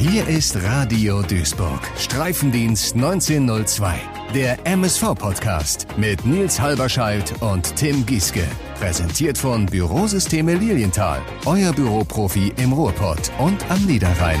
Hier 0.00 0.28
ist 0.28 0.54
Radio 0.62 1.22
Duisburg, 1.22 1.80
Streifendienst 1.98 2.94
1902, 2.94 3.98
der 4.32 4.64
MSV-Podcast 4.64 5.88
mit 5.96 6.24
Nils 6.24 6.60
Halberscheidt 6.60 7.42
und 7.42 7.74
Tim 7.74 8.06
Gieske. 8.06 8.44
Präsentiert 8.78 9.36
von 9.36 9.66
Bürosysteme 9.66 10.54
Lilienthal, 10.54 11.20
euer 11.46 11.72
Büroprofi 11.72 12.52
im 12.58 12.72
Ruhrpott 12.72 13.32
und 13.40 13.68
am 13.72 13.84
Niederrhein. 13.86 14.38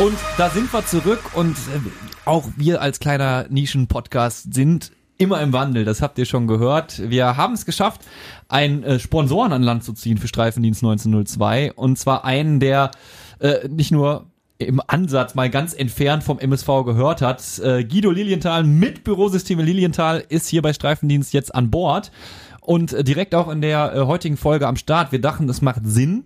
Und 0.00 0.18
da 0.38 0.50
sind 0.50 0.72
wir 0.72 0.84
zurück 0.84 1.22
und 1.34 1.52
äh, 1.52 1.80
auch 2.24 2.48
wir 2.56 2.82
als 2.82 2.98
kleiner 2.98 3.46
Nischen-Podcast 3.48 4.52
sind 4.52 4.90
immer 5.18 5.40
im 5.40 5.52
Wandel, 5.52 5.84
das 5.84 6.02
habt 6.02 6.18
ihr 6.18 6.24
schon 6.24 6.48
gehört. 6.48 7.10
Wir 7.10 7.36
haben 7.36 7.54
es 7.54 7.64
geschafft, 7.64 8.00
einen 8.48 8.82
äh, 8.82 8.98
Sponsoren 8.98 9.52
an 9.52 9.62
Land 9.62 9.84
zu 9.84 9.92
ziehen 9.92 10.18
für 10.18 10.26
Streifendienst 10.26 10.82
1902 10.82 11.74
und 11.74 11.96
zwar 11.96 12.24
einen, 12.24 12.58
der 12.58 12.90
äh, 13.44 13.68
nicht 13.68 13.90
nur 13.90 14.26
im 14.56 14.80
Ansatz 14.86 15.34
mal 15.34 15.50
ganz 15.50 15.74
entfernt 15.74 16.24
vom 16.24 16.38
MSV 16.38 16.66
gehört 16.86 17.20
hat. 17.20 17.58
Äh, 17.58 17.84
Guido 17.84 18.10
Lilienthal 18.10 18.64
mit 18.64 19.04
Bürosysteme 19.04 19.62
Lilienthal 19.62 20.24
ist 20.28 20.48
hier 20.48 20.62
bei 20.62 20.72
Streifendienst 20.72 21.34
jetzt 21.34 21.54
an 21.54 21.70
Bord 21.70 22.10
und 22.60 22.94
äh, 22.94 23.04
direkt 23.04 23.34
auch 23.34 23.50
in 23.50 23.60
der 23.60 23.94
äh, 23.94 24.00
heutigen 24.06 24.38
Folge 24.38 24.66
am 24.66 24.76
Start. 24.76 25.12
Wir 25.12 25.20
dachten, 25.20 25.48
es 25.48 25.60
macht 25.60 25.82
Sinn, 25.84 26.24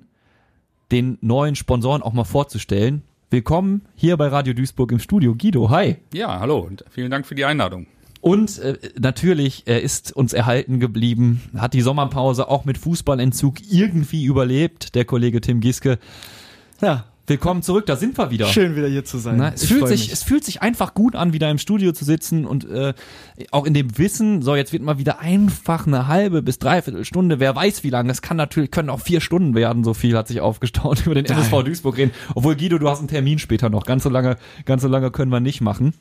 den 0.93 1.19
neuen 1.21 1.57
Sponsoren 1.57 2.03
auch 2.03 2.13
mal 2.13 2.25
vorzustellen. 2.25 3.03
Willkommen 3.31 3.83
hier 3.97 4.17
bei 4.17 4.29
Radio 4.29 4.55
Duisburg 4.55 4.93
im 4.93 5.01
Studio. 5.01 5.35
Guido, 5.35 5.71
hi. 5.71 5.97
Ja, 6.15 6.39
hallo 6.39 6.61
und 6.61 6.85
vielen 6.89 7.11
Dank 7.11 7.27
für 7.27 7.35
die 7.35 7.45
Einladung. 7.45 7.87
Und 8.21 8.59
äh, 8.59 8.79
natürlich, 8.99 9.65
er 9.67 9.83
ist 9.83 10.13
uns 10.15 10.33
erhalten 10.33 10.81
geblieben, 10.81 11.43
hat 11.57 11.75
die 11.75 11.81
Sommerpause 11.81 12.49
auch 12.49 12.65
mit 12.65 12.79
Fußballentzug 12.79 13.57
irgendwie 13.71 14.25
überlebt, 14.25 14.95
der 14.95 15.05
Kollege 15.05 15.41
Tim 15.41 15.61
Giske. 15.61 15.99
Ja, 16.81 17.07
willkommen 17.27 17.63
zurück, 17.63 17.87
da 17.87 17.97
sind 17.97 18.17
wir 18.17 18.31
wieder. 18.31 18.47
Schön 18.47 18.77
wieder 18.77 18.87
hier 18.87 19.05
zu 19.05 19.19
sein. 19.19 19.37
Na, 19.37 19.53
es, 19.53 19.65
fühlt 19.65 19.89
sich, 19.89 20.13
es 20.13 20.23
fühlt 20.23 20.45
sich 20.45 20.63
einfach 20.63 20.95
gut 20.95 21.17
an, 21.17 21.33
wieder 21.33 21.51
im 21.51 21.59
Studio 21.59 21.91
zu 21.91 22.05
sitzen 22.05 22.47
und 22.47 22.71
äh, 22.71 22.95
auch 23.51 23.67
in 23.67 23.75
dem 23.75 23.99
Wissen, 23.99 24.43
so 24.43 24.55
jetzt 24.55 24.73
wird 24.73 24.85
mal 24.85 24.97
wieder 24.97 25.19
einfach 25.19 25.89
eine 25.89 26.07
halbe 26.07 26.41
bis 26.41 26.61
dreiviertel 26.61 27.05
Stunde, 27.05 27.41
wer 27.41 27.57
weiß 27.57 27.83
wie 27.83 27.91
lange, 27.91 28.13
es 28.13 28.23
kann 28.23 28.37
natürlich, 28.37 28.71
können 28.71 28.91
auch 28.91 29.01
vier 29.01 29.21
Stunden 29.21 29.57
werden, 29.57 29.83
so 29.83 29.93
viel 29.93 30.17
hat 30.17 30.29
sich 30.29 30.41
aufgestaut 30.41 31.01
über 31.05 31.17
den 31.17 31.25
MSV 31.25 31.65
Duisburg 31.65 31.97
reden. 31.97 32.13
Obwohl 32.37 32.55
Guido, 32.55 32.79
du 32.79 32.89
hast 32.89 33.01
einen 33.01 33.09
Termin 33.09 33.41
später 33.41 33.71
noch, 33.71 33.85
ganz 33.85 34.05
so 34.05 34.09
lange, 34.09 34.37
ganz 34.65 34.83
so 34.83 34.89
lange 34.89 35.11
können 35.11 35.33
wir 35.33 35.41
nicht 35.41 35.61
machen. 35.61 35.95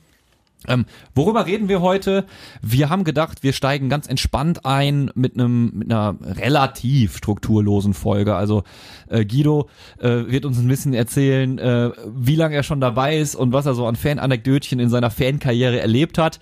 Ähm, 0.66 0.86
worüber 1.14 1.46
reden 1.46 1.70
wir 1.70 1.82
heute? 1.82 2.26
Wir 2.64 2.90
haben 2.90 3.04
gedacht, 3.04 3.44
wir 3.44 3.54
steigen 3.54 3.90
ganz 3.90 4.08
entspannt 4.08 4.66
ein 4.66 5.12
mit 5.14 5.36
einem 5.36 5.72
mit 5.74 5.92
einer 5.92 6.16
relativ 6.24 7.18
strukturlosen 7.18 7.94
Folge. 7.94 8.36
Also 8.36 8.64
äh, 9.08 9.24
Guido 9.24 9.70
äh, 10.00 10.26
wird 10.28 10.46
uns 10.46 10.58
ein 10.58 10.68
bisschen 10.68 10.96
erzählen, 10.96 11.60
äh, 11.60 11.92
wie 12.08 12.36
lange 12.36 12.56
er 12.56 12.64
schon 12.64 12.82
dabei 12.82 13.20
ist 13.20 13.36
und 13.36 13.54
was 13.54 13.68
er 13.68 13.76
so 13.76 13.86
an 13.86 13.96
Fananekdötchen 13.96 14.80
in 14.80 14.90
seiner 14.90 15.12
Fankarriere 15.12 15.80
erlebt 15.80 16.18
hat. 16.18 16.40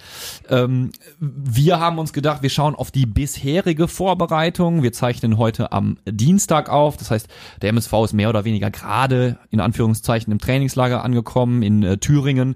Ähm, 0.50 0.92
wir 1.20 1.82
haben 1.82 2.00
uns 2.00 2.14
gedacht, 2.14 2.42
wir 2.42 2.50
schauen 2.50 2.74
auf 2.74 2.92
die 2.92 3.06
bisherige 3.06 3.90
Vorbereitung. 3.90 4.82
Wir 4.82 4.94
zeichnen 4.94 5.38
heute 5.38 5.74
am 5.74 5.98
Dienstag 6.10 6.70
auf. 6.70 6.96
Das 6.96 7.12
heißt, 7.12 7.28
der 7.62 7.70
MSV 7.70 7.94
ist 8.06 8.14
mehr 8.14 8.30
oder 8.30 8.46
weniger 8.46 8.72
gerade 8.72 9.40
in 9.52 9.60
Anführungszeichen 9.60 10.32
im 10.32 10.40
Trainingslager 10.40 11.04
angekommen 11.04 11.62
in 11.64 11.84
äh, 11.84 11.98
Thüringen. 11.98 12.56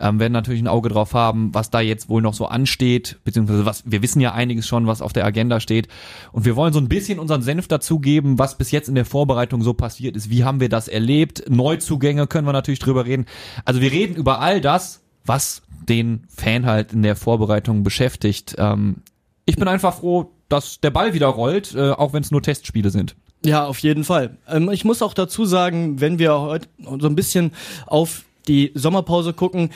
Ähm, 0.00 0.18
werden 0.18 0.32
natürlich 0.32 0.60
ein 0.60 0.68
Auge 0.68 0.95
drauf 0.96 1.14
haben, 1.14 1.54
was 1.54 1.70
da 1.70 1.80
jetzt 1.80 2.08
wohl 2.08 2.22
noch 2.22 2.34
so 2.34 2.46
ansteht, 2.46 3.18
beziehungsweise 3.24 3.64
was, 3.64 3.84
wir 3.86 4.02
wissen 4.02 4.20
ja 4.20 4.32
einiges 4.32 4.66
schon, 4.66 4.86
was 4.86 5.02
auf 5.02 5.12
der 5.12 5.24
Agenda 5.24 5.60
steht. 5.60 5.88
Und 6.32 6.44
wir 6.44 6.56
wollen 6.56 6.72
so 6.72 6.80
ein 6.80 6.88
bisschen 6.88 7.18
unseren 7.18 7.42
Senf 7.42 7.68
dazugeben, 7.68 8.38
was 8.38 8.58
bis 8.58 8.70
jetzt 8.70 8.88
in 8.88 8.94
der 8.94 9.04
Vorbereitung 9.04 9.62
so 9.62 9.74
passiert 9.74 10.16
ist. 10.16 10.30
Wie 10.30 10.44
haben 10.44 10.60
wir 10.60 10.68
das 10.68 10.88
erlebt? 10.88 11.44
Neuzugänge 11.48 12.26
können 12.26 12.46
wir 12.46 12.52
natürlich 12.52 12.80
drüber 12.80 13.06
reden. 13.06 13.26
Also 13.64 13.80
wir 13.80 13.92
reden 13.92 14.16
über 14.16 14.40
all 14.40 14.60
das, 14.60 15.02
was 15.24 15.62
den 15.88 16.24
Fan 16.28 16.66
halt 16.66 16.92
in 16.92 17.02
der 17.02 17.16
Vorbereitung 17.16 17.82
beschäftigt. 17.82 18.56
Ähm, 18.58 18.96
ich 19.44 19.56
bin 19.56 19.68
einfach 19.68 19.94
froh, 19.94 20.32
dass 20.48 20.80
der 20.80 20.90
Ball 20.90 21.14
wieder 21.14 21.28
rollt, 21.28 21.74
äh, 21.74 21.90
auch 21.90 22.12
wenn 22.12 22.22
es 22.22 22.30
nur 22.30 22.42
Testspiele 22.42 22.90
sind. 22.90 23.16
Ja, 23.44 23.66
auf 23.66 23.78
jeden 23.80 24.04
Fall. 24.04 24.38
Ähm, 24.48 24.70
ich 24.70 24.84
muss 24.84 25.02
auch 25.02 25.14
dazu 25.14 25.44
sagen, 25.44 26.00
wenn 26.00 26.18
wir 26.18 26.38
heute 26.40 26.68
so 26.98 27.06
ein 27.06 27.16
bisschen 27.16 27.52
auf 27.86 28.24
die 28.48 28.72
Sommerpause 28.74 29.32
gucken, 29.32 29.70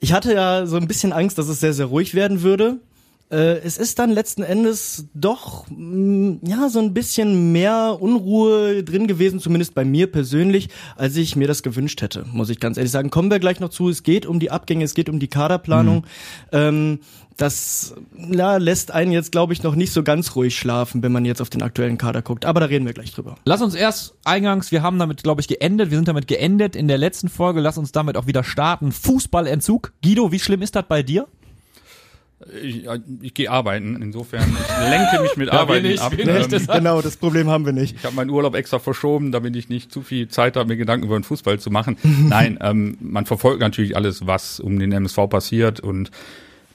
ich 0.00 0.12
hatte 0.12 0.34
ja 0.34 0.66
so 0.66 0.76
ein 0.76 0.88
bisschen 0.88 1.12
Angst, 1.12 1.38
dass 1.38 1.48
es 1.48 1.60
sehr, 1.60 1.72
sehr 1.72 1.86
ruhig 1.86 2.14
werden 2.14 2.42
würde. 2.42 2.78
Äh, 3.28 3.58
es 3.58 3.76
ist 3.76 3.98
dann 3.98 4.10
letzten 4.10 4.44
Endes 4.44 5.06
doch 5.14 5.66
mh, 5.68 6.38
ja 6.46 6.68
so 6.68 6.78
ein 6.78 6.94
bisschen 6.94 7.50
mehr 7.50 7.96
Unruhe 7.98 8.84
drin 8.84 9.08
gewesen, 9.08 9.40
zumindest 9.40 9.74
bei 9.74 9.84
mir 9.84 10.06
persönlich, 10.10 10.68
als 10.94 11.16
ich 11.16 11.34
mir 11.34 11.48
das 11.48 11.64
gewünscht 11.64 12.02
hätte, 12.02 12.24
muss 12.30 12.50
ich 12.50 12.60
ganz 12.60 12.76
ehrlich 12.76 12.92
sagen. 12.92 13.10
Kommen 13.10 13.30
wir 13.30 13.40
gleich 13.40 13.58
noch 13.58 13.70
zu. 13.70 13.88
Es 13.88 14.04
geht 14.04 14.26
um 14.26 14.38
die 14.38 14.52
Abgänge, 14.52 14.84
es 14.84 14.94
geht 14.94 15.08
um 15.08 15.18
die 15.18 15.28
Kaderplanung. 15.28 15.98
Mhm. 15.98 16.02
Ähm, 16.52 16.98
das 17.36 17.94
ja, 18.16 18.56
lässt 18.56 18.90
einen 18.92 19.12
jetzt, 19.12 19.30
glaube 19.30 19.52
ich, 19.52 19.62
noch 19.62 19.74
nicht 19.74 19.92
so 19.92 20.02
ganz 20.02 20.34
ruhig 20.36 20.56
schlafen, 20.56 21.02
wenn 21.02 21.12
man 21.12 21.24
jetzt 21.24 21.42
auf 21.42 21.50
den 21.50 21.62
aktuellen 21.62 21.98
Kader 21.98 22.22
guckt. 22.22 22.44
Aber 22.44 22.60
da 22.60 22.66
reden 22.66 22.86
wir 22.86 22.94
gleich 22.94 23.12
drüber. 23.12 23.36
Lass 23.44 23.60
uns 23.60 23.74
erst 23.74 24.14
eingangs, 24.24 24.72
wir 24.72 24.82
haben 24.82 24.98
damit, 24.98 25.22
glaube 25.22 25.40
ich, 25.40 25.48
geendet. 25.48 25.90
Wir 25.90 25.98
sind 25.98 26.08
damit 26.08 26.28
geendet 26.28 26.76
in 26.76 26.88
der 26.88 26.98
letzten 26.98 27.28
Folge. 27.28 27.60
Lass 27.60 27.76
uns 27.76 27.92
damit 27.92 28.16
auch 28.16 28.26
wieder 28.26 28.42
starten. 28.42 28.90
Fußballentzug. 28.90 29.92
Guido, 30.02 30.32
wie 30.32 30.38
schlimm 30.38 30.62
ist 30.62 30.76
das 30.76 30.84
bei 30.88 31.02
dir? 31.02 31.26
Ich, 32.62 32.86
ich 33.22 33.32
gehe 33.32 33.50
arbeiten, 33.50 34.00
insofern 34.02 34.42
ich 34.42 34.90
lenke 34.90 35.22
mich 35.22 35.36
mit 35.38 35.48
Arbeiten 35.52 35.86
nicht, 35.86 36.02
ab. 36.02 36.12
Ähm, 36.18 36.46
das 36.50 36.66
genau, 36.72 37.00
das 37.00 37.16
Problem 37.16 37.48
haben 37.48 37.64
wir 37.64 37.72
nicht. 37.72 37.96
Ich 37.96 38.04
habe 38.04 38.14
meinen 38.14 38.28
Urlaub 38.28 38.54
extra 38.54 38.78
verschoben, 38.78 39.32
damit 39.32 39.56
ich 39.56 39.70
nicht 39.70 39.90
zu 39.90 40.02
viel 40.02 40.28
Zeit 40.28 40.56
habe, 40.56 40.68
mir 40.68 40.76
Gedanken 40.76 41.06
über 41.06 41.18
den 41.18 41.24
Fußball 41.24 41.58
zu 41.58 41.70
machen. 41.70 41.96
Nein, 42.28 42.58
ähm, 42.60 42.98
man 43.00 43.24
verfolgt 43.24 43.60
natürlich 43.60 43.96
alles, 43.96 44.26
was 44.26 44.60
um 44.60 44.78
den 44.78 44.92
MSV 44.92 45.30
passiert 45.30 45.80
und 45.80 46.10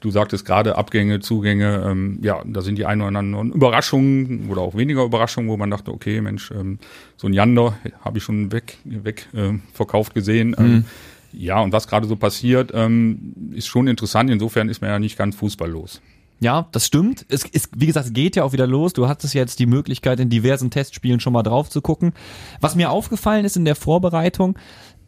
Du 0.01 0.09
sagtest 0.09 0.45
gerade 0.45 0.78
Abgänge, 0.78 1.19
Zugänge, 1.19 1.85
ähm, 1.85 2.19
ja, 2.23 2.41
da 2.44 2.62
sind 2.62 2.78
die 2.78 2.85
ein 2.85 3.01
oder 3.01 3.19
anderen 3.19 3.51
Überraschungen 3.53 4.50
oder 4.50 4.62
auch 4.62 4.75
weniger 4.75 5.03
Überraschungen, 5.03 5.50
wo 5.50 5.57
man 5.57 5.69
dachte, 5.69 5.91
okay, 5.91 6.19
Mensch, 6.22 6.51
ähm, 6.51 6.79
so 7.17 7.28
ein 7.28 7.34
Jander 7.34 7.78
habe 8.03 8.17
ich 8.17 8.23
schon 8.23 8.51
weg, 8.51 8.79
weg 8.84 9.29
äh, 9.34 9.53
verkauft 9.73 10.16
gesehen. 10.16 10.56
Ähm, 10.57 10.66
mhm. 10.66 10.85
Ja, 11.34 11.61
und 11.61 11.72
was 11.72 11.88
gerade 11.88 12.07
so 12.07 12.16
passiert, 12.16 12.72
ähm, 12.73 13.53
ist 13.53 13.67
schon 13.67 13.88
interessant. 13.88 14.31
Insofern 14.31 14.69
ist 14.69 14.81
man 14.81 14.90
ja 14.90 15.00
nicht 15.00 15.17
ganz 15.17 15.35
fußballlos. 15.35 16.01
Ja, 16.40 16.67
das 16.72 16.88
stimmt. 16.88 17.23
Es 17.29 17.45
ist, 17.45 17.69
wie 17.78 17.85
gesagt, 17.85 18.07
es 18.07 18.13
geht 18.13 18.35
ja 18.35 18.44
auch 18.44 18.53
wieder 18.53 18.66
los. 18.66 18.94
Du 18.94 19.07
hattest 19.07 19.35
jetzt 19.35 19.59
die 19.59 19.67
Möglichkeit, 19.67 20.19
in 20.19 20.29
diversen 20.29 20.72
Testspielen 20.72 21.19
schon 21.19 21.34
mal 21.34 21.44
drauf 21.44 21.69
zu 21.69 21.81
gucken. 21.81 22.13
Was 22.59 22.75
mir 22.75 22.90
aufgefallen 22.90 23.45
ist 23.45 23.56
in 23.56 23.66
der 23.66 23.75
Vorbereitung, 23.75 24.57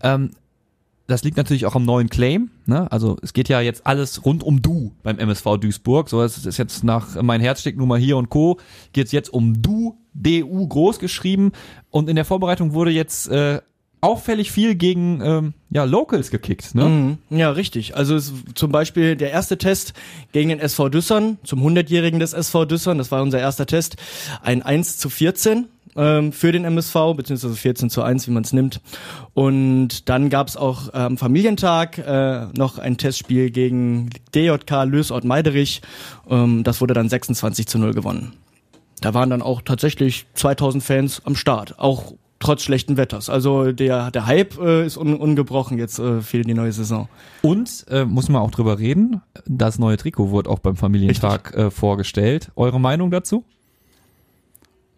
ähm, 0.03 0.29
das 1.07 1.23
liegt 1.23 1.37
natürlich 1.37 1.65
auch 1.65 1.75
am 1.75 1.83
neuen 1.83 2.09
Claim. 2.09 2.49
Ne? 2.65 2.89
Also 2.91 3.17
es 3.21 3.33
geht 3.33 3.49
ja 3.49 3.59
jetzt 3.61 3.85
alles 3.85 4.25
rund 4.25 4.43
um 4.43 4.61
Du 4.61 4.93
beim 5.03 5.19
MSV 5.19 5.57
Duisburg. 5.57 6.09
So 6.09 6.21
es 6.21 6.45
ist 6.45 6.57
jetzt 6.57 6.83
nach 6.83 7.21
mein 7.21 7.41
Herz 7.41 7.61
steckt 7.61 7.77
Nummer 7.77 7.97
hier 7.97 8.17
und 8.17 8.29
Co. 8.29 8.57
geht 8.93 9.07
es 9.07 9.11
jetzt 9.11 9.33
um 9.33 9.61
Du, 9.61 9.97
DU 10.13 10.67
groß 10.67 10.99
geschrieben. 10.99 11.51
Und 11.89 12.09
in 12.09 12.15
der 12.15 12.25
Vorbereitung 12.25 12.73
wurde 12.73 12.91
jetzt 12.91 13.27
äh, 13.27 13.59
auffällig 13.99 14.51
viel 14.51 14.75
gegen 14.75 15.21
ähm, 15.21 15.53
ja, 15.69 15.83
Locals 15.83 16.29
gekickt. 16.29 16.73
Ne? 16.73 16.85
Mhm. 16.85 17.37
Ja, 17.37 17.51
richtig. 17.51 17.95
Also 17.95 18.15
es, 18.15 18.33
zum 18.53 18.71
Beispiel 18.71 19.15
der 19.15 19.31
erste 19.31 19.57
Test 19.57 19.93
gegen 20.31 20.49
den 20.49 20.59
SV 20.59 20.89
Düssern, 20.89 21.37
zum 21.43 21.65
100-Jährigen 21.65 22.19
des 22.19 22.33
SV 22.33 22.65
Düssern, 22.65 22.97
das 22.97 23.11
war 23.11 23.21
unser 23.21 23.39
erster 23.39 23.65
Test, 23.65 23.97
ein 24.41 24.61
1 24.61 24.97
zu 24.97 25.09
14 25.09 25.67
ähm, 25.95 26.31
für 26.31 26.51
den 26.51 26.65
MSV, 26.65 27.15
beziehungsweise 27.15 27.55
14 27.55 27.89
zu 27.89 28.01
1, 28.01 28.27
wie 28.27 28.31
man 28.31 28.43
es 28.43 28.53
nimmt. 28.53 28.81
Und 29.33 30.09
dann 30.09 30.29
gab 30.29 30.47
es 30.47 30.57
auch 30.57 30.93
am 30.93 31.13
ähm, 31.13 31.17
Familientag 31.17 31.97
äh, 31.97 32.47
noch 32.55 32.77
ein 32.77 32.97
Testspiel 32.97 33.51
gegen 33.51 34.09
DJK 34.35 34.85
Lösort 34.85 35.23
Meiderich. 35.23 35.81
Ähm, 36.29 36.63
das 36.63 36.81
wurde 36.81 36.93
dann 36.93 37.09
26 37.09 37.67
zu 37.67 37.77
0 37.79 37.93
gewonnen. 37.93 38.33
Da 39.01 39.13
waren 39.13 39.29
dann 39.29 39.41
auch 39.41 39.61
tatsächlich 39.61 40.25
2000 40.33 40.83
Fans 40.83 41.21
am 41.25 41.35
Start. 41.35 41.77
Auch 41.77 42.13
trotz 42.43 42.63
schlechten 42.63 42.97
Wetters. 42.97 43.29
Also 43.29 43.71
der, 43.71 44.11
der 44.11 44.25
Hype 44.27 44.59
äh, 44.59 44.85
ist 44.85 44.97
un, 44.97 45.15
ungebrochen 45.15 45.77
jetzt 45.77 45.99
äh, 45.99 46.21
für 46.21 46.41
die 46.41 46.53
neue 46.53 46.71
Saison. 46.71 47.07
Und 47.41 47.85
äh, 47.89 48.05
muss 48.05 48.29
man 48.29 48.41
auch 48.41 48.51
drüber 48.51 48.79
reden, 48.79 49.21
das 49.45 49.79
neue 49.79 49.97
Trikot 49.97 50.29
wurde 50.29 50.49
auch 50.49 50.59
beim 50.59 50.75
Familientag 50.75 51.53
äh, 51.55 51.71
vorgestellt. 51.71 52.51
Eure 52.55 52.79
Meinung 52.79 53.11
dazu? 53.11 53.43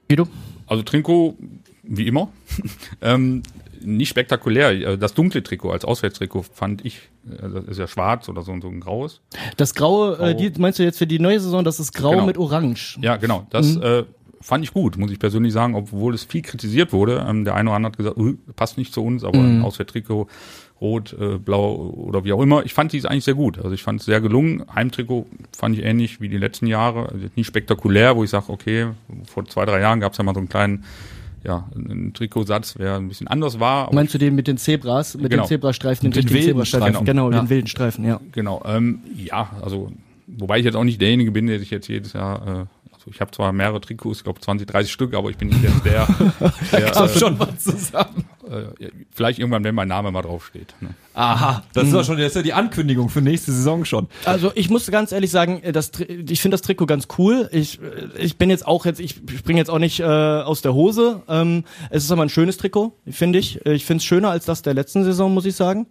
Guido? 0.09 0.27
Also 0.67 0.83
Trikot, 0.83 1.35
wie 1.83 2.07
immer. 2.07 2.29
ähm, 3.01 3.43
nicht 3.81 4.09
spektakulär. 4.09 4.71
Äh, 4.71 4.97
das 4.97 5.13
dunkle 5.13 5.43
Trikot 5.43 5.71
als 5.71 5.85
Auswärtstrikot 5.85 6.43
fand 6.43 6.85
ich, 6.85 6.97
äh, 7.27 7.49
das 7.49 7.65
ist 7.65 7.77
ja 7.77 7.87
schwarz 7.87 8.29
oder 8.29 8.41
so, 8.41 8.55
so 8.61 8.67
ein 8.67 8.79
graues. 8.79 9.21
Das 9.57 9.75
graue, 9.75 10.17
Grau. 10.17 10.25
äh, 10.25 10.35
die, 10.35 10.51
meinst 10.59 10.79
du 10.79 10.83
jetzt 10.83 10.97
für 10.97 11.07
die 11.07 11.19
neue 11.19 11.39
Saison, 11.39 11.63
das 11.63 11.79
ist 11.79 11.93
grau 11.93 12.11
genau. 12.11 12.25
mit 12.25 12.37
orange? 12.37 12.97
Ja, 13.01 13.17
genau. 13.17 13.45
Das 13.49 13.75
mhm. 13.75 13.83
äh, 13.83 14.03
fand 14.41 14.63
ich 14.63 14.73
gut, 14.73 14.97
muss 14.97 15.11
ich 15.11 15.19
persönlich 15.19 15.53
sagen, 15.53 15.75
obwohl 15.75 16.13
es 16.13 16.23
viel 16.23 16.41
kritisiert 16.41 16.93
wurde. 16.93 17.25
Ähm, 17.27 17.45
der 17.45 17.55
eine 17.55 17.69
oder 17.69 17.77
andere 17.77 17.91
hat 17.91 17.97
gesagt, 17.97 18.55
passt 18.55 18.77
nicht 18.77 18.93
zu 18.93 19.03
uns, 19.03 19.23
aber 19.23 19.39
mhm. 19.39 19.59
ein 19.59 19.63
Auswärtstrikot 19.63 20.27
rot, 20.81 21.15
äh, 21.19 21.37
blau 21.37 21.75
oder 21.75 22.23
wie 22.25 22.33
auch 22.33 22.41
immer. 22.41 22.65
Ich 22.65 22.73
fand 22.73 22.91
dies 22.91 23.05
eigentlich 23.05 23.23
sehr 23.23 23.33
gut. 23.33 23.57
Also 23.57 23.71
ich 23.71 23.81
fand 23.83 24.01
es 24.01 24.05
sehr 24.05 24.19
gelungen. 24.21 24.63
Heimtrikot 24.73 25.25
fand 25.55 25.77
ich 25.77 25.83
ähnlich 25.85 26.19
wie 26.21 26.29
die 26.29 26.37
letzten 26.37 26.67
Jahre. 26.67 27.09
Also 27.09 27.27
nicht 27.35 27.47
spektakulär, 27.47 28.15
wo 28.15 28.23
ich 28.23 28.29
sage, 28.29 28.45
okay, 28.49 28.87
vor 29.25 29.45
zwei, 29.45 29.65
drei 29.65 29.79
Jahren 29.79 29.99
gab 30.01 30.11
es 30.11 30.17
ja 30.17 30.23
mal 30.23 30.33
so 30.33 30.39
einen 30.39 30.49
kleinen 30.49 30.83
ja, 31.45 31.69
ein 31.75 32.11
Trikotsatz, 32.13 32.73
der 32.73 32.95
ein 32.95 33.07
bisschen 33.07 33.27
anders 33.27 33.59
war. 33.59 33.93
Meinst 33.93 34.13
du 34.15 34.17
den 34.17 34.33
mit 34.33 34.47
den 34.47 34.57
Zebras, 34.57 35.15
mit 35.15 35.29
Genau. 35.29 35.43
den 35.43 35.47
Zebrastreifen, 35.47 36.09
den, 36.09 36.23
Den 36.23 36.29
wilden 36.33 36.45
Zebrastreifen? 36.47 36.87
Streifen. 36.89 37.05
Genau, 37.05 37.31
Ja. 37.31 37.39
den 37.41 37.49
wilden 37.49 37.67
Streifen, 37.67 38.03
ja. 38.03 38.19
Genau, 38.31 38.63
ähm, 38.65 38.99
ja, 39.15 39.51
also 39.61 39.91
wobei 40.25 40.57
ich 40.57 40.65
jetzt 40.65 40.75
auch 40.75 40.83
nicht 40.83 40.99
derjenige 40.99 41.29
bin, 41.31 41.45
der 41.45 41.59
sich 41.59 41.69
jetzt 41.69 41.87
jedes 41.87 42.13
Jahr, 42.13 42.41
äh, 42.47 42.49
also 42.91 43.11
ich 43.11 43.21
habe 43.21 43.29
zwar 43.29 43.53
mehrere 43.53 43.79
Trikots, 43.79 44.17
ich 44.17 44.23
glaube 44.23 44.41
20, 44.41 44.67
30 44.67 44.91
Stück, 44.91 45.13
aber 45.13 45.29
ich 45.29 45.37
bin 45.37 45.49
nicht 45.49 45.61
jetzt 45.61 45.85
der, 45.85 46.07
der 46.71 46.81
Kam 46.91 47.05
äh, 47.05 47.09
schon 47.09 47.39
was 47.39 47.59
zusammen. 47.59 48.25
Äh, 48.49 48.89
vielleicht 49.13 49.39
irgendwann, 49.39 49.63
wenn 49.63 49.75
mein 49.75 49.87
Name 49.87 50.11
mal 50.11 50.21
draufsteht. 50.21 50.73
Ne? 50.81 50.89
Aha, 51.13 51.63
das 51.73 51.85
ist 51.85 51.93
doch 51.93 52.03
schon 52.03 52.17
das 52.17 52.27
ist 52.27 52.35
ja 52.35 52.41
die 52.41 52.53
Ankündigung 52.53 53.09
für 53.09 53.21
nächste 53.21 53.51
Saison 53.53 53.85
schon. 53.85 54.07
Also 54.25 54.51
ich 54.55 54.69
muss 54.69 54.85
ganz 54.91 55.11
ehrlich 55.11 55.31
sagen, 55.31 55.61
äh, 55.63 55.71
das, 55.71 55.91
ich 55.99 56.41
finde 56.41 56.55
das 56.55 56.61
Trikot 56.61 56.85
ganz 56.87 57.07
cool. 57.17 57.49
Ich, 57.51 57.79
äh, 57.81 58.21
ich 58.21 58.37
bin 58.37 58.49
jetzt 58.49 58.67
auch 58.67 58.85
jetzt, 58.85 58.99
ich 58.99 59.15
springe 59.37 59.59
jetzt 59.59 59.69
auch 59.69 59.79
nicht 59.79 59.99
äh, 59.99 60.03
aus 60.03 60.61
der 60.61 60.73
Hose. 60.73 61.21
Ähm, 61.29 61.63
es 61.89 62.03
ist 62.03 62.11
aber 62.11 62.23
ein 62.23 62.29
schönes 62.29 62.57
Trikot, 62.57 62.93
finde 63.09 63.39
ich. 63.39 63.65
Ich 63.65 63.85
finde 63.85 63.99
es 63.99 64.05
schöner 64.05 64.29
als 64.29 64.45
das 64.45 64.61
der 64.61 64.73
letzten 64.73 65.03
Saison, 65.03 65.33
muss 65.33 65.45
ich 65.45 65.55
sagen. 65.55 65.87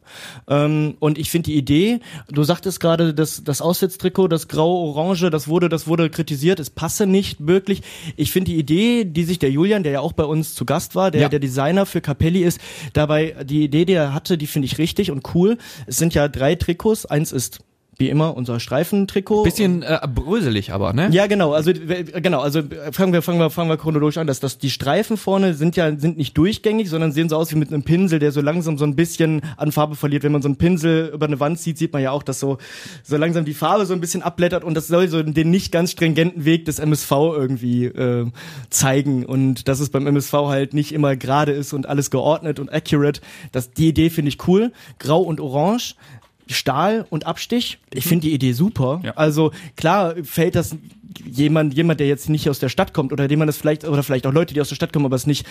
Ähm, 0.48 0.94
und 1.00 1.18
ich 1.18 1.30
finde 1.30 1.46
die 1.50 1.56
Idee, 1.56 2.00
du 2.30 2.42
sagtest 2.44 2.80
gerade, 2.80 3.14
das, 3.14 3.42
das 3.44 3.62
Aussetztrikot, 3.62 4.28
das 4.28 4.48
grau-orange, 4.48 5.30
das 5.30 5.48
wurde, 5.48 5.68
das 5.68 5.86
wurde 5.86 6.10
kritisiert, 6.10 6.60
es 6.60 6.70
passe 6.70 7.06
nicht 7.06 7.46
wirklich. 7.46 7.82
Ich 8.16 8.30
finde 8.30 8.50
die 8.52 8.58
Idee, 8.58 9.04
die 9.04 9.24
sich 9.24 9.38
der 9.38 9.50
Julian, 9.50 9.82
der 9.82 9.92
ja 9.92 10.00
auch 10.00 10.12
bei 10.12 10.24
uns 10.24 10.54
zu 10.54 10.64
Gast 10.66 10.94
war, 10.94 11.10
der 11.10 11.22
Ja. 11.22 11.28
der 11.30 11.38
Designer 11.40 11.86
für 11.86 12.00
Capelli 12.00 12.44
ist, 12.44 12.61
dabei 12.93 13.37
die 13.44 13.64
Idee, 13.64 13.85
die 13.85 13.94
er 13.94 14.14
hatte, 14.14 14.38
die 14.38 14.46
finde 14.46 14.67
ich 14.67 14.79
richtig 14.79 15.11
und 15.11 15.35
cool. 15.35 15.58
Es 15.87 15.96
sind 15.96 16.14
ja 16.14 16.29
drei 16.29 16.55
Trikots. 16.55 17.06
Eins 17.06 17.32
ist 17.32 17.61
wie 17.99 18.08
immer 18.08 18.37
unser 18.37 18.61
Streifentrikot. 18.61 19.44
Bisschen 19.44 19.82
äh, 19.82 20.00
bröselig 20.12 20.73
aber, 20.73 20.93
ne? 20.93 21.08
Ja, 21.12 21.26
genau. 21.26 21.52
Also 21.52 21.73
genau. 21.73 22.41
Also 22.41 22.62
fangen 22.93 23.12
wir, 23.12 23.23
fangen 23.23 23.38
wir, 23.38 23.50
fangen 23.50 23.70
wir 23.70 23.76
chronologisch 23.76 24.19
an. 24.19 24.26
Dass, 24.26 24.41
dass 24.41 24.58
die 24.58 24.70
Streifen 24.70 25.17
vorne 25.17 25.55
sind 25.55 25.76
ja 25.76 25.96
sind 25.99 26.17
nicht 26.17 26.37
durchgängig, 26.37 26.88
sondern 26.88 27.12
sehen 27.12 27.29
so 27.29 27.37
aus 27.37 27.52
wie 27.52 27.56
mit 27.56 27.73
einem 27.73 27.82
Pinsel, 27.82 28.19
der 28.19 28.32
so 28.32 28.41
langsam 28.41 28.79
so 28.79 28.85
ein 28.85 28.96
bisschen 28.96 29.43
an 29.56 29.73
Farbe 29.73 29.94
verliert. 29.94 30.23
Wenn 30.23 30.32
man 30.32 30.43
so 30.43 30.49
einen 30.49 30.56
Pinsel 30.56 31.11
über 31.14 31.26
eine 31.26 31.41
Wand 31.41 31.58
zieht, 31.58 31.79
sieht 31.79 31.93
man 31.93 32.02
ja 32.02 32.11
auch, 32.11 32.23
dass 32.23 32.41
so 32.41 32.58
so 33.02 33.17
langsam 33.17 33.44
die 33.44 33.55
Farbe 33.55 33.87
so 33.87 33.94
ein 33.94 34.00
bisschen 34.00 34.23
abblättert 34.23 34.64
und 34.64 34.75
das 34.75 34.88
soll 34.88 35.08
so 35.08 35.23
den 35.23 35.50
nicht 35.50 35.73
ganz 35.73 35.93
stringenten 35.93 36.44
Weg 36.44 36.64
des 36.64 36.79
MSV 36.79 37.11
irgendwie 37.11 37.87
äh, 37.87 38.26
zeigen 38.70 39.25
und 39.25 39.69
dass 39.69 39.81
es 39.81 39.90
beim 39.90 40.06
MSV 40.06 40.32
halt 40.32 40.75
nicht 40.75 40.93
immer 40.93 41.17
gerade 41.17 41.52
ist 41.52 41.73
und 41.73 41.87
alles 41.88 42.11
geordnet 42.11 42.58
und 42.58 42.73
accurate. 42.73 43.20
Das 43.52 43.70
die 43.70 43.88
Idee 43.88 44.11
finde 44.11 44.31
ich 44.31 44.49
cool. 44.49 44.73
Grau 44.99 45.20
und 45.23 45.40
Orange. 45.40 45.94
Stahl 46.49 47.06
und 47.11 47.26
Abstich. 47.26 47.79
Ich 47.93 48.05
finde 48.05 48.29
die 48.29 48.35
Idee 48.35 48.52
super. 48.52 49.00
Ja. 49.02 49.12
Also 49.12 49.52
klar 49.76 50.14
fällt 50.25 50.55
das 50.55 50.76
jemand, 51.20 51.75
jemand, 51.75 52.00
der 52.00 52.06
jetzt 52.06 52.28
nicht 52.28 52.49
aus 52.49 52.58
der 52.58 52.69
Stadt 52.69 52.93
kommt 52.94 53.12
oder 53.12 53.28
dem 53.28 53.38
man 53.38 53.46
das 53.46 53.56
vielleicht, 53.56 53.84
oder 53.84 54.02
vielleicht 54.02 54.26
auch 54.26 54.32
Leute, 54.32 54.55
die 54.55 54.61
aus 54.61 54.69
der 54.69 54.76
Stadt 54.76 54.93
kommen, 54.93 55.05
aber 55.06 55.16
es 55.16 55.26
nicht 55.26 55.46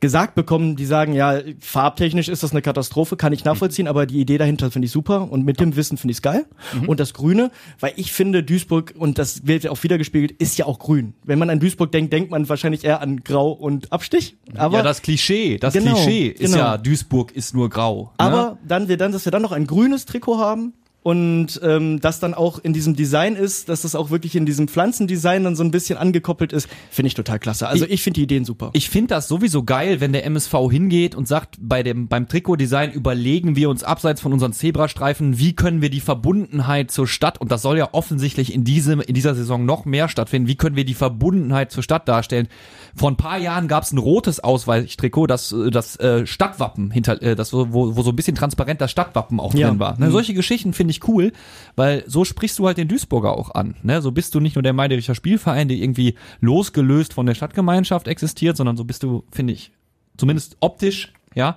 gesagt 0.00 0.34
bekommen, 0.34 0.76
die 0.76 0.86
sagen, 0.86 1.12
ja, 1.12 1.40
farbtechnisch 1.60 2.28
ist 2.28 2.42
das 2.42 2.52
eine 2.52 2.62
Katastrophe, 2.62 3.16
kann 3.16 3.32
ich 3.32 3.44
nachvollziehen, 3.44 3.88
aber 3.88 4.06
die 4.06 4.20
Idee 4.20 4.38
dahinter 4.38 4.70
finde 4.70 4.86
ich 4.86 4.92
super 4.92 5.30
und 5.30 5.44
mit 5.44 5.60
dem 5.60 5.76
Wissen 5.76 5.96
finde 5.96 6.12
ich 6.12 6.18
es 6.18 6.22
geil. 6.22 6.46
Und 6.86 7.00
das 7.00 7.14
Grüne, 7.14 7.50
weil 7.80 7.92
ich 7.96 8.12
finde, 8.12 8.42
Duisburg, 8.42 8.94
und 8.96 9.18
das 9.18 9.46
wird 9.46 9.64
ja 9.64 9.70
auch 9.70 9.82
wieder 9.82 9.98
gespiegelt, 9.98 10.32
ist 10.32 10.58
ja 10.58 10.66
auch 10.66 10.78
grün. 10.78 11.14
Wenn 11.24 11.38
man 11.38 11.50
an 11.50 11.60
Duisburg 11.60 11.92
denkt, 11.92 12.12
denkt 12.12 12.30
man 12.30 12.48
wahrscheinlich 12.48 12.84
eher 12.84 13.00
an 13.00 13.22
Grau 13.22 13.52
und 13.52 13.92
Abstich. 13.92 14.36
Aber 14.54 14.78
ja, 14.78 14.82
das 14.82 15.02
Klischee, 15.02 15.58
das 15.58 15.74
Genau, 15.74 15.94
Klischee 15.94 16.28
ist 16.28 16.52
genau. 16.52 16.64
ja, 16.64 16.78
Duisburg 16.78 17.32
ist 17.32 17.54
nur 17.54 17.68
grau. 17.68 18.04
ne? 18.04 18.10
Aber 18.16 18.58
dann, 18.66 18.88
wir 18.88 18.96
dann, 18.96 19.12
dass 19.12 19.24
wir 19.24 19.32
dann 19.32 19.42
noch 19.42 19.52
ein 19.52 19.66
grünes 19.66 20.06
Trikot 20.06 20.38
haben 20.38 20.72
und 21.06 21.60
ähm, 21.62 22.00
das 22.00 22.18
dann 22.18 22.34
auch 22.34 22.58
in 22.58 22.72
diesem 22.72 22.96
Design 22.96 23.36
ist, 23.36 23.68
dass 23.68 23.82
das 23.82 23.94
auch 23.94 24.10
wirklich 24.10 24.34
in 24.34 24.44
diesem 24.44 24.66
Pflanzendesign 24.66 25.44
dann 25.44 25.54
so 25.54 25.62
ein 25.62 25.70
bisschen 25.70 25.96
angekoppelt 25.98 26.52
ist, 26.52 26.68
finde 26.90 27.06
ich 27.06 27.14
total 27.14 27.38
klasse. 27.38 27.68
Also 27.68 27.86
ich, 27.88 28.02
finde 28.02 28.18
die 28.18 28.24
Ideen 28.24 28.44
super. 28.44 28.70
Ich 28.72 28.90
finde 28.90 29.14
das 29.14 29.28
sowieso 29.28 29.62
geil, 29.62 30.00
wenn 30.00 30.12
der 30.12 30.24
MSV 30.26 30.52
hingeht 30.68 31.14
und 31.14 31.28
sagt, 31.28 31.58
bei 31.60 31.84
dem, 31.84 32.08
beim 32.08 32.26
Trikotdesign 32.26 32.90
überlegen 32.90 33.54
wir 33.54 33.70
uns 33.70 33.84
abseits 33.84 34.20
von 34.20 34.32
unseren 34.32 34.52
Zebrastreifen, 34.52 35.38
wie 35.38 35.52
können 35.54 35.80
wir 35.80 35.90
die 35.90 36.00
Verbundenheit 36.00 36.90
zur 36.90 37.06
Stadt, 37.06 37.40
und 37.40 37.52
das 37.52 37.62
soll 37.62 37.78
ja 37.78 37.90
offensichtlich 37.92 38.52
in 38.52 38.64
diesem, 38.64 39.00
in 39.00 39.14
dieser 39.14 39.36
Saison 39.36 39.64
noch 39.64 39.84
mehr 39.84 40.08
stattfinden, 40.08 40.48
wie 40.48 40.56
können 40.56 40.74
wir 40.74 40.84
die 40.84 40.94
Verbundenheit 40.94 41.70
zur 41.70 41.84
Stadt 41.84 42.08
darstellen? 42.08 42.48
Vor 42.96 43.12
ein 43.12 43.16
paar 43.16 43.38
Jahren 43.38 43.68
gab 43.68 43.84
es 43.84 43.92
ein 43.92 43.98
rotes 43.98 44.40
Ausweichtrikot, 44.42 45.28
das, 45.28 45.54
das 45.70 45.94
äh, 46.00 46.26
Stadtwappen 46.26 46.90
hinter, 46.90 47.22
äh, 47.22 47.36
das, 47.36 47.52
wo, 47.52 47.68
wo 47.94 48.02
so 48.02 48.10
ein 48.10 48.16
bisschen 48.16 48.34
transparent 48.34 48.80
das 48.80 48.90
Stadtwappen 48.90 49.38
auch 49.38 49.54
Ja. 49.54 49.68
drin 49.68 49.78
war. 49.78 49.96
Ne, 50.00 50.06
Mhm. 50.06 50.10
solche 50.10 50.34
Geschichten 50.34 50.72
finde 50.72 50.90
ich 50.90 50.95
cool, 51.08 51.32
weil 51.76 52.04
so 52.06 52.24
sprichst 52.24 52.58
du 52.58 52.66
halt 52.66 52.78
den 52.78 52.88
Duisburger 52.88 53.36
auch 53.36 53.54
an. 53.54 53.76
Ne? 53.82 54.02
So 54.02 54.12
bist 54.12 54.34
du 54.34 54.40
nicht 54.40 54.56
nur 54.56 54.62
der 54.62 54.72
Meidericher 54.72 55.14
Spielverein, 55.14 55.68
der 55.68 55.76
irgendwie 55.76 56.14
losgelöst 56.40 57.14
von 57.14 57.26
der 57.26 57.34
Stadtgemeinschaft 57.34 58.08
existiert, 58.08 58.56
sondern 58.56 58.76
so 58.76 58.84
bist 58.84 59.02
du, 59.02 59.24
finde 59.30 59.52
ich, 59.52 59.72
zumindest 60.16 60.56
optisch, 60.60 61.12
ja, 61.34 61.56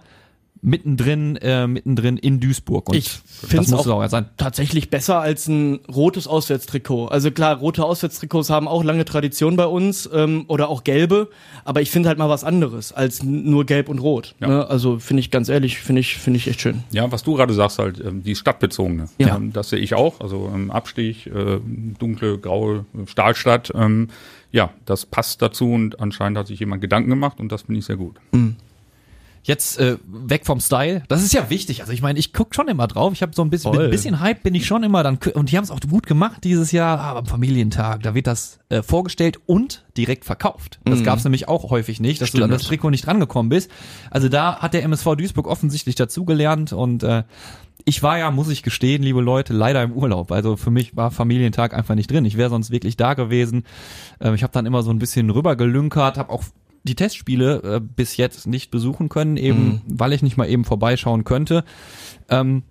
mittendrin, 0.62 1.38
äh, 1.38 1.68
mittendrin 1.68 2.18
in 2.18 2.40
Duisburg. 2.40 2.90
Und 2.90 2.96
Ich 2.96 3.06
das 3.06 3.50
find's 3.50 3.72
muss 3.72 3.82
auch- 3.82 3.86
es 3.86 3.92
auch 3.92 4.10
sein. 4.10 4.26
tatsächlich 4.38 4.90
besser 4.90 5.20
als 5.20 5.48
ein 5.48 5.80
rotes 5.94 6.28
Auswärtstrikot. 6.28 7.08
Also 7.08 7.32
klar, 7.32 7.58
rote 7.58 7.84
Auswärtstrikots 7.86 8.50
haben 8.50 8.68
auch 8.68 8.84
lange 8.84 9.06
Tradition 9.06 9.56
bei 9.56 9.66
uns 9.66 10.10
ähm, 10.14 10.46
oder 10.48 10.70
auch 10.70 10.84
gelbe, 10.84 11.30
aber 11.64 11.82
ich 11.82 11.92
finde 11.92 12.10
halt 12.10 12.18
mal 12.18 12.30
was 12.30 12.44
anderes 12.44 12.92
als 12.92 13.24
nur 13.24 13.66
gelb 13.66 13.88
und 13.90 14.00
rot. 14.00 14.36
Ja. 14.42 14.48
Ne? 14.48 14.68
Also 14.70 15.00
finde 15.00 15.22
ich 15.22 15.32
ganz 15.32 15.48
ehrlich, 15.50 15.80
finde 15.80 16.02
ich 16.02 16.18
finde 16.18 16.38
ich 16.38 16.48
echt 16.48 16.62
schön. 16.62 16.84
Ja, 16.92 17.10
was 17.12 17.24
du 17.24 17.36
gerade 17.36 17.54
sagst, 17.54 17.80
halt, 17.80 18.00
ähm, 18.04 18.24
die 18.24 18.36
stadtbezogene. 18.36 19.08
Ja. 19.18 19.38
Ähm, 19.38 19.54
das 19.54 19.70
sehe 19.70 19.80
ich 19.80 19.94
auch. 19.94 20.20
Also 20.20 20.52
ähm, 20.54 20.72
Abstich, 20.72 21.28
äh, 21.28 21.60
dunkle, 22.00 22.38
graue 22.38 22.86
Stahlstadt. 23.06 23.72
Ähm, 23.76 24.10
ja, 24.52 24.72
das 24.86 25.06
passt 25.06 25.42
dazu 25.42 25.72
und 25.72 26.00
anscheinend 26.00 26.38
hat 26.38 26.48
sich 26.48 26.60
jemand 26.60 26.82
Gedanken 26.82 27.10
gemacht 27.12 27.40
und 27.40 27.52
das 27.52 27.62
finde 27.64 27.80
ich 27.80 27.86
sehr 27.86 27.98
gut. 27.98 28.16
Jetzt 29.44 29.80
äh, 29.80 29.98
weg 30.06 30.46
vom 30.46 30.60
Style. 30.60 31.04
Das 31.08 31.24
ist 31.24 31.34
ja 31.34 31.50
wichtig. 31.50 31.82
Also 31.82 31.94
ich 31.94 32.02
meine, 32.02 32.20
ich 32.20 32.34
guck 32.34 32.54
schon 32.54 32.68
immer 32.68 32.88
drauf. 32.88 33.14
Ich 33.14 33.22
habe 33.22 33.34
so 33.34 33.42
ein 33.42 33.50
bisschen, 33.50 33.78
ein 33.78 33.90
bisschen 33.90 34.20
Hype 34.20 34.44
bin 34.44 34.54
ich 34.56 34.66
schon 34.66 34.84
immer 34.84 35.04
dann 35.04 35.18
und 35.34 35.52
die 35.52 35.58
haben 35.58 35.64
es 35.64 35.72
auch 35.72 35.80
gut 35.80 36.06
gemacht 36.06 36.44
dieses 36.44 36.72
Jahr. 36.72 37.00
Aber 37.00 37.20
am 37.20 37.26
Familientag, 37.26 38.04
da 38.04 38.14
wird 38.14 38.28
das 38.28 38.60
äh, 38.70 38.82
vorgestellt 38.82 39.40
und 39.46 39.86
direkt 39.98 40.26
verkauft. 40.26 40.80
Das 40.86 41.04
gab's 41.04 41.24
nämlich 41.24 41.48
auch 41.48 41.70
häufig 41.72 42.00
nicht, 42.00 42.22
dass 42.22 42.32
du 42.32 42.44
an 42.44 42.50
das 42.50 42.62
Stimmt. 42.62 42.82
Trikot 42.82 42.90
nicht 42.90 43.06
drangekommen 43.06 43.50
bist. 43.50 43.72
Also 44.12 44.30
da 44.30 44.60
hat 44.60 44.74
der 44.74 44.84
MSV 44.84 45.16
Duisburg 45.16 45.48
offensichtlich 45.48 45.96
dazugelernt 45.96 46.74
und 46.74 47.04
äh, 47.04 47.24
ich 47.86 48.04
war 48.04 48.18
ja, 48.18 48.30
muss 48.30 48.50
ich 48.50 48.62
gestehen, 48.62 49.02
liebe 49.04 49.22
Leute, 49.22 49.54
leider 49.54 49.82
im 49.82 49.94
Urlaub. 49.94 50.32
Also 50.32 50.58
für 50.58 50.70
mich 50.72 50.96
war 50.96 51.12
Familientag 51.12 51.74
einfach 51.74 51.96
nicht 51.96 52.12
drin. 52.12 52.26
Ich 52.26 52.38
wäre 52.38 52.50
sonst 52.50 52.72
wirklich 52.72 52.98
da 52.98 53.14
gewesen. 53.14 53.64
Ähm, 54.20 54.36
ich 54.36 54.44
habe 54.44 54.54
dann 54.54 54.66
immer 54.66 54.84
so 54.84 54.92
ein 54.92 55.00
bisschen 55.00 55.30
rübergelünkert, 55.30 56.18
habe 56.18 56.32
auch 56.32 56.44
die 56.84 56.96
Testspiele 56.96 57.62
äh, 57.64 57.80
bis 57.80 58.18
jetzt 58.18 58.48
nicht 58.48 58.72
besuchen 58.72 59.10
können, 59.10 59.38
eben 59.38 59.82
weil 59.88 60.14
ich 60.14 60.22
nicht 60.22 60.38
mal 60.38 60.50
eben 60.50 60.66
vorbeischauen 60.66 61.24
könnte. 61.24 61.64
Ähm, 62.30 62.64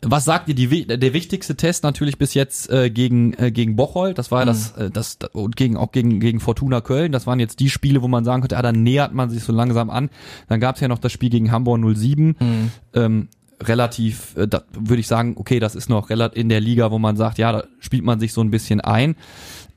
was 0.00 0.24
sagt 0.24 0.48
ihr, 0.48 0.54
die, 0.54 0.86
der 0.86 1.12
wichtigste 1.12 1.54
Test 1.54 1.84
natürlich 1.84 2.16
bis 2.16 2.32
jetzt 2.34 2.70
äh, 2.70 2.88
gegen, 2.90 3.34
äh, 3.34 3.52
gegen 3.52 3.76
Bocholt, 3.76 4.16
das 4.16 4.30
war 4.30 4.40
ja 4.40 4.46
das, 4.46 4.72
äh, 4.72 4.90
das, 4.90 5.18
und 5.32 5.56
gegen, 5.56 5.76
auch 5.76 5.92
gegen, 5.92 6.18
gegen 6.18 6.40
Fortuna 6.40 6.80
Köln, 6.80 7.12
das 7.12 7.26
waren 7.26 7.38
jetzt 7.38 7.60
die 7.60 7.68
Spiele, 7.68 8.00
wo 8.00 8.08
man 8.08 8.24
sagen 8.24 8.40
könnte, 8.40 8.56
ah, 8.56 8.62
da 8.62 8.72
nähert 8.72 9.12
man 9.12 9.28
sich 9.28 9.44
so 9.44 9.52
langsam 9.52 9.90
an. 9.90 10.08
Dann 10.48 10.60
gab 10.60 10.76
es 10.76 10.80
ja 10.80 10.88
noch 10.88 10.98
das 10.98 11.12
Spiel 11.12 11.28
gegen 11.28 11.52
Hamburg 11.52 11.80
07, 11.94 12.36
ähm, 12.94 13.28
relativ, 13.60 14.36
äh, 14.36 14.48
da 14.48 14.62
würde 14.72 15.00
ich 15.00 15.06
sagen, 15.06 15.34
okay, 15.36 15.60
das 15.60 15.74
ist 15.74 15.88
noch 15.88 16.10
relativ 16.10 16.40
in 16.40 16.48
der 16.48 16.60
Liga, 16.60 16.90
wo 16.90 16.98
man 16.98 17.16
sagt, 17.16 17.38
ja, 17.38 17.52
da 17.52 17.64
spielt 17.78 18.04
man 18.04 18.18
sich 18.18 18.32
so 18.32 18.40
ein 18.40 18.50
bisschen 18.50 18.80
ein. 18.80 19.16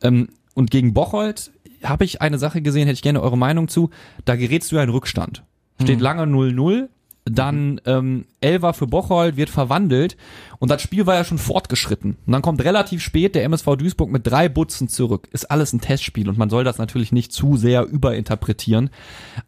Ähm, 0.01 0.30
und 0.54 0.72
gegen 0.72 0.94
Bocholt 0.94 1.51
habe 1.86 2.06
ich 2.06 2.22
eine 2.22 2.38
Sache 2.38 2.62
gesehen, 2.62 2.88
hätte 2.88 2.96
ich 2.96 3.01
gerne 3.01 3.22
eure 3.22 3.38
Meinung 3.38 3.68
zu. 3.68 3.89
Da 4.25 4.36
gerätst 4.36 4.72
du 4.72 4.77
ja 4.77 4.84
in 4.84 4.89
Rückstand. 4.89 5.44
Steht 5.82 6.00
lange 6.00 6.24
0-0, 6.24 6.88
dann 7.25 7.82
ähm, 7.86 8.25
Elfer 8.39 8.74
für 8.74 8.88
Bocholt 8.88 9.36
wird 9.36 9.50
verwandelt 9.50 10.15
und 10.60 10.70
das 10.70 10.82
Spiel 10.82 11.06
war 11.08 11.15
ja 11.15 11.24
schon 11.24 11.39
fortgeschritten. 11.39 12.18
Und 12.25 12.32
dann 12.32 12.44
kommt 12.44 12.63
relativ 12.63 13.01
spät 13.01 13.36
der 13.36 13.44
MSV 13.44 13.75
Duisburg 13.77 14.12
mit 14.12 14.27
drei 14.27 14.48
Butzen 14.48 14.88
zurück. 14.88 15.27
Ist 15.32 15.50
alles 15.50 15.74
ein 15.74 15.82
Testspiel 15.82 16.30
und 16.30 16.38
man 16.38 16.51
soll 16.51 16.63
das 16.63 16.77
natürlich 16.77 17.12
nicht 17.12 17.34
zu 17.34 17.58
sehr 17.58 17.86
überinterpretieren. 17.86 18.92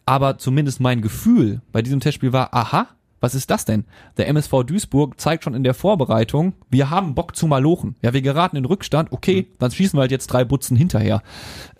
Aber 0.06 0.38
zumindest 0.38 0.80
mein 0.80 1.02
Gefühl 1.02 1.62
bei 1.72 1.80
diesem 1.80 2.00
Testspiel 2.00 2.32
war, 2.32 2.52
aha, 2.52 2.88
was 3.20 3.34
ist 3.34 3.50
das 3.50 3.64
denn? 3.64 3.84
Der 4.16 4.28
MSV 4.28 4.64
Duisburg 4.64 5.20
zeigt 5.20 5.44
schon 5.44 5.54
in 5.54 5.64
der 5.64 5.74
Vorbereitung, 5.74 6.54
wir 6.70 6.90
haben 6.90 7.14
Bock 7.14 7.36
zu 7.36 7.46
malochen. 7.46 7.96
Ja, 8.02 8.12
wir 8.12 8.22
geraten 8.22 8.56
in 8.56 8.64
Rückstand, 8.64 9.12
okay, 9.12 9.48
dann 9.58 9.70
schießen 9.70 9.96
wir 9.96 10.02
halt 10.02 10.10
jetzt 10.10 10.28
drei 10.28 10.44
Butzen 10.44 10.76
hinterher. 10.76 11.22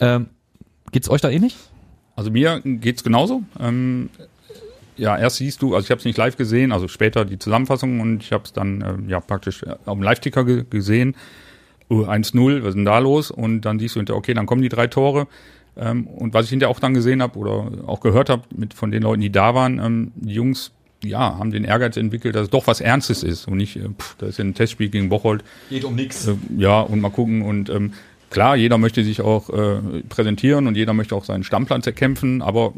Ähm, 0.01 0.29
geht's 0.93 1.11
euch 1.11 1.21
da 1.21 1.31
ähnlich? 1.31 1.57
Also 2.17 2.31
mir 2.31 2.61
geht's 2.65 3.05
genauso. 3.05 3.43
Ähm, 3.61 4.11
ja, 4.97 5.17
erst 5.17 5.37
siehst 5.37 5.63
du, 5.63 5.75
also 5.75 5.85
ich 5.85 5.91
habe 5.91 6.01
es 6.01 6.05
nicht 6.05 6.19
live 6.19 6.37
gesehen, 6.37 6.73
also 6.73 6.89
später 6.89 7.25
die 7.25 7.39
Zusammenfassung 7.39 8.01
und 8.01 8.23
ich 8.23 8.33
habe 8.33 8.45
es 8.45 8.53
dann 8.53 8.85
ähm, 8.87 9.09
ja 9.09 9.21
praktisch 9.21 9.63
äh, 9.63 9.77
auf 9.87 9.95
dem 9.95 10.03
Live-Ticker 10.03 10.45
ge 10.45 10.65
gesehen. 10.69 11.15
Uh, 11.91 12.05
1-0, 12.05 12.61
was 12.61 12.69
ist 12.69 12.75
denn 12.75 12.85
da 12.85 12.99
los? 12.99 13.31
Und 13.31 13.63
dann 13.63 13.79
siehst 13.79 13.95
du 13.95 14.01
hinterher, 14.01 14.19
okay, 14.19 14.35
dann 14.35 14.45
kommen 14.45 14.61
die 14.61 14.69
drei 14.69 14.89
Tore. 14.89 15.27
Ähm, 15.75 16.07
und 16.07 16.35
was 16.35 16.45
ich 16.45 16.51
hinterher 16.51 16.71
auch 16.71 16.81
dann 16.81 16.93
gesehen 16.93 17.23
habe 17.23 17.39
oder 17.39 17.71
auch 17.87 18.01
gehört 18.01 18.29
habe 18.29 18.43
mit 18.55 18.75
von 18.75 18.91
den 18.91 19.05
Leuten, 19.05 19.23
die 19.23 19.31
da 19.31 19.55
waren, 19.55 19.79
ähm, 19.79 20.13
die 20.17 20.35
Jungs, 20.35 20.73
ja, 21.03 21.39
haben 21.39 21.51
den 21.51 21.65
Ehrgeiz 21.65 21.97
entwickelt, 21.97 22.35
dass 22.35 22.43
es 22.43 22.51
doch 22.51 22.67
was 22.67 22.81
Ernstes 22.81 23.23
ist 23.23 23.47
und 23.47 23.57
nicht, 23.57 23.77
äh, 23.77 23.89
pff, 23.89 24.17
das 24.19 24.31
ist 24.31 24.39
ja 24.39 24.45
ein 24.45 24.55
Testspiel 24.55 24.89
gegen 24.89 25.09
Bocholt. 25.09 25.45
Geht 25.71 25.85
um 25.85 25.95
nix. 25.95 26.27
Äh, 26.27 26.35
ja, 26.59 26.81
und 26.81 27.01
mal 27.01 27.11
gucken. 27.11 27.43
Und 27.43 27.71
ähm, 27.71 27.93
klar, 28.31 28.57
jeder 28.57 28.79
möchte 28.79 29.05
sich 29.05 29.21
auch 29.21 29.51
äh, 29.51 30.03
präsentieren 30.09 30.67
und 30.67 30.77
jeder 30.77 30.93
möchte 30.93 31.15
auch 31.15 31.25
seinen 31.25 31.45
Stammplatz 31.45 31.87
erkämpfen, 31.87 32.43
aber 32.43 32.75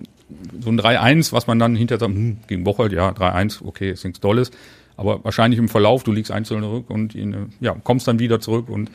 so 0.61 0.71
ein 0.71 0.80
3-1, 0.80 1.33
was 1.33 1.47
man 1.47 1.59
dann 1.59 1.76
hinterher 1.76 2.00
sagt, 2.00 2.12
hm, 2.12 2.38
gegen 2.47 2.64
Bocholt, 2.64 2.92
ja, 2.92 3.11
3-1, 3.11 3.64
okay, 3.64 3.90
ist 3.90 4.04
nichts 4.04 4.21
Dolles. 4.21 4.50
Aber 4.97 5.25
wahrscheinlich 5.25 5.59
im 5.59 5.69
Verlauf, 5.69 6.04
du 6.04 6.12
liegst 6.12 6.30
einzeln 6.30 6.62
zurück 6.62 6.90
und 6.90 7.14
in, 7.14 7.52
ja, 7.61 7.75
kommst 7.83 8.07
dann 8.07 8.19
wieder 8.19 8.40
zurück 8.40 8.69
und 8.69 8.90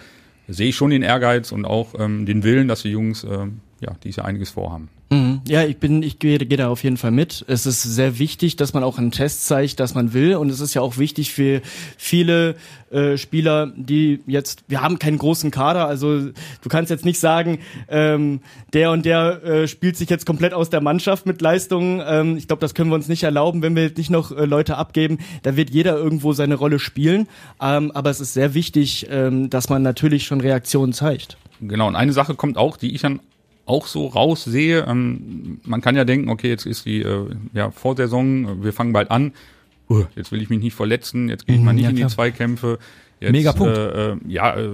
sehe 0.48 0.70
ich 0.70 0.76
schon 0.76 0.92
den 0.92 1.02
Ehrgeiz 1.02 1.52
und 1.52 1.66
auch 1.66 1.96
ähm, 1.98 2.26
den 2.26 2.44
Willen, 2.44 2.68
dass 2.68 2.84
die 2.84 2.90
Jungs, 2.92 3.24
ähm, 3.24 3.62
ja, 3.80 3.96
die 4.04 4.10
ja 4.10 4.24
einiges 4.24 4.52
vorhaben. 4.52 4.90
Mhm. 5.12 5.42
Ja, 5.48 5.64
ich 5.64 5.78
bin, 5.78 6.02
ich 6.02 6.18
gehe, 6.18 6.40
gehe 6.40 6.58
da 6.58 6.70
auf 6.70 6.84
jeden 6.84 6.98
Fall 6.98 7.12
mit. 7.12 7.46
Es 7.48 7.68
ist 7.68 7.84
sehr 7.84 8.18
wichtig, 8.18 8.56
dass 8.56 8.74
man 8.74 8.84
auch 8.84 8.98
einen 8.98 9.12
Test 9.12 9.46
zeigt, 9.46 9.80
dass 9.80 9.94
man 9.94 10.14
will. 10.14 10.36
Und 10.36 10.50
es 10.50 10.62
ist 10.62 10.74
ja 10.74 10.82
auch 10.82 10.98
wichtig 10.98 11.32
für 11.32 11.62
viele 11.98 12.56
äh, 12.90 13.16
Spieler, 13.18 13.72
die 13.76 14.22
jetzt, 14.26 14.64
wir 14.68 14.82
haben 14.82 14.98
keinen 14.98 15.20
großen 15.20 15.52
Kader, 15.52 15.88
also 15.88 16.22
du 16.22 16.70
kannst 16.70 16.90
jetzt 16.90 17.06
nicht 17.06 17.20
sagen, 17.20 17.60
ähm, 17.88 18.42
der 18.74 18.92
und 18.92 19.06
der 19.06 19.44
äh, 19.44 19.68
spielt 19.68 19.96
sich 19.96 20.10
jetzt 20.10 20.26
komplett 20.26 20.54
aus 20.54 20.72
der 20.72 20.82
Mannschaft 20.82 21.28
mit 21.28 21.40
Leistungen. 21.40 22.02
Ähm, 22.06 22.38
ich 22.38 22.48
glaube, 22.48 22.62
das 22.62 22.74
können 22.74 22.90
wir 22.90 22.96
uns 22.96 23.08
nicht 23.08 23.24
erlauben, 23.24 23.62
wenn 23.62 23.76
wir 23.76 23.84
jetzt 23.84 23.98
nicht 23.98 24.10
noch 24.10 24.32
äh, 24.32 24.46
Leute 24.46 24.78
abgeben. 24.78 25.20
Da 25.44 25.56
wird 25.56 25.70
jeder 25.70 25.96
irgendwo 25.98 26.34
seine 26.34 26.56
Rolle 26.56 26.80
spielen. 26.80 27.28
Ähm, 27.62 27.92
aber 27.92 28.10
es 28.10 28.20
ist 28.20 28.34
sehr 28.34 28.56
wichtig, 28.56 29.06
ähm, 29.12 29.52
dass 29.52 29.70
man 29.70 29.84
natürlich 29.84 30.26
schon 30.26 30.42
Reaktionen 30.42 30.94
zeigt. 30.94 31.38
Genau, 31.62 31.88
und 31.88 31.96
eine 31.96 32.12
Sache 32.12 32.34
kommt 32.34 32.58
auch, 32.58 32.76
die 32.78 32.94
ich 32.94 33.02
dann 33.02 33.20
auch 33.66 33.88
so 33.88 34.08
raussehe. 34.08 34.86
Ähm, 34.88 35.60
man 35.64 35.82
kann 35.82 35.96
ja 35.96 36.06
denken, 36.06 36.30
okay, 36.30 36.50
jetzt 36.50 36.66
ist 36.66 36.86
die 36.86 37.02
äh, 37.02 37.28
ja, 37.54 37.72
Vorsaison, 37.72 38.64
wir 38.64 38.74
fangen 38.74 38.94
bald 38.94 39.12
an. 39.12 39.34
Uh, 39.90 40.06
jetzt 40.16 40.32
will 40.32 40.42
ich 40.42 40.50
mich 40.50 40.62
nicht 40.62 40.74
verletzen, 40.74 41.30
jetzt 41.30 41.46
gehe 41.46 41.56
ich 41.56 41.62
mal 41.62 41.72
Mhm, 41.72 41.76
nicht 41.76 41.84
ja, 41.84 41.90
in 41.92 41.96
die. 41.96 42.08
Zweikämpfe. 42.08 42.80
Jetzt, 43.20 43.32
Mega 43.32 43.54
Punkt. 43.54 43.78
Äh, 43.78 44.12
äh, 44.12 44.18
ja, 44.28 44.56
äh, 44.56 44.70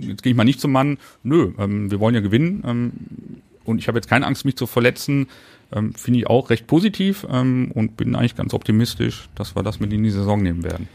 jetzt 0.00 0.22
gehe 0.22 0.32
ich 0.32 0.36
mal 0.36 0.44
nicht 0.44 0.60
zum 0.60 0.72
Mann. 0.72 0.98
Nö, 1.22 1.52
ähm, 1.58 1.90
wir 1.90 2.00
wollen 2.00 2.14
ja 2.14 2.20
gewinnen. 2.20 2.62
Ähm, 2.66 2.92
und 3.64 3.78
ich 3.78 3.88
habe 3.88 3.96
jetzt 3.96 4.08
keine 4.08 4.26
Angst, 4.26 4.44
mich 4.44 4.56
zu 4.56 4.66
verletzen. 4.66 5.28
Ähm, 5.72 5.94
Finde 5.94 6.20
ich 6.20 6.26
auch 6.26 6.50
recht 6.50 6.66
positiv 6.66 7.26
ähm, 7.30 7.70
und 7.74 7.96
bin 7.96 8.14
eigentlich 8.14 8.36
ganz 8.36 8.54
optimistisch, 8.54 9.28
dass 9.34 9.56
wir 9.56 9.62
das 9.62 9.80
mit 9.80 9.92
in 9.92 10.02
die 10.02 10.10
Saison 10.10 10.42
nehmen 10.42 10.62
werden. 10.62 10.88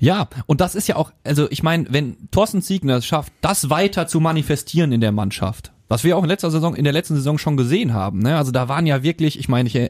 Ja, 0.00 0.28
und 0.46 0.60
das 0.60 0.74
ist 0.74 0.88
ja 0.88 0.96
auch, 0.96 1.12
also 1.24 1.46
ich 1.50 1.62
meine, 1.62 1.86
wenn 1.90 2.16
Thorsten 2.30 2.60
Siegner 2.60 2.96
es 2.96 3.06
schafft, 3.06 3.32
das 3.40 3.70
weiter 3.70 4.06
zu 4.06 4.20
manifestieren 4.20 4.92
in 4.92 5.00
der 5.00 5.12
Mannschaft, 5.12 5.72
was 5.88 6.04
wir 6.04 6.16
auch 6.16 6.22
in 6.22 6.28
letzter 6.28 6.50
Saison, 6.50 6.74
in 6.74 6.84
der 6.84 6.92
letzten 6.92 7.14
Saison 7.16 7.38
schon 7.38 7.56
gesehen 7.56 7.94
haben, 7.94 8.18
ne? 8.20 8.36
Also 8.36 8.52
da 8.52 8.68
waren 8.68 8.86
ja 8.86 9.02
wirklich, 9.02 9.38
ich 9.38 9.48
meine, 9.48 9.68
ich, 9.68 9.74
äh, 9.74 9.88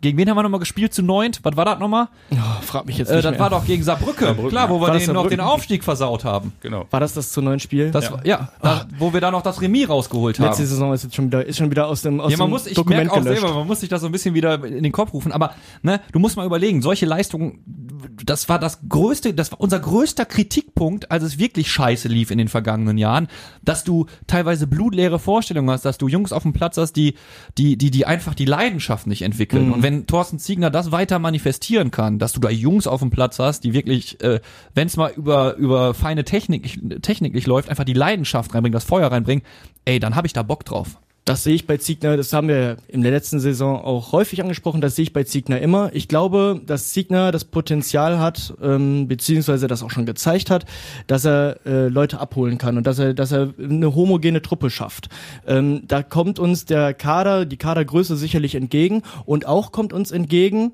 gegen 0.00 0.18
wen 0.18 0.28
haben 0.30 0.36
wir 0.36 0.42
nochmal 0.42 0.60
gespielt 0.60 0.94
zu 0.94 1.02
neunt? 1.02 1.40
Was 1.42 1.56
war 1.56 1.64
das 1.64 1.78
nochmal? 1.78 2.08
Oh, 2.30 2.36
frag 2.62 2.86
mich 2.86 2.98
jetzt 2.98 3.10
Äh, 3.10 3.16
nicht 3.16 3.24
das 3.24 3.30
mehr. 3.32 3.40
war 3.40 3.50
doch 3.50 3.64
gegen 3.66 3.82
Saarbrücken, 3.82 4.26
Saarbrücken, 4.26 4.50
klar, 4.50 4.70
wo 4.70 4.80
wir 4.80 4.86
War 4.88 4.94
das 4.94 5.04
den 5.04 5.14
noch 5.14 5.28
den? 5.28 5.40
Aufstieg 5.40 5.84
versaut 5.84 6.24
haben. 6.24 6.52
Genau. 6.60 6.86
War 6.90 7.00
das 7.00 7.14
das 7.14 7.30
zu 7.32 7.42
neuen 7.42 7.60
Spiel? 7.60 7.90
Das 7.90 8.04
ja, 8.06 8.12
war, 8.12 8.26
ja 8.26 8.48
da, 8.62 8.86
wo 8.98 9.12
wir 9.12 9.20
da 9.20 9.30
noch 9.30 9.42
das 9.42 9.60
Remis 9.60 9.88
rausgeholt 9.88 10.38
haben. 10.38 10.46
Letzte 10.46 10.66
Saison 10.66 10.92
ist 10.94 11.02
jetzt 11.04 11.14
schon 11.14 11.26
wieder, 11.26 11.44
ist 11.44 11.58
schon 11.58 11.70
wieder 11.70 11.86
aus 11.88 12.02
dem, 12.02 12.20
aus 12.20 12.30
Ja, 12.32 12.38
man 12.38 12.46
dem 12.48 12.50
muss, 12.52 12.66
ich 12.66 12.74
Dokument 12.74 13.04
merke 13.04 13.12
auch 13.12 13.22
gelöscht. 13.24 13.40
selber, 13.42 13.54
man 13.58 13.66
muss 13.66 13.80
sich 13.80 13.88
das 13.88 14.00
so 14.00 14.06
ein 14.06 14.12
bisschen 14.12 14.34
wieder 14.34 14.64
in 14.64 14.82
den 14.82 14.92
Kopf 14.92 15.12
rufen. 15.12 15.30
Aber 15.32 15.52
ne, 15.82 16.00
du 16.12 16.18
musst 16.18 16.36
mal 16.36 16.46
überlegen, 16.46 16.80
solche 16.82 17.04
Leistungen, 17.06 17.58
das 18.24 18.48
war 18.48 18.58
das 18.58 18.80
größte, 18.88 19.34
das 19.34 19.52
war 19.52 19.60
unser 19.60 19.78
größter 19.78 20.24
Kritikpunkt, 20.24 21.10
als 21.10 21.22
es 21.22 21.38
wirklich 21.38 21.70
scheiße 21.70 22.08
lief 22.08 22.30
in 22.30 22.38
den 22.38 22.48
vergangenen 22.48 22.98
Jahren, 22.98 23.28
dass 23.62 23.84
du 23.84 24.06
teilweise 24.26 24.66
blutleere 25.02 25.18
Vorstellungen 25.18 25.70
hast, 25.70 25.84
dass 25.84 25.98
du 25.98 26.08
Jungs 26.08 26.32
auf 26.32 26.42
dem 26.42 26.52
Platz 26.52 26.76
hast, 26.76 26.92
die, 26.94 27.14
die, 27.58 27.76
die, 27.76 27.90
die 27.90 28.06
einfach 28.06 28.34
die 28.34 28.44
Leidenschaft 28.44 29.06
nicht 29.06 29.22
entwickeln. 29.22 29.66
Mhm. 29.66 29.72
Und 29.72 29.82
wenn 29.82 30.06
Thorsten 30.06 30.38
Ziegner 30.38 30.70
das 30.70 30.92
weiter 30.92 31.18
manifestieren 31.18 31.90
kann, 31.90 32.18
dass 32.18 32.32
du 32.32 32.40
da 32.40 32.50
Jungs 32.50 32.86
auf 32.86 33.00
dem 33.00 33.10
Platz 33.10 33.38
hast, 33.38 33.64
die 33.64 33.72
wirklich, 33.72 34.22
äh, 34.22 34.40
wenn 34.74 34.86
es 34.86 34.96
mal 34.96 35.12
über, 35.16 35.56
über 35.56 35.94
feine 35.94 36.24
Technik, 36.24 37.02
Technik 37.02 37.34
nicht 37.34 37.46
läuft, 37.46 37.68
einfach 37.68 37.84
die 37.84 37.92
Leidenschaft 37.92 38.54
reinbringen, 38.54 38.74
das 38.74 38.84
Feuer 38.84 39.10
reinbringen, 39.10 39.44
ey, 39.84 39.98
dann 39.98 40.14
habe 40.14 40.26
ich 40.26 40.32
da 40.32 40.42
Bock 40.42 40.64
drauf. 40.64 40.98
Das 41.24 41.44
sehe 41.44 41.54
ich 41.54 41.68
bei 41.68 41.76
Ziegner, 41.76 42.16
das 42.16 42.32
haben 42.32 42.48
wir 42.48 42.78
in 42.88 43.02
der 43.02 43.12
letzten 43.12 43.38
Saison 43.38 43.80
auch 43.80 44.10
häufig 44.10 44.42
angesprochen, 44.42 44.80
das 44.80 44.96
sehe 44.96 45.04
ich 45.04 45.12
bei 45.12 45.22
Ziegner 45.22 45.60
immer. 45.60 45.90
Ich 45.94 46.08
glaube, 46.08 46.60
dass 46.66 46.90
Ziegner 46.92 47.30
das 47.30 47.44
Potenzial 47.44 48.18
hat, 48.18 48.54
ähm, 48.60 49.06
beziehungsweise 49.06 49.68
das 49.68 49.84
auch 49.84 49.90
schon 49.90 50.04
gezeigt 50.04 50.50
hat, 50.50 50.64
dass 51.06 51.24
er 51.24 51.60
äh, 51.64 51.86
Leute 51.86 52.18
abholen 52.18 52.58
kann 52.58 52.76
und 52.76 52.88
dass 52.88 52.98
er, 52.98 53.14
dass 53.14 53.30
er 53.30 53.54
eine 53.56 53.94
homogene 53.94 54.42
Truppe 54.42 54.68
schafft. 54.68 55.10
Ähm, 55.46 55.84
da 55.86 56.02
kommt 56.02 56.40
uns 56.40 56.64
der 56.64 56.92
Kader, 56.92 57.46
die 57.46 57.56
Kadergröße 57.56 58.16
sicherlich 58.16 58.56
entgegen 58.56 59.02
und 59.24 59.46
auch 59.46 59.70
kommt 59.70 59.92
uns 59.92 60.10
entgegen, 60.10 60.72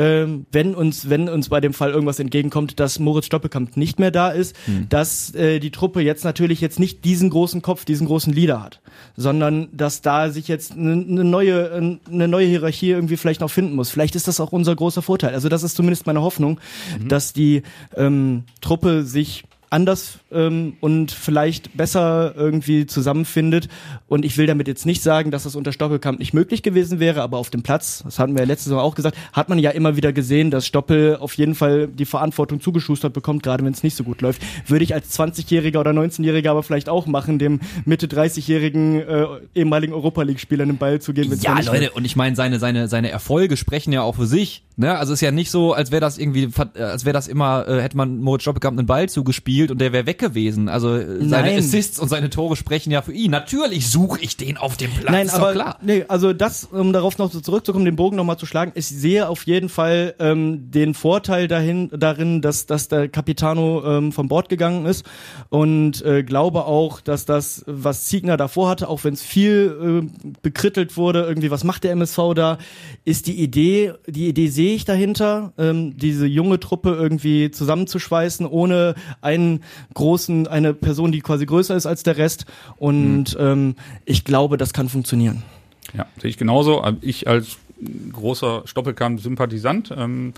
ähm, 0.00 0.46
wenn 0.50 0.74
uns, 0.74 1.10
wenn 1.10 1.28
uns 1.28 1.50
bei 1.50 1.60
dem 1.60 1.74
Fall 1.74 1.90
irgendwas 1.90 2.18
entgegenkommt, 2.18 2.80
dass 2.80 2.98
Moritz 2.98 3.26
Stoppelkamp 3.26 3.76
nicht 3.76 3.98
mehr 3.98 4.10
da 4.10 4.30
ist, 4.30 4.56
dass 4.88 5.34
äh, 5.34 5.60
die 5.60 5.70
Truppe 5.70 6.00
jetzt 6.00 6.24
natürlich 6.24 6.62
jetzt 6.62 6.80
nicht 6.80 7.04
diesen 7.04 7.28
großen 7.28 7.60
Kopf, 7.60 7.84
diesen 7.84 8.06
großen 8.06 8.32
Leader 8.32 8.62
hat, 8.62 8.80
sondern 9.18 9.68
dass 9.72 10.00
da 10.00 10.30
sich 10.30 10.48
jetzt 10.48 10.72
eine 10.72 10.96
ne 10.96 11.22
neue, 11.22 11.98
eine 12.10 12.28
neue 12.28 12.46
Hierarchie 12.46 12.92
irgendwie 12.92 13.18
vielleicht 13.18 13.42
noch 13.42 13.50
finden 13.50 13.74
muss. 13.74 13.90
Vielleicht 13.90 14.16
ist 14.16 14.26
das 14.26 14.40
auch 14.40 14.52
unser 14.52 14.74
großer 14.74 15.02
Vorteil. 15.02 15.34
Also 15.34 15.50
das 15.50 15.62
ist 15.62 15.76
zumindest 15.76 16.06
meine 16.06 16.22
Hoffnung, 16.22 16.60
dass 17.06 17.34
die 17.34 17.62
ähm, 17.94 18.44
Truppe 18.62 19.02
sich 19.02 19.44
anders 19.68 20.19
ähm, 20.32 20.74
und 20.80 21.10
vielleicht 21.10 21.76
besser 21.76 22.34
irgendwie 22.36 22.86
zusammenfindet. 22.86 23.68
Und 24.08 24.24
ich 24.24 24.36
will 24.36 24.46
damit 24.46 24.68
jetzt 24.68 24.86
nicht 24.86 25.02
sagen, 25.02 25.30
dass 25.30 25.44
das 25.44 25.56
unter 25.56 25.72
Stoppelkamp 25.72 26.18
nicht 26.18 26.34
möglich 26.34 26.62
gewesen 26.62 27.00
wäre, 27.00 27.22
aber 27.22 27.38
auf 27.38 27.50
dem 27.50 27.62
Platz, 27.62 28.02
das 28.04 28.18
hatten 28.18 28.34
wir 28.34 28.40
ja 28.40 28.46
letzte 28.46 28.70
Saison 28.70 28.80
auch 28.80 28.94
gesagt, 28.94 29.16
hat 29.32 29.48
man 29.48 29.58
ja 29.58 29.70
immer 29.70 29.96
wieder 29.96 30.12
gesehen, 30.12 30.50
dass 30.50 30.66
Stoppel 30.66 31.16
auf 31.16 31.34
jeden 31.34 31.54
Fall 31.54 31.88
die 31.88 32.04
Verantwortung 32.04 32.60
zugeschustert 32.60 33.12
bekommt, 33.12 33.42
gerade 33.42 33.64
wenn 33.64 33.72
es 33.72 33.82
nicht 33.82 33.96
so 33.96 34.04
gut 34.04 34.20
läuft. 34.20 34.42
Würde 34.66 34.84
ich 34.84 34.94
als 34.94 35.18
20-Jähriger 35.18 35.78
oder 35.78 35.90
19-Jähriger 35.90 36.50
aber 36.50 36.62
vielleicht 36.62 36.88
auch 36.88 37.06
machen, 37.06 37.38
dem 37.38 37.60
Mitte 37.84 38.06
30-jährigen 38.06 39.00
äh, 39.00 39.26
ehemaligen 39.54 39.92
Europa 39.92 40.22
League-Spieler 40.22 40.66
den 40.66 40.78
Ball 40.78 41.00
zu 41.00 41.12
mal 41.28 41.38
Ja, 41.38 41.60
Leute, 41.60 41.90
und 41.92 42.04
ich 42.04 42.16
meine, 42.16 42.36
seine, 42.36 42.58
seine, 42.58 42.88
seine 42.88 43.10
Erfolge 43.10 43.56
sprechen 43.56 43.92
ja 43.92 44.02
auch 44.02 44.16
für 44.16 44.26
sich. 44.26 44.64
Ne? 44.76 44.96
Also 44.96 45.12
es 45.12 45.18
ist 45.18 45.22
ja 45.22 45.30
nicht 45.30 45.50
so, 45.50 45.72
als 45.72 45.90
wäre 45.90 46.00
das 46.00 46.18
irgendwie, 46.18 46.48
als 46.74 47.04
wäre 47.04 47.12
das 47.12 47.28
immer, 47.28 47.68
äh, 47.68 47.82
hätte 47.82 47.96
man 47.96 48.20
Moritz 48.20 48.42
Stoppelkamp 48.42 48.78
einen 48.78 48.86
Ball 48.86 49.08
zugespielt 49.08 49.70
und 49.70 49.80
der 49.80 49.92
wäre 49.92 50.06
weg 50.06 50.19
gewesen. 50.20 50.68
Also 50.68 50.94
äh, 50.94 51.26
seine 51.26 51.48
Nein. 51.48 51.58
Assists 51.58 51.98
und 51.98 52.08
seine 52.08 52.30
Tore 52.30 52.54
sprechen 52.54 52.90
ja 52.90 53.02
für 53.02 53.12
ihn. 53.12 53.32
Natürlich 53.32 53.90
suche 53.90 54.20
ich 54.20 54.36
den 54.36 54.56
auf 54.56 54.76
dem 54.76 54.90
Platz, 54.92 55.10
Nein, 55.10 55.26
ist 55.26 55.34
aber 55.34 55.46
doch 55.46 55.54
klar. 55.54 55.78
Nee, 55.82 56.04
also 56.06 56.32
das, 56.32 56.64
um 56.64 56.92
darauf 56.92 57.18
noch 57.18 57.32
so 57.32 57.40
zurückzukommen, 57.40 57.84
den 57.84 57.96
Bogen 57.96 58.16
nochmal 58.16 58.38
zu 58.38 58.46
schlagen, 58.46 58.72
ich 58.74 58.86
sehe 58.86 59.28
auf 59.28 59.46
jeden 59.46 59.68
Fall 59.68 60.14
ähm, 60.18 60.70
den 60.70 60.94
Vorteil 60.94 61.48
dahin, 61.48 61.90
darin, 61.92 62.42
dass, 62.42 62.66
dass 62.66 62.88
der 62.88 63.08
Capitano 63.08 63.82
ähm, 63.84 64.12
von 64.12 64.28
Bord 64.28 64.48
gegangen 64.48 64.86
ist 64.86 65.04
und 65.48 66.04
äh, 66.04 66.22
glaube 66.22 66.64
auch, 66.66 67.00
dass 67.00 67.24
das, 67.24 67.64
was 67.66 68.04
Ziegner 68.04 68.36
davor 68.36 68.68
hatte, 68.68 68.88
auch 68.88 69.04
wenn 69.04 69.14
es 69.14 69.22
viel 69.22 70.04
äh, 70.04 70.30
bekrittelt 70.42 70.96
wurde, 70.96 71.22
irgendwie, 71.22 71.50
was 71.50 71.64
macht 71.64 71.84
der 71.84 71.92
MSV 71.92 72.18
da, 72.34 72.58
ist 73.04 73.26
die 73.26 73.40
Idee, 73.42 73.94
die 74.06 74.28
Idee 74.28 74.48
sehe 74.48 74.74
ich 74.74 74.84
dahinter, 74.84 75.52
ähm, 75.58 75.96
diese 75.96 76.26
junge 76.26 76.60
Truppe 76.60 76.90
irgendwie 76.90 77.50
zusammenzuschweißen, 77.50 78.46
ohne 78.46 78.94
einen 79.20 79.64
großen, 79.94 80.09
eine 80.18 80.74
Person, 80.74 81.12
die 81.12 81.20
quasi 81.20 81.46
größer 81.46 81.76
ist 81.76 81.86
als 81.86 82.02
der 82.02 82.16
Rest. 82.16 82.46
Und 82.76 83.36
ähm, 83.38 83.74
ich 84.04 84.24
glaube, 84.24 84.56
das 84.56 84.72
kann 84.72 84.88
funktionieren. 84.88 85.42
Ja, 85.96 86.06
sehe 86.20 86.30
ich 86.30 86.36
genauso. 86.38 86.84
Ich 87.00 87.26
als 87.28 87.58
großer 88.12 88.62
Stoppelkamp-Sympathisant 88.66 89.92
ähm, 89.96 90.32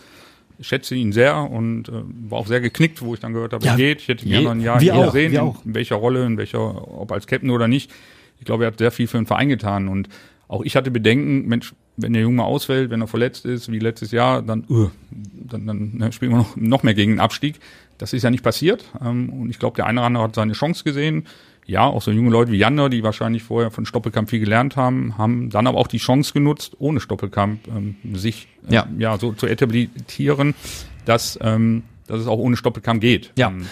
schätze 0.60 0.94
ihn 0.94 1.12
sehr 1.12 1.36
und 1.50 1.88
äh, 1.88 1.92
war 2.28 2.38
auch 2.38 2.46
sehr 2.46 2.60
geknickt, 2.60 3.02
wo 3.02 3.14
ich 3.14 3.20
dann 3.20 3.32
gehört 3.32 3.52
habe, 3.52 3.64
Ja, 3.64 3.72
er 3.72 3.76
geht. 3.76 4.00
Ich 4.00 4.08
hätte 4.08 4.24
ihn 4.24 4.28
je- 4.30 4.34
gerne 4.34 4.44
noch 4.44 4.52
ein 4.52 4.60
Jahr 4.60 4.80
hier 4.80 4.94
auch, 4.94 5.12
sehen, 5.12 5.34
in, 5.64 5.74
welcher 5.74 5.96
Rolle, 5.96 6.24
in 6.24 6.36
welcher, 6.36 6.60
ob 7.00 7.10
als 7.12 7.26
Captain 7.26 7.50
oder 7.50 7.68
nicht. 7.68 7.90
Ich 8.38 8.44
glaube, 8.44 8.64
er 8.64 8.68
hat 8.68 8.78
sehr 8.78 8.90
viel 8.90 9.06
für 9.06 9.18
den 9.18 9.26
Verein 9.26 9.48
getan 9.48 9.88
und 9.88 10.08
auch 10.48 10.62
ich 10.62 10.76
hatte 10.76 10.90
Bedenken, 10.90 11.48
Mensch, 11.48 11.72
wenn 11.96 12.12
der 12.12 12.22
Junge 12.22 12.44
ausfällt, 12.44 12.90
wenn 12.90 13.00
er 13.00 13.06
verletzt 13.06 13.44
ist, 13.44 13.70
wie 13.72 13.78
letztes 13.78 14.12
Jahr, 14.12 14.42
dann, 14.42 14.64
uh, 14.68 14.90
dann, 15.10 15.66
dann 15.66 15.92
ne, 15.94 16.12
spielen 16.12 16.32
wir 16.32 16.38
noch, 16.38 16.56
noch 16.56 16.82
mehr 16.82 16.94
gegen 16.94 17.12
den 17.12 17.20
Abstieg. 17.20 17.56
Das 18.02 18.12
ist 18.12 18.24
ja 18.24 18.30
nicht 18.30 18.42
passiert. 18.42 18.84
Ähm, 19.00 19.28
und 19.30 19.48
ich 19.48 19.60
glaube, 19.60 19.76
der 19.76 19.86
eine 19.86 20.00
oder 20.00 20.06
andere 20.08 20.24
hat 20.24 20.34
seine 20.34 20.54
Chance 20.54 20.82
gesehen. 20.82 21.28
Ja, 21.66 21.84
auch 21.84 22.02
so 22.02 22.10
junge 22.10 22.30
Leute 22.30 22.50
wie 22.50 22.56
Jander, 22.56 22.88
die 22.88 23.04
wahrscheinlich 23.04 23.44
vorher 23.44 23.70
von 23.70 23.86
Stoppelkamp 23.86 24.28
viel 24.28 24.40
gelernt 24.40 24.74
haben, 24.74 25.16
haben 25.16 25.50
dann 25.50 25.68
aber 25.68 25.78
auch 25.78 25.86
die 25.86 25.98
Chance 25.98 26.32
genutzt, 26.32 26.74
ohne 26.80 26.98
Stoppelkamp 26.98 27.60
ähm, 27.68 27.94
sich 28.14 28.48
äh, 28.68 28.74
Ja. 28.74 28.88
ja. 28.98 29.16
so 29.18 29.34
zu 29.34 29.46
etablieren, 29.46 30.56
dass, 31.04 31.38
ähm, 31.40 31.84
dass 32.08 32.18
es 32.18 32.26
auch 32.26 32.38
ohne 32.40 32.56
Stoppelkamp 32.56 33.00
geht. 33.00 33.30
Ja. 33.36 33.50
Ähm, 33.50 33.66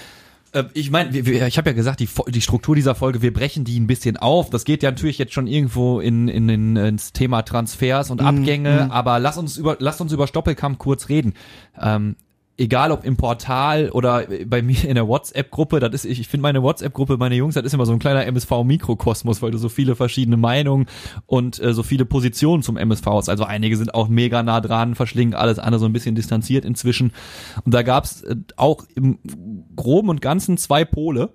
Äh, 0.53 0.65
ich 0.75 0.91
meine, 0.91 1.17
ich 1.17 1.59
habe 1.59 1.71
ja 1.71 1.75
gesagt, 1.75 1.99
die, 2.01 2.09
die 2.29 2.41
Struktur 2.41 2.75
dieser 2.77 2.95
Folge, 2.95 3.23
wir 3.23 3.33
brechen 3.33 3.65
die 3.65 3.79
ein 3.79 3.87
bisschen 3.89 4.17
auf. 4.17 4.51
Das 4.51 4.65
geht 4.65 4.83
ja 4.85 4.91
natürlich 4.91 5.19
jetzt 5.19 5.33
schon 5.33 5.47
irgendwo 5.49 6.01
in, 6.01 6.29
in, 6.29 6.49
in, 6.49 6.77
ins 6.77 7.13
Thema 7.13 7.43
Transfers 7.43 8.11
und 8.11 8.21
Abgänge, 8.21 8.91
aber 8.93 9.19
lass 9.19 9.39
uns 9.39 9.57
über 9.57 9.77
lass 9.81 10.01
uns 10.01 10.13
über 10.13 10.27
Stoppelkamp 10.27 10.79
kurz 10.79 11.09
reden. 11.09 11.35
Ähm, 11.81 12.17
egal 12.61 12.93
ob 12.93 13.05
im 13.05 13.17
Portal 13.17 13.89
oder 13.91 14.27
bei 14.45 14.61
mir 14.61 14.85
in 14.85 14.95
der 14.95 15.09
WhatsApp-Gruppe, 15.09 15.81
das 15.81 15.93
ist, 15.93 16.05
ich, 16.05 16.21
ich 16.21 16.29
finde 16.29 16.43
meine 16.43 16.63
WhatsApp-Gruppe, 16.63 17.17
meine 17.17 17.35
Jungs, 17.35 17.55
das 17.55 17.65
ist 17.65 17.73
immer 17.73 17.87
so 17.87 17.93
ein 17.93 17.99
kleiner 17.99 18.27
MSV-Mikrokosmos, 18.27 19.41
weil 19.41 19.51
du 19.51 19.57
so 19.57 19.71
viele 19.71 19.97
verschiedene 19.97 20.37
Meinungen 20.37 20.87
und 21.27 21.59
äh, 21.59 21.73
so 21.73 21.83
viele 21.83 22.05
Positionen 22.05 22.63
zum 22.63 22.77
MSV 22.77 23.07
hast. 23.07 23.29
Also 23.31 23.45
einige 23.45 23.77
sind 23.79 23.95
auch 23.95 24.09
mega 24.09 24.43
nah 24.43 24.61
dran, 24.61 24.95
verschlingen 24.95 25.35
alles, 25.35 25.59
andere 25.59 25.81
so 25.81 25.87
ein 25.87 25.95
bisschen 25.95 26.15
distanziert 26.15 26.67
inzwischen. 26.67 27.13
Und 27.65 27.73
da 27.73 27.83
gab's 27.83 28.23
äh, 28.23 28.37
auch 28.57 28.85
im 28.95 29.19
Groben 29.75 30.11
und 30.11 30.21
Ganzen 30.21 30.59
zwei 30.59 30.85
Pole. 30.85 31.31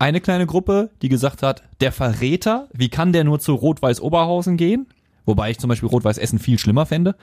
Eine 0.00 0.20
kleine 0.20 0.46
Gruppe, 0.46 0.90
die 1.00 1.08
gesagt 1.08 1.44
hat, 1.44 1.62
der 1.80 1.92
Verräter, 1.92 2.68
wie 2.72 2.88
kann 2.88 3.12
der 3.12 3.22
nur 3.22 3.38
zu 3.38 3.54
Rot-Weiß 3.54 4.00
Oberhausen 4.00 4.56
gehen? 4.56 4.88
Wobei 5.26 5.52
ich 5.52 5.60
zum 5.60 5.68
Beispiel 5.68 5.88
Rot-Weiß 5.88 6.18
Essen 6.18 6.40
viel 6.40 6.58
schlimmer 6.58 6.86
fände. 6.86 7.14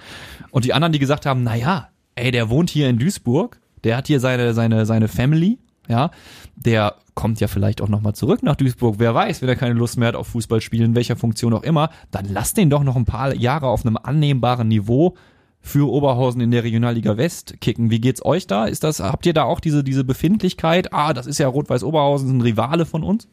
Und 0.52 0.64
die 0.64 0.72
anderen, 0.74 0.94
die 0.94 1.00
gesagt 1.00 1.26
haben, 1.26 1.44
na 1.44 1.56
ja, 1.56 1.90
ey, 2.20 2.32
der 2.32 2.50
wohnt 2.50 2.70
hier 2.70 2.90
in 2.90 2.98
Duisburg, 2.98 3.60
der 3.84 3.98
hat 3.98 4.08
hier 4.08 4.20
seine, 4.20 4.54
seine, 4.54 4.86
seine 4.86 5.08
Family, 5.08 5.58
ja, 5.88 6.12
der 6.56 6.96
kommt 7.16 7.40
ja 7.40 7.48
vielleicht 7.48 7.82
auch 7.82 7.90
nochmal 7.90 8.14
zurück 8.14 8.44
nach 8.44 8.56
Duisburg. 8.56 8.96
Wer 9.00 9.14
weiß, 9.14 9.42
wenn 9.42 9.50
er 9.50 9.56
keine 9.56 9.74
Lust 9.74 9.98
mehr 9.98 10.10
hat 10.10 10.16
auf 10.16 10.28
Fußballspielen, 10.28 10.92
in 10.92 10.96
welcher 10.96 11.16
Funktion 11.16 11.54
auch 11.54 11.64
immer, 11.64 11.90
dann 12.12 12.26
lasst 12.26 12.58
den 12.58 12.70
doch 12.70 12.84
noch 12.84 12.96
ein 12.96 13.06
paar 13.06 13.34
Jahre 13.36 13.68
auf 13.68 13.86
einem 13.86 13.98
annehmbaren 13.98 14.68
Niveau 14.68 15.16
für 15.62 15.92
Oberhausen 15.92 16.42
in 16.42 16.52
der 16.52 16.64
Regionalliga 16.64 17.18
West 17.18 17.60
kicken. 17.60 17.90
Wie 17.90 18.00
geht's 18.00 18.24
euch 18.24 18.48
da? 18.48 18.66
Ist 18.66 18.84
das, 18.84 19.02
habt 19.02 19.26
ihr 19.26 19.34
da 19.34 19.44
auch 19.44 19.60
diese, 19.60 19.84
diese 19.84 20.04
Befindlichkeit? 20.04 20.94
Ah, 20.94 21.14
das 21.14 21.28
ist 21.28 21.40
ja 21.40 21.48
Rot-Weiß 21.48 21.84
Oberhausen, 21.84 22.38
ein 22.38 22.42
Rivale 22.42 22.86
von 22.86 23.04
uns? 23.04 23.28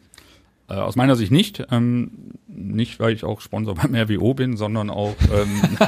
Äh, 0.69 0.75
aus 0.75 0.97
meiner 0.97 1.15
Sicht 1.15 1.31
nicht. 1.31 1.65
Ähm, 1.71 2.11
nicht, 2.49 2.99
weil 2.99 3.13
ich 3.13 3.23
auch 3.23 3.41
Sponsor 3.41 3.75
beim 3.75 3.95
RWO 3.95 4.35
bin, 4.35 4.57
sondern 4.57 4.91
auch 4.91 5.15
ähm, 5.33 5.63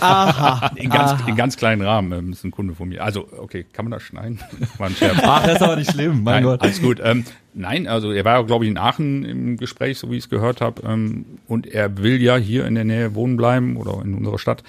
Aha. 0.00 0.72
in, 0.76 0.90
ganz, 0.90 1.12
Aha. 1.12 1.28
in 1.28 1.36
ganz 1.36 1.56
kleinen 1.56 1.82
Rahmen. 1.82 2.12
Ähm, 2.12 2.32
ist 2.32 2.44
ein 2.44 2.50
Kunde 2.50 2.74
von 2.74 2.88
mir. 2.88 3.02
Also, 3.02 3.28
okay, 3.38 3.64
kann 3.72 3.86
man 3.86 3.92
das 3.92 4.02
schneiden? 4.02 4.40
War 4.78 4.88
ein 4.88 4.94
Scherz. 4.94 5.18
Ach, 5.22 5.42
das 5.44 5.56
ist 5.56 5.62
aber 5.62 5.76
nicht 5.76 5.92
schlimm, 5.92 6.22
mein 6.22 6.34
Nein, 6.34 6.42
Gott. 6.44 6.62
alles 6.62 6.82
gut. 6.82 7.00
Ähm, 7.02 7.24
nein, 7.54 7.86
also 7.86 8.12
er 8.12 8.24
war 8.24 8.38
ja, 8.38 8.42
glaube 8.42 8.64
ich, 8.64 8.70
in 8.70 8.78
Aachen 8.78 9.24
im 9.24 9.56
Gespräch, 9.56 9.98
so 9.98 10.10
wie 10.10 10.16
ich 10.16 10.24
es 10.24 10.30
gehört 10.30 10.60
habe. 10.60 10.82
Ähm, 10.86 11.24
und 11.46 11.66
er 11.66 11.98
will 11.98 12.20
ja 12.20 12.36
hier 12.36 12.66
in 12.66 12.74
der 12.74 12.84
Nähe 12.84 13.14
wohnen 13.14 13.36
bleiben 13.36 13.76
oder 13.76 14.02
in 14.04 14.14
unserer 14.14 14.38
Stadt. 14.38 14.62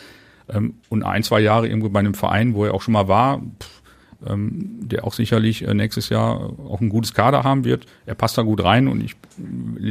Ähm, 0.48 0.76
und 0.90 1.04
ein, 1.04 1.24
zwei 1.24 1.42
Jahre 1.42 1.68
irgendwo 1.68 1.90
bei 1.90 2.00
einem 2.00 2.14
Verein, 2.14 2.54
wo 2.54 2.66
er 2.66 2.74
auch 2.74 2.82
schon 2.82 2.94
mal 2.94 3.08
war, 3.08 3.40
pff, 3.40 3.81
der 4.24 5.04
auch 5.04 5.14
sicherlich 5.14 5.64
äh, 5.64 5.74
nächstes 5.74 6.10
Jahr 6.10 6.54
auch 6.68 6.80
ein 6.80 6.90
gutes 6.90 7.14
Kader 7.14 7.44
haben 7.44 7.64
wird. 7.64 7.86
Er 8.06 8.16
passt 8.16 8.38
da 8.38 8.44
gut 8.44 8.64
rein 8.64 8.88
und 8.88 9.04
ich 9.04 9.16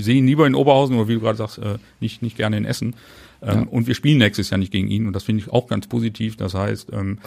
sehe 0.03 0.17
ihn 0.17 0.27
lieber 0.27 0.47
in 0.47 0.55
Oberhausen 0.55 0.97
oder 0.97 1.09
wie 1.09 1.15
du 1.15 1.21
gerade 1.21 1.39
sagst, 1.39 1.59
äh, 1.59 1.79
nicht, 2.01 2.23
nicht 2.23 2.37
gerne 2.37 2.57
in 2.57 2.65
Essen. 2.65 2.95
Ähm, 3.43 3.69
Und 3.69 3.87
wir 3.87 3.95
spielen 3.95 4.19
nächstes 4.19 4.51
Jahr 4.51 4.59
nicht 4.59 4.73
gegen 4.73 4.89
ihn 4.89 5.07
und 5.07 5.15
das 5.15 5.25
finde 5.25 5.43
ich 5.43 5.51
auch 5.51 5.67
ganz 5.67 5.87
positiv. 5.87 6.37
Das 6.37 6.55
heißt, 6.55 6.93
ähm, 6.93 7.19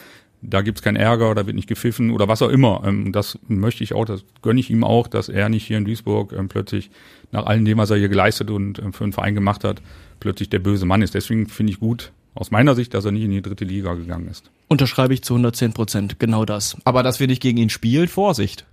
da 0.42 0.62
gibt's 0.62 0.82
keinen 0.82 0.96
Ärger, 0.96 1.34
da 1.34 1.46
wird 1.46 1.56
nicht 1.56 1.68
gepfiffen 1.68 2.10
oder 2.10 2.28
was 2.28 2.42
auch 2.42 2.50
immer. 2.50 2.82
Ähm, 2.84 3.12
das 3.12 3.38
möchte 3.48 3.82
ich 3.82 3.94
auch, 3.94 4.04
das 4.04 4.24
gönne 4.42 4.60
ich 4.60 4.70
ihm 4.70 4.84
auch, 4.84 5.08
dass 5.08 5.28
er 5.28 5.48
nicht 5.48 5.66
hier 5.66 5.78
in 5.78 5.84
Duisburg 5.84 6.32
ähm, 6.32 6.48
plötzlich 6.48 6.90
nach 7.32 7.46
allem 7.46 7.64
dem, 7.64 7.78
was 7.78 7.90
er 7.90 7.96
hier 7.96 8.08
geleistet 8.08 8.50
und 8.50 8.78
ähm, 8.78 8.92
für 8.92 9.04
einen 9.04 9.12
Verein 9.12 9.34
gemacht 9.34 9.64
hat, 9.64 9.82
plötzlich 10.20 10.50
der 10.50 10.60
böse 10.60 10.86
Mann 10.86 11.02
ist. 11.02 11.14
Deswegen 11.14 11.48
finde 11.48 11.72
ich 11.72 11.80
gut, 11.80 12.12
aus 12.34 12.50
meiner 12.50 12.74
Sicht, 12.74 12.94
dass 12.94 13.04
er 13.04 13.12
nicht 13.12 13.24
in 13.24 13.30
die 13.30 13.42
dritte 13.42 13.64
Liga 13.64 13.94
gegangen 13.94 14.28
ist. 14.28 14.50
Unterschreibe 14.68 15.14
ich 15.14 15.22
zu 15.22 15.34
110 15.34 15.72
Prozent, 15.72 16.18
genau 16.18 16.44
das. 16.44 16.76
Aber 16.84 17.02
dass 17.02 17.20
wir 17.20 17.26
nicht 17.26 17.42
gegen 17.42 17.58
ihn 17.58 17.70
spielen, 17.70 18.08
Vorsicht. 18.08 18.64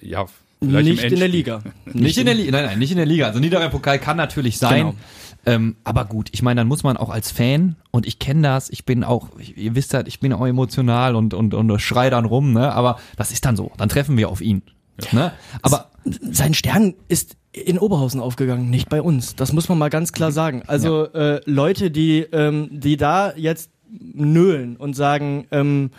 Ja, 0.00 0.26
vielleicht 0.60 0.88
im 0.88 0.94
Nicht 0.94 1.04
in 1.04 1.18
der. 1.18 1.28
Liga. 1.28 1.62
Nicht 1.92 2.18
in 2.18 2.26
der 2.26 2.34
Liga, 2.34 2.52
nein, 2.52 2.66
nein, 2.66 2.78
nicht 2.78 2.90
in 2.90 2.96
der 2.96 3.06
Liga. 3.06 3.26
Also 3.26 3.40
Niederrhein 3.40 3.70
Pokal 3.70 3.98
kann 3.98 4.16
natürlich 4.16 4.58
sein. 4.58 4.78
Genau. 4.78 4.94
Ähm, 5.46 5.76
aber 5.84 6.04
gut, 6.04 6.28
ich 6.32 6.42
meine, 6.42 6.60
dann 6.60 6.68
muss 6.68 6.82
man 6.82 6.96
auch 6.96 7.08
als 7.08 7.30
Fan, 7.30 7.76
und 7.90 8.06
ich 8.06 8.18
kenne 8.18 8.42
das, 8.42 8.68
ich 8.68 8.84
bin 8.84 9.02
auch, 9.02 9.28
ihr 9.38 9.74
wisst 9.74 9.94
halt, 9.94 10.08
ich 10.08 10.20
bin 10.20 10.32
auch 10.32 10.46
emotional 10.46 11.16
und, 11.16 11.32
und, 11.32 11.54
und 11.54 11.80
schrei 11.80 12.10
dann 12.10 12.26
rum, 12.26 12.52
ne? 12.52 12.72
Aber 12.72 12.98
das 13.16 13.30
ist 13.30 13.44
dann 13.44 13.56
so. 13.56 13.72
Dann 13.78 13.88
treffen 13.88 14.16
wir 14.16 14.28
auf 14.28 14.40
ihn. 14.40 14.62
Ne? 15.12 15.32
Aber 15.62 15.90
Sein 16.04 16.54
Stern 16.54 16.94
ist 17.08 17.36
in 17.52 17.78
Oberhausen 17.78 18.20
aufgegangen, 18.20 18.70
nicht 18.70 18.88
bei 18.88 19.02
uns. 19.02 19.36
Das 19.36 19.52
muss 19.52 19.68
man 19.68 19.78
mal 19.78 19.90
ganz 19.90 20.12
klar 20.12 20.32
sagen. 20.32 20.62
Also 20.66 21.04
äh, 21.12 21.40
Leute, 21.44 21.90
die, 21.90 22.20
ähm, 22.32 22.68
die 22.70 22.96
da 22.96 23.32
jetzt 23.36 23.70
nölen 23.90 24.76
und 24.76 24.94
sagen, 24.94 25.46
ähm, 25.50 25.90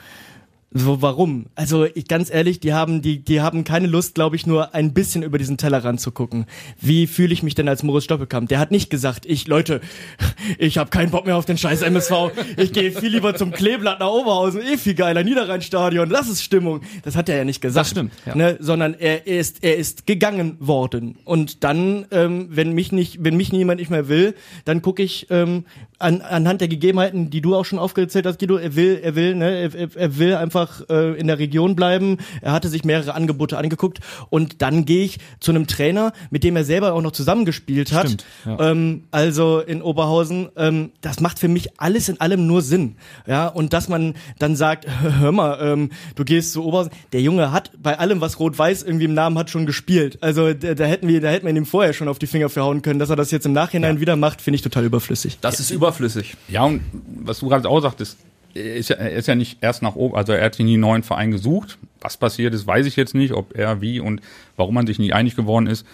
so, 0.71 1.01
warum? 1.01 1.47
Also 1.55 1.85
ich, 1.85 2.07
ganz 2.07 2.29
ehrlich, 2.31 2.59
die 2.59 2.73
haben 2.73 3.01
die 3.01 3.19
die 3.25 3.41
haben 3.41 3.63
keine 3.63 3.87
Lust, 3.87 4.13
glaube 4.13 4.35
ich, 4.35 4.45
nur 4.45 4.75
ein 4.75 4.93
bisschen 4.93 5.23
über 5.23 5.39
diesen 5.39 5.57
Tellerrand 5.57 5.99
zu 5.99 6.11
gucken. 6.11 6.45
Wie 6.79 7.07
fühle 7.07 7.33
ich 7.33 7.41
mich 7.41 7.55
denn 7.55 7.67
als 7.67 7.81
Moritz 7.81 8.03
Stoppelkamp? 8.03 8.49
Der 8.49 8.59
hat 8.59 8.69
nicht 8.69 8.91
gesagt, 8.91 9.25
ich 9.25 9.47
Leute, 9.47 9.81
ich 10.59 10.77
habe 10.77 10.91
keinen 10.91 11.09
Bock 11.09 11.25
mehr 11.25 11.37
auf 11.37 11.45
den 11.45 11.57
Scheiß 11.57 11.81
MSV. 11.81 12.11
Ich 12.57 12.71
gehe 12.71 12.91
viel 12.91 13.09
lieber 13.09 13.33
zum 13.33 13.49
Kleeblatt 13.51 13.99
nach 13.99 14.09
Oberhausen, 14.11 14.61
eh 14.61 14.77
viel 14.77 14.93
geiler 14.93 15.23
Niederrheinstadion. 15.23 16.07
Das 16.09 16.27
ist 16.29 16.43
Stimmung. 16.43 16.81
Das 17.03 17.15
hat 17.15 17.29
er 17.29 17.37
ja 17.37 17.45
nicht 17.45 17.61
gesagt. 17.61 17.85
Das 17.85 17.89
stimmt, 17.89 18.11
ja. 18.27 18.35
Ne? 18.35 18.57
Sondern 18.59 18.93
er 18.93 19.25
ist 19.25 19.63
er 19.63 19.75
ist 19.75 20.05
gegangen 20.05 20.55
worden. 20.59 21.17
Und 21.25 21.63
dann, 21.63 22.05
ähm, 22.11 22.47
wenn 22.51 22.73
mich 22.73 22.91
nicht 22.91 23.23
wenn 23.23 23.35
mich 23.37 23.51
niemand 23.51 23.79
nicht 23.79 23.89
mehr 23.89 24.07
will, 24.07 24.35
dann 24.65 24.83
gucke 24.83 25.01
ich 25.01 25.25
ähm, 25.31 25.65
an, 25.97 26.21
anhand 26.21 26.61
der 26.61 26.67
Gegebenheiten, 26.67 27.31
die 27.31 27.41
du 27.41 27.55
auch 27.55 27.65
schon 27.65 27.79
aufgezählt 27.79 28.27
hast, 28.27 28.37
Guido. 28.37 28.57
Er 28.57 28.75
will 28.75 28.99
er 29.01 29.15
will 29.15 29.33
ne 29.33 29.49
er, 29.61 29.73
er- 29.73 29.95
er 29.95 30.17
will 30.19 30.35
einfach 30.35 30.58
äh, 30.89 31.19
in 31.19 31.27
der 31.27 31.39
Region 31.39 31.75
bleiben. 31.75 32.17
Er 32.41 32.51
hatte 32.51 32.69
sich 32.69 32.83
mehrere 32.83 33.13
Angebote 33.13 33.57
angeguckt 33.57 33.99
und 34.29 34.61
dann 34.61 34.85
gehe 34.85 35.03
ich 35.05 35.19
zu 35.39 35.51
einem 35.51 35.67
Trainer, 35.67 36.13
mit 36.29 36.43
dem 36.43 36.55
er 36.55 36.63
selber 36.63 36.93
auch 36.93 37.01
noch 37.01 37.11
zusammengespielt 37.11 37.91
hat. 37.91 38.07
Stimmt, 38.07 38.25
ja. 38.45 38.71
ähm, 38.71 39.03
also 39.11 39.59
in 39.59 39.81
Oberhausen. 39.81 40.49
Ähm, 40.55 40.91
das 41.01 41.19
macht 41.19 41.39
für 41.39 41.47
mich 41.47 41.79
alles 41.79 42.09
in 42.09 42.19
allem 42.19 42.47
nur 42.47 42.61
Sinn. 42.61 42.95
Ja, 43.27 43.47
und 43.47 43.73
dass 43.73 43.89
man 43.89 44.15
dann 44.39 44.55
sagt, 44.55 44.87
hör 45.19 45.31
mal, 45.31 45.59
ähm, 45.61 45.89
du 46.15 46.23
gehst 46.23 46.53
zu 46.53 46.63
Oberhausen. 46.63 46.91
Der 47.13 47.21
Junge 47.21 47.51
hat 47.51 47.71
bei 47.81 47.97
allem, 47.99 48.21
was 48.21 48.39
Rot-Weiß 48.39 48.83
irgendwie 48.83 49.05
im 49.05 49.13
Namen 49.13 49.37
hat, 49.37 49.49
schon 49.49 49.65
gespielt. 49.65 50.17
Also 50.21 50.53
da, 50.53 50.73
da 50.73 50.85
hätten 50.85 51.07
wir, 51.07 51.21
da 51.21 51.29
hätten 51.29 51.45
wir 51.45 51.55
ihm 51.55 51.65
vorher 51.65 51.93
schon 51.93 52.07
auf 52.07 52.19
die 52.19 52.27
Finger 52.27 52.49
verhauen 52.49 52.81
können, 52.81 52.99
dass 52.99 53.09
er 53.09 53.15
das 53.15 53.31
jetzt 53.31 53.45
im 53.45 53.53
Nachhinein 53.53 53.99
wieder 53.99 54.15
macht, 54.15 54.41
finde 54.41 54.55
ich 54.55 54.61
total 54.61 54.85
überflüssig. 54.85 55.37
das 55.41 55.59
ist 55.59 55.71
überflüssig. 55.71 56.35
Ja, 56.47 56.63
und 56.63 56.81
was 57.23 57.39
du 57.39 57.49
gerade 57.49 57.67
auch 57.67 57.81
sagtest, 57.81 58.17
ist 58.59 58.89
ja, 58.89 58.95
er 58.97 59.11
ist 59.11 59.27
ja 59.27 59.35
nicht 59.35 59.59
erst 59.61 59.81
nach 59.81 59.95
oben, 59.95 60.15
also 60.15 60.33
er 60.33 60.45
hat 60.45 60.55
sich 60.55 60.65
nie 60.65 60.73
einen 60.73 60.81
neuen 60.81 61.03
Verein 61.03 61.31
gesucht. 61.31 61.77
Was 62.01 62.17
passiert 62.17 62.53
ist, 62.53 62.67
weiß 62.67 62.85
ich 62.85 62.95
jetzt 62.95 63.15
nicht, 63.15 63.33
ob 63.33 63.57
er 63.57 63.81
wie 63.81 63.99
und 63.99 64.21
warum 64.55 64.75
man 64.75 64.87
sich 64.87 64.99
nie 64.99 65.13
einig 65.13 65.35
geworden 65.35 65.67
ist, 65.67 65.85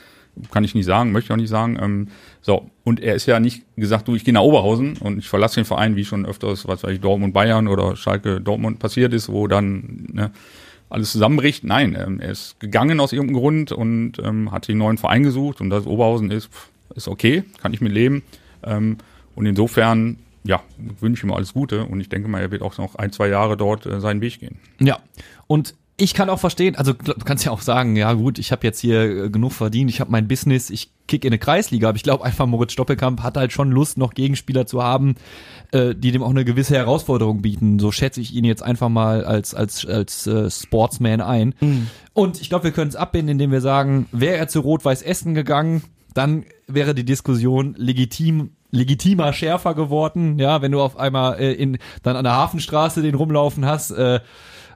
kann 0.51 0.63
ich 0.63 0.75
nicht 0.75 0.85
sagen, 0.85 1.11
möchte 1.11 1.27
ich 1.27 1.31
auch 1.31 1.37
nicht 1.37 1.49
sagen. 1.49 1.77
Ähm, 1.81 2.07
so, 2.41 2.69
und 2.83 2.99
er 2.99 3.15
ist 3.15 3.25
ja 3.25 3.39
nicht 3.39 3.63
gesagt, 3.75 4.07
du, 4.07 4.15
ich 4.15 4.25
gehe 4.25 4.33
nach 4.33 4.41
Oberhausen 4.41 4.97
und 4.97 5.17
ich 5.17 5.29
verlasse 5.29 5.55
den 5.55 5.65
Verein, 5.65 5.95
wie 5.95 6.05
schon 6.05 6.25
öfters, 6.25 6.67
was 6.67 6.83
weiß 6.83 6.91
ich, 6.91 6.99
Dortmund, 6.99 7.33
Bayern 7.33 7.67
oder 7.67 7.95
Schalke, 7.95 8.41
Dortmund 8.41 8.79
passiert 8.79 9.13
ist, 9.13 9.29
wo 9.29 9.47
dann 9.47 10.07
ne, 10.11 10.31
alles 10.89 11.11
zusammenbricht. 11.11 11.63
Nein, 11.63 11.97
ähm, 11.99 12.19
er 12.19 12.31
ist 12.31 12.59
gegangen 12.59 12.99
aus 12.99 13.13
irgendeinem 13.13 13.39
Grund 13.39 13.71
und 13.71 14.13
ähm, 14.23 14.51
hat 14.51 14.69
einen 14.69 14.79
neuen 14.79 14.97
Verein 14.97 15.23
gesucht 15.23 15.61
und 15.61 15.69
das 15.69 15.85
Oberhausen 15.85 16.31
ist, 16.31 16.51
pff, 16.51 16.69
ist 16.95 17.07
okay, 17.07 17.43
kann 17.61 17.73
ich 17.73 17.81
mit 17.81 17.93
leben. 17.93 18.23
Ähm, 18.63 18.97
und 19.35 19.45
insofern, 19.45 20.17
ja, 20.45 20.61
wünsche 20.99 21.21
ich 21.21 21.23
ihm 21.23 21.33
alles 21.33 21.53
Gute 21.53 21.85
und 21.85 21.99
ich 21.99 22.09
denke 22.09 22.27
mal, 22.27 22.41
er 22.41 22.51
wird 22.51 22.61
auch 22.61 22.77
noch 22.77 22.95
ein, 22.95 23.11
zwei 23.11 23.27
Jahre 23.27 23.57
dort 23.57 23.85
äh, 23.85 23.99
seinen 23.99 24.21
Weg 24.21 24.39
gehen. 24.39 24.57
Ja. 24.79 24.99
Und 25.47 25.75
ich 25.97 26.13
kann 26.13 26.29
auch 26.29 26.39
verstehen, 26.39 26.75
also 26.75 26.91
du 26.91 27.13
kannst 27.23 27.45
ja 27.45 27.51
auch 27.51 27.61
sagen, 27.61 27.95
ja 27.95 28.11
gut, 28.13 28.37
ich 28.37 28.51
habe 28.51 28.67
jetzt 28.67 28.79
hier 28.79 29.25
äh, 29.25 29.29
genug 29.29 29.53
verdient, 29.53 29.89
ich 29.89 30.01
habe 30.01 30.11
mein 30.11 30.27
Business, 30.27 30.69
ich 30.69 30.91
kick 31.07 31.23
in 31.23 31.29
eine 31.29 31.39
Kreisliga, 31.39 31.87
aber 31.87 31.95
ich 31.95 32.03
glaube 32.03 32.25
einfach, 32.25 32.45
Moritz 32.45 32.73
Stoppelkamp 32.73 33.23
hat 33.23 33.37
halt 33.37 33.53
schon 33.53 33.71
Lust, 33.71 33.97
noch 33.97 34.13
Gegenspieler 34.13 34.65
zu 34.65 34.83
haben, 34.83 35.15
äh, 35.71 35.95
die 35.95 36.11
dem 36.11 36.21
auch 36.21 36.31
eine 36.31 36.43
gewisse 36.43 36.75
Herausforderung 36.75 37.41
bieten. 37.41 37.79
So 37.79 37.91
schätze 37.91 38.19
ich 38.19 38.33
ihn 38.33 38.43
jetzt 38.43 38.61
einfach 38.61 38.89
mal 38.89 39.23
als, 39.23 39.55
als, 39.55 39.85
als 39.85 40.27
äh, 40.27 40.51
Sportsman 40.51 41.21
ein. 41.21 41.55
Und 42.13 42.41
ich 42.41 42.49
glaube, 42.49 42.65
wir 42.65 42.71
können 42.71 42.89
es 42.89 42.97
abbinden, 42.97 43.29
indem 43.29 43.51
wir 43.51 43.61
sagen, 43.61 44.07
wäre 44.11 44.35
er 44.35 44.47
zu 44.49 44.59
Rot-Weiß 44.59 45.01
Essen 45.01 45.33
gegangen, 45.33 45.83
dann 46.13 46.45
wäre 46.67 46.93
die 46.93 47.05
Diskussion 47.05 47.75
legitim 47.77 48.51
legitimer 48.71 49.33
schärfer 49.33 49.73
geworden, 49.73 50.39
ja, 50.39 50.61
wenn 50.61 50.71
du 50.71 50.81
auf 50.81 50.97
einmal 50.97 51.39
äh, 51.39 51.53
in 51.53 51.77
dann 52.03 52.15
an 52.15 52.23
der 52.23 52.33
Hafenstraße 52.33 53.01
den 53.01 53.15
rumlaufen 53.15 53.65
hast, 53.65 53.91
äh, 53.91 54.19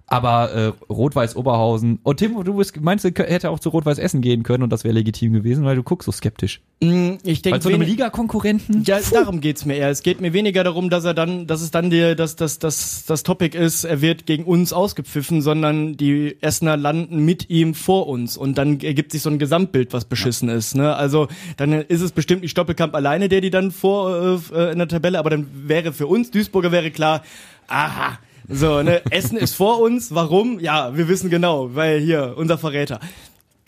aber 0.09 0.51
äh, 0.51 0.91
Rot-Weiß 0.91 1.35
Oberhausen 1.35 1.99
und 2.03 2.17
Tim, 2.17 2.43
du 2.43 2.55
bist, 2.55 2.79
meinst 2.81 3.05
du, 3.05 3.09
er 3.09 3.31
hätte 3.31 3.49
auch 3.51 3.59
zu 3.59 3.69
Rot-Weiß 3.69 3.99
Essen 3.99 4.21
gehen 4.21 4.43
können 4.43 4.63
und 4.63 4.71
das 4.71 4.83
wäre 4.83 4.93
legitim 4.93 5.33
gewesen, 5.33 5.65
weil 5.65 5.75
du 5.75 5.83
guckst 5.83 6.05
so 6.07 6.11
skeptisch. 6.11 6.61
Mm, 6.81 7.13
Ich 7.23 7.41
denke, 7.43 7.59
zu 7.59 7.69
einem 7.69 7.81
Liga-Konkurrenten? 7.81 8.83
Ja, 8.85 8.99
darum 9.11 9.39
geht's 9.39 9.65
mir 9.65 9.75
eher. 9.75 9.89
Es 9.89 10.01
geht 10.01 10.19
mir 10.19 10.33
weniger 10.33 10.63
darum, 10.63 10.89
dass 10.89 11.05
er 11.05 11.13
dann, 11.13 11.45
dass 11.45 11.61
es 11.61 11.69
dann 11.71 11.89
dir, 11.89 12.15
dass 12.15 12.35
das, 12.35 12.57
das, 12.57 13.05
das 13.05 13.23
Topic 13.23 13.57
ist, 13.57 13.83
er 13.83 14.01
wird 14.01 14.25
gegen 14.25 14.45
uns 14.45 14.73
ausgepfiffen, 14.73 15.41
sondern 15.41 15.95
die 15.95 16.37
Essener 16.41 16.75
landen 16.75 17.23
mit 17.23 17.49
ihm 17.49 17.75
vor 17.75 18.07
uns 18.07 18.35
und 18.35 18.57
dann 18.57 18.79
ergibt 18.79 19.11
sich 19.11 19.21
so 19.21 19.29
ein 19.29 19.37
Gesamtbild, 19.39 19.93
was 19.93 20.05
beschissen 20.05 20.49
ist. 20.49 20.75
Ne? 20.75 20.95
Also 20.95 21.27
dann 21.57 21.71
ist 21.71 22.01
es 22.01 22.11
bestimmt 22.11 22.41
nicht 22.41 22.51
Stoppelkamp 22.51 22.95
alleine, 22.95 23.29
der 23.29 23.41
die 23.41 23.51
dann 23.51 23.71
vor 23.71 24.39
äh, 24.53 24.71
in 24.71 24.79
der 24.79 24.87
Tabelle, 24.87 25.19
aber 25.19 25.29
dann 25.29 25.47
wäre 25.53 25.93
für 25.93 26.07
uns 26.07 26.31
Duisburger 26.31 26.71
wäre 26.71 26.89
klar, 26.89 27.21
aha. 27.67 28.17
So, 28.49 28.81
ne, 28.81 29.01
Essen 29.11 29.37
ist 29.37 29.53
vor 29.53 29.79
uns. 29.79 30.13
Warum? 30.13 30.59
Ja, 30.59 30.97
wir 30.97 31.07
wissen 31.07 31.29
genau, 31.29 31.75
weil 31.75 31.99
hier 31.99 32.33
unser 32.35 32.57
Verräter. 32.57 32.99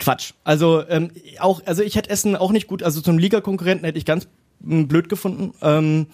Quatsch. 0.00 0.32
Also 0.42 0.82
ähm, 0.88 1.12
auch, 1.38 1.62
also 1.64 1.82
ich 1.82 1.94
hätte 1.94 2.10
Essen 2.10 2.34
auch 2.34 2.50
nicht 2.50 2.66
gut. 2.66 2.82
Also 2.82 3.00
zum 3.00 3.18
Ligakonkurrenten 3.18 3.84
hätte 3.84 3.98
ich 3.98 4.04
ganz 4.04 4.26
blöd 4.60 5.08
gefunden. 5.08 5.54
Ähm, 5.62 6.06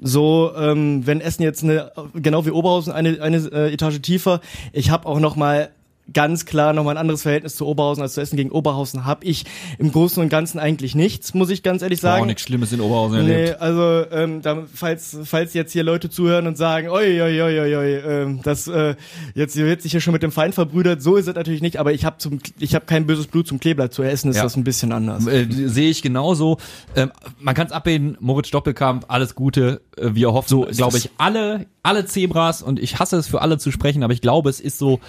so, 0.00 0.52
ähm, 0.56 1.06
wenn 1.06 1.20
Essen 1.20 1.42
jetzt 1.42 1.62
eine, 1.62 1.92
genau 2.14 2.46
wie 2.46 2.50
Oberhausen 2.50 2.92
eine 2.92 3.20
eine 3.20 3.36
äh, 3.52 3.72
Etage 3.72 4.00
tiefer. 4.00 4.40
Ich 4.72 4.90
habe 4.90 5.06
auch 5.06 5.20
noch 5.20 5.36
mal 5.36 5.70
ganz 6.12 6.44
klar 6.44 6.72
nochmal 6.72 6.94
ein 6.96 7.00
anderes 7.00 7.22
Verhältnis 7.22 7.56
zu 7.56 7.66
Oberhausen 7.66 8.02
als 8.02 8.14
zu 8.14 8.20
Essen 8.20 8.36
gegen 8.36 8.50
Oberhausen 8.50 9.04
habe 9.06 9.24
ich 9.24 9.44
im 9.78 9.90
Großen 9.90 10.22
und 10.22 10.28
Ganzen 10.28 10.58
eigentlich 10.58 10.94
nichts, 10.94 11.32
muss 11.34 11.48
ich 11.50 11.62
ganz 11.62 11.80
ehrlich 11.82 12.00
sagen. 12.00 12.22
Auch 12.22 12.26
nichts 12.26 12.42
Schlimmes 12.42 12.72
in 12.72 12.80
Oberhausen 12.80 13.24
Nee, 13.24 13.32
erlebt. 13.32 13.60
also 13.60 14.04
ähm, 14.10 14.42
da, 14.42 14.64
falls 14.72 15.16
falls 15.24 15.54
jetzt 15.54 15.72
hier 15.72 15.82
Leute 15.82 16.10
zuhören 16.10 16.46
und 16.46 16.58
sagen, 16.58 16.88
oi 16.88 17.22
oi 17.22 17.40
oi 17.42 17.60
oi, 17.60 17.76
oi 17.76 17.94
ähm, 17.96 18.40
das 18.42 18.68
äh, 18.68 18.96
jetzt 19.34 19.56
wird 19.56 19.80
sich 19.82 19.92
hier 19.92 20.00
schon 20.02 20.12
mit 20.12 20.22
dem 20.22 20.32
Feind 20.32 20.54
verbrüdert, 20.54 21.00
so 21.02 21.16
ist 21.16 21.26
es 21.26 21.34
natürlich 21.34 21.62
nicht, 21.62 21.78
aber 21.78 21.92
ich 21.92 22.04
habe 22.04 22.18
zum 22.18 22.38
ich 22.58 22.74
habe 22.74 22.84
kein 22.84 23.06
böses 23.06 23.26
Blut 23.26 23.46
zum 23.48 23.58
Kleeblatt 23.58 23.94
zu 23.94 24.02
essen, 24.02 24.30
ist 24.30 24.36
Ja. 24.36 24.42
das 24.42 24.56
ein 24.56 24.64
bisschen 24.64 24.92
anders. 24.92 25.26
Äh, 25.26 25.46
Sehe 25.50 25.88
ich 25.88 26.02
genauso. 26.02 26.58
Ähm, 26.96 27.12
man 27.40 27.54
kann 27.54 27.66
es 27.66 27.72
abwählen, 27.72 28.16
Moritz 28.20 28.50
Doppelkamp, 28.50 29.06
alles 29.08 29.34
Gute. 29.34 29.80
Äh, 29.96 30.10
wir 30.14 30.32
hoffen, 30.32 30.48
so, 30.48 30.66
glaube 30.70 30.98
ich, 30.98 31.10
alle, 31.18 31.66
alle 31.82 32.04
Zebras 32.04 32.62
und 32.62 32.78
ich 32.78 32.98
hasse 32.98 33.16
es 33.16 33.26
für 33.26 33.40
alle 33.40 33.56
zu 33.58 33.70
sprechen, 33.70 34.02
aber 34.02 34.12
ich 34.12 34.20
glaube, 34.20 34.50
es 34.50 34.60
ist 34.60 34.78
so, 34.78 35.00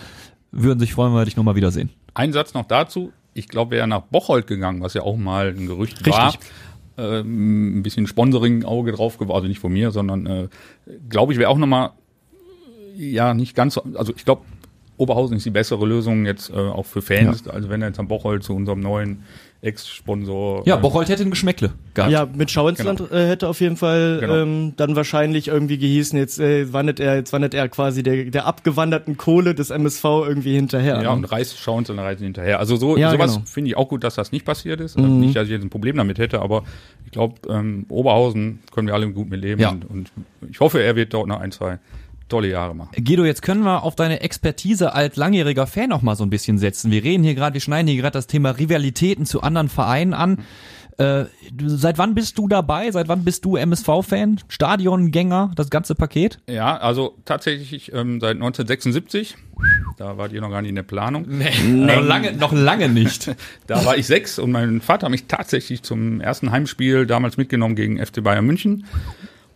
würden 0.55 0.79
sich 0.79 0.93
freuen, 0.93 1.11
wenn 1.11 1.21
wir 1.21 1.25
dich 1.25 1.37
nochmal 1.37 1.55
wiedersehen. 1.55 1.89
Ein 2.13 2.33
Satz 2.33 2.53
noch 2.53 2.65
dazu. 2.65 3.11
Ich 3.33 3.47
glaube, 3.47 3.71
wäre 3.71 3.87
nach 3.87 4.01
Bocholt 4.01 4.47
gegangen, 4.47 4.81
was 4.81 4.93
ja 4.93 5.01
auch 5.01 5.17
mal 5.17 5.49
ein 5.49 5.67
Gerücht 5.67 5.97
Richtig. 5.97 6.13
war. 6.13 6.33
Ähm, 6.97 7.79
ein 7.79 7.83
bisschen 7.83 8.07
Sponsoring-Auge 8.07 8.93
drauf 8.93 9.17
also 9.19 9.47
nicht 9.47 9.59
von 9.59 9.73
mir, 9.73 9.91
sondern 9.91 10.25
äh, 10.25 10.47
glaube 11.09 11.33
ich, 11.33 11.39
wäre 11.39 11.49
auch 11.49 11.57
nochmal, 11.57 11.91
ja, 12.95 13.33
nicht 13.33 13.53
ganz 13.53 13.73
so, 13.73 13.83
also 13.95 14.13
ich 14.15 14.23
glaube, 14.23 14.43
Oberhausen 14.97 15.35
ist 15.35 15.45
die 15.45 15.51
bessere 15.51 15.85
Lösung 15.85 16.25
jetzt 16.25 16.49
äh, 16.49 16.53
auch 16.53 16.85
für 16.85 17.01
Fans, 17.01 17.47
also 17.49 17.69
wenn 17.69 17.81
er 17.81 17.89
jetzt 17.89 17.99
am 17.99 18.07
Bocholt 18.07 18.43
zu 18.43 18.55
unserem 18.55 18.79
neuen 18.79 19.23
Ex-Sponsor. 19.61 20.63
Ja, 20.67 20.77
äh, 20.77 20.79
Bocholt 20.79 21.09
hätte 21.09 21.23
ein 21.23 21.31
Geschmäckle 21.31 21.71
gehabt. 21.93 22.11
Ja, 22.11 22.27
mit 22.31 22.51
Schauinsland 22.51 23.01
äh, 23.11 23.27
hätte 23.27 23.47
auf 23.47 23.61
jeden 23.61 23.77
Fall 23.77 24.19
Genau. 24.21 24.35
ähm, 24.37 24.73
dann 24.77 24.95
wahrscheinlich 24.95 25.47
irgendwie 25.47 25.77
gehießen, 25.77 26.17
jetzt 26.19 26.39
äh, 26.39 26.71
wandert 26.71 26.99
er, 26.99 27.15
jetzt 27.15 27.33
wandert 27.33 27.53
er 27.53 27.67
quasi 27.69 28.03
der, 28.03 28.25
der 28.25 28.45
abgewanderten 28.45 29.17
Kohle 29.17 29.55
des 29.55 29.69
MSV 29.71 30.03
irgendwie 30.03 30.53
hinterher. 30.55 30.95
Ja, 30.97 31.03
ne? 31.03 31.11
und 31.11 31.25
reißt 31.25 31.57
schauen 31.59 31.85
und 31.87 31.99
reisen 31.99 32.23
hinterher. 32.23 32.59
Also 32.59 32.75
so 32.75 32.97
Ja, 32.97 33.11
sowas 33.11 33.31
genau. 33.31 33.41
Mhm. 33.41 33.47
finde 33.47 33.69
ich 33.71 33.77
auch 33.77 33.89
gut, 33.89 34.03
dass 34.03 34.15
das 34.15 34.31
nicht 34.31 34.45
passiert 34.45 34.81
ist. 34.81 34.97
Also 34.97 35.09
Nicht, 35.09 35.35
dass 35.35 35.45
ich 35.45 35.51
jetzt 35.51 35.63
ein 35.63 35.69
Problem 35.69 35.97
damit 35.97 36.19
hätte, 36.19 36.41
aber 36.41 36.63
ich 37.05 37.11
glaube, 37.11 37.35
ähm, 37.49 37.85
Oberhausen 37.89 38.59
können 38.71 38.87
wir 38.87 38.93
alle 38.93 39.09
gut 39.11 39.29
mit 39.29 39.41
leben. 39.41 39.61
Ja. 39.61 39.69
Und, 39.69 39.89
und 39.89 40.11
ich 40.49 40.59
hoffe, 40.59 40.81
er 40.81 40.95
wird 40.95 41.13
dort 41.13 41.27
noch 41.27 41.39
ein, 41.39 41.51
zwei 41.51 41.79
tolle 42.29 42.49
Jahre 42.49 42.75
machen. 42.75 42.89
Guido, 43.03 43.25
jetzt 43.25 43.41
können 43.41 43.63
wir 43.63 43.83
auf 43.83 43.95
deine 43.95 44.21
Expertise 44.21 44.93
als 44.93 45.15
langjähriger 45.15 45.67
Fan 45.67 45.89
noch 45.89 46.01
mal 46.01 46.15
so 46.15 46.23
ein 46.23 46.29
bisschen 46.29 46.57
setzen. 46.57 46.91
Wir 46.91 47.03
reden 47.03 47.23
hier 47.23 47.35
gerade, 47.35 47.53
wir 47.53 47.61
schneiden 47.61 47.87
hier 47.87 48.01
gerade 48.01 48.13
das 48.13 48.27
Thema 48.27 48.51
Rivalitäten 48.51 49.25
zu 49.25 49.41
anderen 49.41 49.69
Vereinen 49.69 50.13
an. 50.13 50.39
Äh, 50.97 51.25
seit 51.65 51.97
wann 51.97 52.15
bist 52.15 52.37
du 52.37 52.47
dabei? 52.47 52.89
Seit 52.91 53.09
wann 53.09 53.25
bist 53.25 53.43
du 53.43 53.57
MSV-Fan? 53.57 54.39
Stadiongänger, 54.47 55.51
das 55.55 55.69
ganze 55.69 55.93
Paket? 55.93 56.39
Ja, 56.47 56.77
also 56.77 57.17
tatsächlich 57.25 57.91
ähm, 57.91 58.21
seit 58.21 58.35
1976. 58.35 59.35
Da 59.97 60.17
wart 60.17 60.31
ihr 60.31 60.39
noch 60.39 60.49
gar 60.49 60.61
nicht 60.61 60.69
in 60.69 60.75
der 60.75 60.83
Planung. 60.83 61.25
Noch 61.67 62.01
lange, 62.01 62.33
noch 62.33 62.51
lange 62.53 62.89
nicht. 62.89 63.31
Da 63.67 63.83
war 63.85 63.97
ich 63.97 64.05
sechs 64.05 64.37
und 64.37 64.51
mein 64.51 64.79
Vater 64.81 65.05
hat 65.05 65.11
mich 65.11 65.25
tatsächlich 65.25 65.81
zum 65.81 66.21
ersten 66.21 66.51
Heimspiel 66.51 67.05
damals 67.05 67.37
mitgenommen 67.37 67.75
gegen 67.75 68.03
FC 68.03 68.23
Bayern 68.23 68.45
München. 68.45 68.85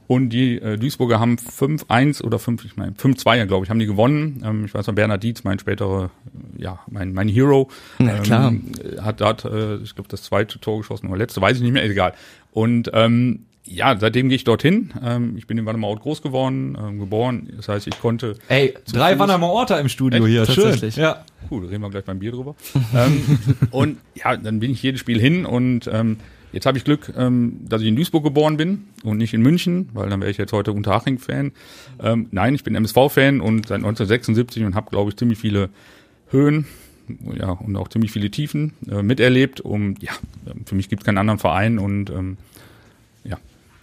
Und 0.10 0.30
die 0.30 0.60
äh, 0.60 0.76
Duisburger 0.76 1.20
haben 1.20 1.36
5-1 1.36 2.24
oder 2.24 2.40
5, 2.40 2.66
ich 2.66 2.76
meine 2.76 2.94
5-2, 2.94 3.46
glaube 3.46 3.64
ich, 3.64 3.70
haben 3.70 3.78
die 3.78 3.86
gewonnen. 3.86 4.42
Ähm, 4.44 4.66
ich 4.66 4.74
weiß 4.74 4.88
noch, 4.88 4.96
Bernhard 4.96 5.22
Dietz, 5.22 5.44
mein 5.44 5.60
späterer, 5.60 6.10
äh, 6.58 6.64
ja, 6.64 6.80
mein, 6.90 7.14
mein 7.14 7.28
Hero, 7.28 7.70
Na 8.00 8.18
klar. 8.18 8.50
Ähm, 8.50 8.72
hat 9.04 9.22
dort, 9.22 9.46
äh, 9.46 9.76
ich 9.76 9.94
glaube, 9.94 10.10
das 10.10 10.24
zweite 10.24 10.60
Tor 10.60 10.80
geschossen 10.80 11.10
oder 11.10 11.18
letzte, 11.20 11.42
weiß 11.42 11.58
ich 11.58 11.62
nicht 11.62 11.74
mehr, 11.74 11.84
egal. 11.86 12.16
Und 12.52 12.90
ähm, 12.92 13.46
ja, 13.66 13.96
seitdem 14.00 14.30
gehe 14.30 14.38
ich 14.38 14.46
dorthin. 14.46 14.90
Ähm, 15.04 15.36
ich 15.38 15.46
bin 15.46 15.60
in 15.60 15.68
Wannermauert 15.68 16.02
groß 16.02 16.24
geworden, 16.24 16.76
ähm, 16.82 16.98
geboren. 16.98 17.48
Das 17.56 17.70
heißt, 17.70 17.86
ich 17.86 18.00
konnte 18.02 18.34
Ey, 18.48 18.74
drei 18.92 19.14
Fuß- 19.14 19.80
im 19.80 19.90
Studio 19.90 20.26
Echt? 20.26 20.32
hier. 20.32 20.46
Tatsächlich. 20.46 20.96
Schön. 20.96 21.04
Ja. 21.04 21.24
Cool, 21.52 21.68
reden 21.68 21.84
wir 21.84 21.90
gleich 21.92 22.06
beim 22.06 22.18
Bier 22.18 22.32
drüber. 22.32 22.56
ähm, 22.96 23.40
und 23.70 24.00
ja, 24.16 24.36
dann 24.38 24.60
bin 24.60 24.72
ich 24.72 24.82
jedes 24.82 25.02
Spiel 25.02 25.20
hin 25.20 25.46
und 25.46 25.88
ähm, 25.94 26.18
jetzt 26.52 26.66
habe 26.66 26.78
ich 26.78 26.84
Glück, 26.84 27.12
ähm, 27.18 27.60
dass 27.68 27.82
ich 27.82 27.88
in 27.88 27.96
Duisburg 27.96 28.24
geboren 28.24 28.58
bin 28.58 28.86
und 29.04 29.18
nicht 29.18 29.34
in 29.34 29.42
München, 29.42 29.90
weil 29.94 30.10
dann 30.10 30.22
wäre 30.22 30.32
ich 30.32 30.38
jetzt 30.38 30.54
heute 30.54 30.72
Unterhaching-Fan. 30.72 31.52
Ähm, 32.02 32.28
nein, 32.32 32.56
ich 32.56 32.64
bin 32.64 32.76
MSV-Fan 32.76 33.42
und 33.42 33.68
seit 33.68 33.78
1976 33.78 34.64
und 34.64 34.76
habe, 34.76 34.90
glaube 34.90 35.10
ich, 35.10 35.18
ziemlich 35.18 35.40
viele 35.40 35.70
Höhen 36.30 36.66
ja, 37.38 37.52
und 37.52 37.76
auch 37.76 37.88
ziemlich 37.88 38.12
viele 38.12 38.30
Tiefen 38.30 38.74
äh, 38.90 39.02
miterlebt. 39.02 39.62
Und 39.62 40.02
ja, 40.02 40.12
ähm, 40.48 40.66
für 40.66 40.76
mich 40.76 40.90
gibt 40.90 41.02
es 41.02 41.06
keinen 41.06 41.18
anderen 41.18 41.40
Verein 41.40 41.80
und 41.80 42.10
ähm, 42.10 42.38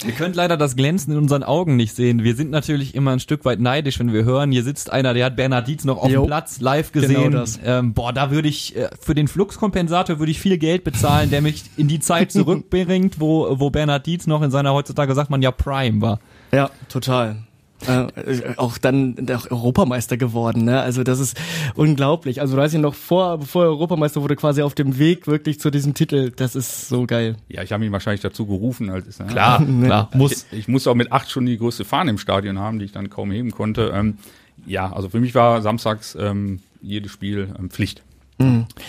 Ihr 0.05 0.13
könnt 0.13 0.37
leider 0.37 0.57
das 0.57 0.77
Glänzen 0.77 1.13
in 1.13 1.19
unseren 1.19 1.43
Augen 1.43 1.77
nicht 1.77 1.97
sehen. 1.97 2.23
Wir 2.23 2.37
sind 2.37 2.51
natürlich 2.51 2.95
immer 2.95 3.13
ein 3.13 3.21
Stück 3.21 3.45
weit 3.45 3.61
neidisch, 3.61 3.99
wenn 3.99 4.13
wir 4.13 4.25
hören, 4.25 4.53
hier 4.53 4.63
sitzt 4.63 4.93
einer, 4.93 5.15
der 5.15 5.25
hat 5.27 5.37
Bernhard 5.37 5.67
Dietz 5.67 5.85
noch 5.85 5.99
auf 6.03 6.11
Jo. 6.11 6.23
dem 6.23 6.27
Platz 6.27 6.61
live 6.61 6.93
gesehen. 6.93 7.25
Genau 7.31 7.39
das. 7.39 7.59
Ähm, 7.65 7.95
boah, 7.95 8.13
da 8.13 8.31
würde 8.31 8.49
ich, 8.49 8.77
äh, 8.77 8.91
für 9.01 9.15
den 9.15 9.27
Fluxkompensator 9.27 10.19
würde 10.19 10.31
ich 10.31 10.41
viel 10.41 10.59
Geld 10.59 10.85
bezahlen, 10.85 11.31
der 11.31 11.41
mich 11.41 11.65
in 11.79 11.89
die 11.89 12.01
Zeit 12.01 12.31
zurückbringt, 12.33 13.21
wo, 13.21 13.59
wo 13.59 13.71
Bernhard 13.71 14.07
Dietz 14.07 14.27
noch 14.27 14.43
in 14.43 14.51
seiner, 14.51 14.75
heutzutage 14.75 15.15
sagt 15.15 15.31
man 15.31 15.41
ja 15.41 15.51
Prime 15.51 16.01
war. 16.03 16.21
Ja, 16.53 16.71
total. 16.89 17.37
Äh, 17.87 18.07
äh, 18.21 18.55
auch 18.57 18.79
dann 18.79 19.17
auch 19.31 19.51
Europameister 19.51 20.17
geworden, 20.17 20.65
ne? 20.65 20.81
Also 20.81 21.05
das 21.05 21.19
ist 21.19 21.39
unglaublich. 21.75 22.41
Also 22.41 22.57
weiß 22.57 22.73
ich 22.73 22.81
noch 22.81 22.95
vor, 22.95 23.39
bevor 23.39 23.65
er 23.65 23.69
Europameister 23.69 24.23
wurde, 24.23 24.35
quasi 24.35 24.63
auf 24.63 24.75
dem 24.75 24.99
Weg 24.99 25.27
wirklich 25.27 25.61
zu 25.61 25.71
diesem 25.71 25.93
Titel. 25.93 26.33
Das 26.35 26.57
ist 26.57 26.89
so 26.89 27.07
geil. 27.07 27.37
ja, 27.49 27.63
ich 27.63 27.73
habe 27.73 27.85
ihn 27.85 27.93
wahrscheinlich 27.93 28.23
dazu 28.23 28.47
gerufen. 28.47 28.89
Als, 28.89 29.19
ne? 29.19 29.27
Klar, 29.27 29.65
klar, 29.83 30.11
muss. 30.15 30.47
Ich, 30.51 30.61
ich 30.61 30.69
musste 30.69 30.91
auch 30.91 30.95
mit 30.95 31.13
acht 31.13 31.31
schon 31.31 31.45
die 31.45 31.59
größte 31.59 31.85
Fahne 31.85 32.11
im 32.11 32.19
Stadion 32.19 32.59
haben, 32.59 32.79
die 32.79 32.87
ich 32.87 32.93
dann 32.93 33.11
kaum 33.11 33.31
heben 33.31 33.51
konnte. 33.51 33.93
Ähm, 33.95 34.19
ja, 34.65 34.91
also 34.91 35.11
für 35.11 35.21
mich 35.21 35.35
war 35.35 35.61
samstags 35.61 36.17
ähm, 36.19 36.61
jedes 36.81 37.13
Spiel 37.13 37.55
ähm, 37.59 37.71
Pflicht. 37.71 38.03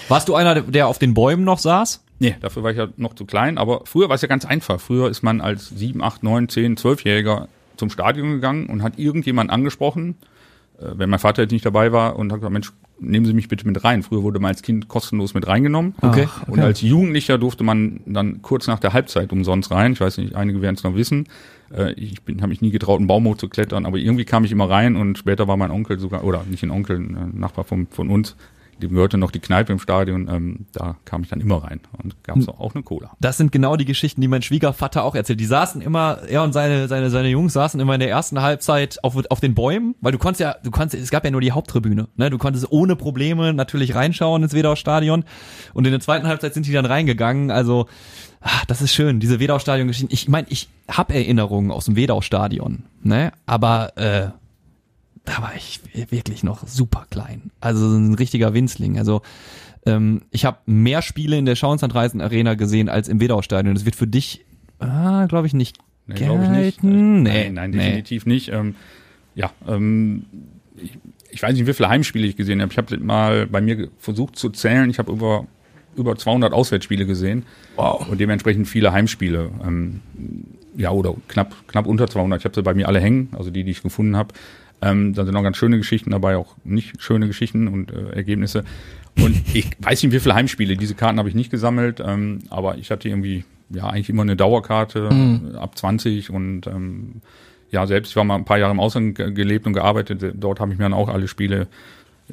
Warst 0.10 0.28
du 0.28 0.36
einer, 0.36 0.62
der 0.62 0.88
auf 0.88 1.00
den 1.00 1.14
Bäumen 1.14 1.46
noch 1.46 1.60
saß? 1.60 2.04
Nee, 2.20 2.36
dafür 2.42 2.64
war 2.64 2.72
ich 2.72 2.78
ja 2.78 2.88
noch 2.98 3.14
zu 3.14 3.26
klein. 3.26 3.58
Aber 3.58 3.82
früher 3.86 4.10
war 4.10 4.16
es 4.16 4.22
ja 4.22 4.28
ganz 4.28 4.44
einfach. 4.44 4.82
Früher 4.82 5.10
ist 5.10 5.24
man 5.24 5.40
als 5.40 5.70
sieben, 5.70 6.04
acht, 6.04 6.22
neun, 6.22 6.50
zehn, 6.50 6.76
zwölfjähriger 6.76 7.48
zum 7.78 7.90
Stadion 7.90 8.32
gegangen 8.32 8.68
und 8.68 8.84
hat 8.84 9.00
irgendjemanden 9.00 9.54
angesprochen, 9.54 10.16
äh, 10.80 10.86
wenn 10.96 11.10
mein 11.10 11.20
Vater 11.20 11.44
jetzt 11.44 11.52
nicht 11.52 11.66
dabei 11.66 11.92
war 11.92 12.18
und 12.18 12.32
hat 12.32 12.40
gesagt, 12.40 12.54
Mensch, 12.54 12.72
nehmen 13.00 13.26
Sie 13.26 13.34
mich 13.34 13.48
bitte 13.48 13.68
mit 13.68 13.84
rein. 13.84 14.04
Früher 14.04 14.24
wurde 14.24 14.40
man 14.40 14.50
als 14.50 14.64
Kind 14.64 14.88
kostenlos 14.88 15.34
mit 15.34 15.48
reingenommen. 15.48 15.94
Okay. 16.02 16.28
Und 16.48 16.60
als 16.60 16.82
Jugendlicher 16.82 17.38
durfte 17.38 17.64
man 17.64 18.02
dann 18.06 18.42
kurz 18.42 18.68
nach 18.68 18.80
der 18.80 18.94
Halbzeit 18.94 19.32
umsonst 19.32 19.72
rein. 19.72 19.94
Ich 19.94 20.02
weiß 20.02 20.18
nicht, 20.18 20.36
einige 20.36 20.62
werden 20.62 20.76
es 20.76 20.84
noch 20.84 20.96
wissen. 20.96 21.28
Äh, 21.72 21.94
Ich 21.94 22.18
habe 22.28 22.48
mich 22.48 22.62
nie 22.62 22.72
getraut, 22.72 23.00
einen 23.00 23.08
Baum 23.08 23.26
hoch 23.26 23.38
zu 23.38 23.50
klettern, 23.50 23.86
aber 23.86 23.98
irgendwie 23.98 24.26
kam 24.26 24.44
ich 24.44 24.52
immer 24.52 24.70
rein 24.70 24.96
und 24.96 25.18
später 25.18 25.48
war 25.48 25.58
mein 25.58 25.72
Onkel 25.72 26.00
sogar, 26.00 26.24
oder 26.24 26.44
nicht 26.50 26.64
ein 26.64 26.72
Onkel, 26.72 26.98
ein 26.98 27.34
Nachbar 27.40 27.66
von, 27.66 27.88
von 27.88 28.10
uns, 28.10 28.36
dem 28.82 28.92
gehörte 28.92 29.18
noch 29.18 29.32
die 29.32 29.40
Kneipe 29.40 29.74
im 29.74 29.80
Stadion, 29.80 30.28
ähm, 30.30 30.66
da 30.72 30.96
kam 31.06 31.24
ich 31.24 31.30
dann 31.30 31.42
immer 31.42 31.64
rein 31.64 31.80
und 32.02 32.22
gab 32.24 32.38
es 32.38 32.48
auch 32.48 32.74
eine 32.76 32.84
Cola. 32.84 33.12
Das 33.20 33.38
sind 33.38 33.52
genau 33.52 33.76
die 33.76 33.86
Geschichten, 33.86 34.22
die 34.22 34.28
mein 34.28 34.42
Schwiegervater 34.42 35.04
auch 35.04 35.16
erzählt. 35.16 35.40
Die 35.40 35.46
saßen 35.46 35.82
immer, 35.82 36.20
er 36.28 36.44
und 36.44 36.54
seine, 36.54 36.88
seine, 36.88 37.10
seine 37.10 37.30
Jungs 37.30 37.54
saßen 37.54 37.80
immer 37.80 37.94
in 37.96 38.00
der 38.00 38.10
ersten 38.10 38.42
Halbzeit 38.42 39.04
auf, 39.04 39.16
auf 39.30 39.40
den 39.40 39.56
Bäumen, 39.56 39.96
weil 40.02 40.12
du 40.12 40.18
konntest 40.18 40.42
ja, 40.42 40.56
du 40.64 40.72
konntest, 40.72 41.04
es 41.04 41.10
gab 41.10 41.26
ja 41.26 41.32
nur 41.32 41.42
die 41.42 41.52
Haupttribüne, 41.52 42.08
ne? 42.16 42.30
Du 42.30 42.38
konntest 42.38 42.72
ohne 42.72 42.96
Probleme 42.96 43.54
natürlich 43.54 43.96
reinschauen 43.96 44.44
ins 44.44 44.54
Wedau-Stadion. 44.54 45.24
Und 45.74 45.86
in 45.86 45.92
der 45.92 46.00
zweiten 46.00 46.28
Halbzeit 46.28 46.54
sind 46.54 46.66
die 46.68 46.72
dann 46.72 46.86
reingegangen. 46.86 47.52
Also, 47.52 47.88
ah, 48.42 48.62
das 48.68 48.82
ist 48.82 48.94
schön, 48.94 49.20
diese 49.20 49.40
Wedau-Stadion-Geschichten. 49.40 50.14
Ich 50.14 50.28
meine, 50.30 50.48
ich 50.50 50.70
habe 50.90 51.14
Erinnerungen 51.14 51.72
aus 51.72 51.86
dem 51.86 51.96
Wedau-Stadion, 51.96 52.84
ne? 53.04 53.32
Aber 53.46 53.98
äh, 53.98 54.30
da 55.28 55.42
war 55.42 55.54
ich 55.56 55.80
wirklich 56.10 56.44
noch 56.44 56.68
super 56.68 57.06
klein. 57.12 57.52
Also 57.62 57.90
so 57.90 57.98
ein 57.98 58.16
richtiger 58.16 58.54
Winzling. 58.54 58.98
Also 58.98 59.22
ähm, 59.86 60.24
ich 60.32 60.46
habe 60.46 60.58
mehr 60.66 61.02
Spiele 61.02 61.38
in 61.38 61.46
der 61.46 61.56
Schauenslandreisen 61.56 62.22
Arena 62.22 62.56
gesehen 62.56 62.90
als 62.90 63.08
im 63.08 63.20
Wedau-Stadion. 63.20 63.76
Das 63.76 63.86
wird 63.86 63.96
für 63.96 64.08
dich, 64.08 64.46
ah, 64.80 65.26
glaube 65.28 65.48
ich, 65.48 65.54
nicht 65.54 65.78
Nee, 66.08 66.16
glaube 66.16 66.44
ich 66.46 66.50
nicht. 66.50 66.84
Nee, 66.84 67.22
nein, 67.22 67.54
nein, 67.54 67.72
nee. 67.72 67.78
definitiv 67.78 68.26
nicht. 68.26 68.50
Ähm, 68.50 68.76
ja, 69.36 69.52
ähm, 69.68 70.26
ich, 70.78 70.98
ich 71.30 71.44
weiß 71.44 71.54
nicht, 71.54 71.68
wie 71.68 71.74
viele 71.74 71.90
Heimspiele 71.90 72.26
ich 72.26 72.38
gesehen 72.38 72.62
habe. 72.62 72.72
Ich 72.72 72.78
habe 72.78 72.98
mal 72.98 73.46
bei 73.46 73.60
mir 73.60 73.90
versucht 74.00 74.38
zu 74.38 74.50
zählen. 74.50 74.90
Ich 74.90 75.00
habe 75.00 75.12
über 75.12 75.46
über 75.98 76.16
200 76.16 76.54
Auswärtsspiele 76.54 77.08
gesehen 77.08 77.44
Wow. 77.76 78.08
und 78.08 78.20
dementsprechend 78.22 78.68
viele 78.68 78.94
Heimspiele. 78.94 79.50
Ähm, 79.66 80.02
ja, 80.78 80.92
oder 80.92 81.16
knapp 81.28 81.56
knapp 81.68 81.88
unter 81.88 82.08
200. 82.08 82.40
Ich 82.40 82.46
habe 82.46 82.56
sie 82.56 82.62
bei 82.62 82.76
mir 82.76 82.88
alle 82.88 83.02
hängen, 83.02 83.30
also 83.36 83.50
die, 83.50 83.64
die 83.64 83.72
ich 83.72 83.82
gefunden 83.82 84.16
habe. 84.16 84.34
Ähm, 84.82 85.14
da 85.14 85.26
sind 85.26 85.34
noch 85.34 85.44
ganz 85.44 85.58
schöne 85.58 85.78
Geschichten 85.78 86.12
dabei, 86.12 86.38
auch 86.38 86.56
nicht 86.64 87.02
schöne 87.02 87.28
Geschichten 87.28 87.68
und 87.68 87.92
äh, 87.92 88.10
Ergebnisse. 88.12 88.64
Und 89.20 89.36
ich 89.54 89.70
weiß 89.80 90.04
nicht, 90.04 90.12
wie 90.14 90.20
viele 90.20 90.36
Heimspiele. 90.36 90.78
Diese 90.78 90.94
Karten 90.96 91.18
habe 91.20 91.30
ich 91.30 91.36
nicht 91.36 91.50
gesammelt, 91.50 92.02
ähm, 92.06 92.40
aber 92.50 92.78
ich 92.78 92.92
hatte 92.92 93.10
irgendwie 93.10 93.44
ja 93.70 93.88
eigentlich 93.88 94.10
immer 94.10 94.22
eine 94.22 94.36
Dauerkarte 94.36 95.10
äh, 95.12 95.58
ab 95.58 95.78
20 95.78 96.30
und 96.30 96.68
ähm, 96.68 97.22
ja, 97.72 97.86
selbst 97.86 98.12
ich 98.12 98.16
war 98.16 98.24
mal 98.24 98.36
ein 98.36 98.46
paar 98.46 98.60
Jahre 98.60 98.72
im 98.72 98.80
Ausland 98.80 99.16
ge- 99.16 99.32
gelebt 99.34 99.66
und 99.68 99.74
gearbeitet. 99.74 100.24
Dort 100.36 100.60
habe 100.60 100.72
ich 100.72 100.78
mir 100.78 100.86
dann 100.86 100.94
auch 100.94 101.10
alle 101.10 101.28
Spiele 101.28 101.68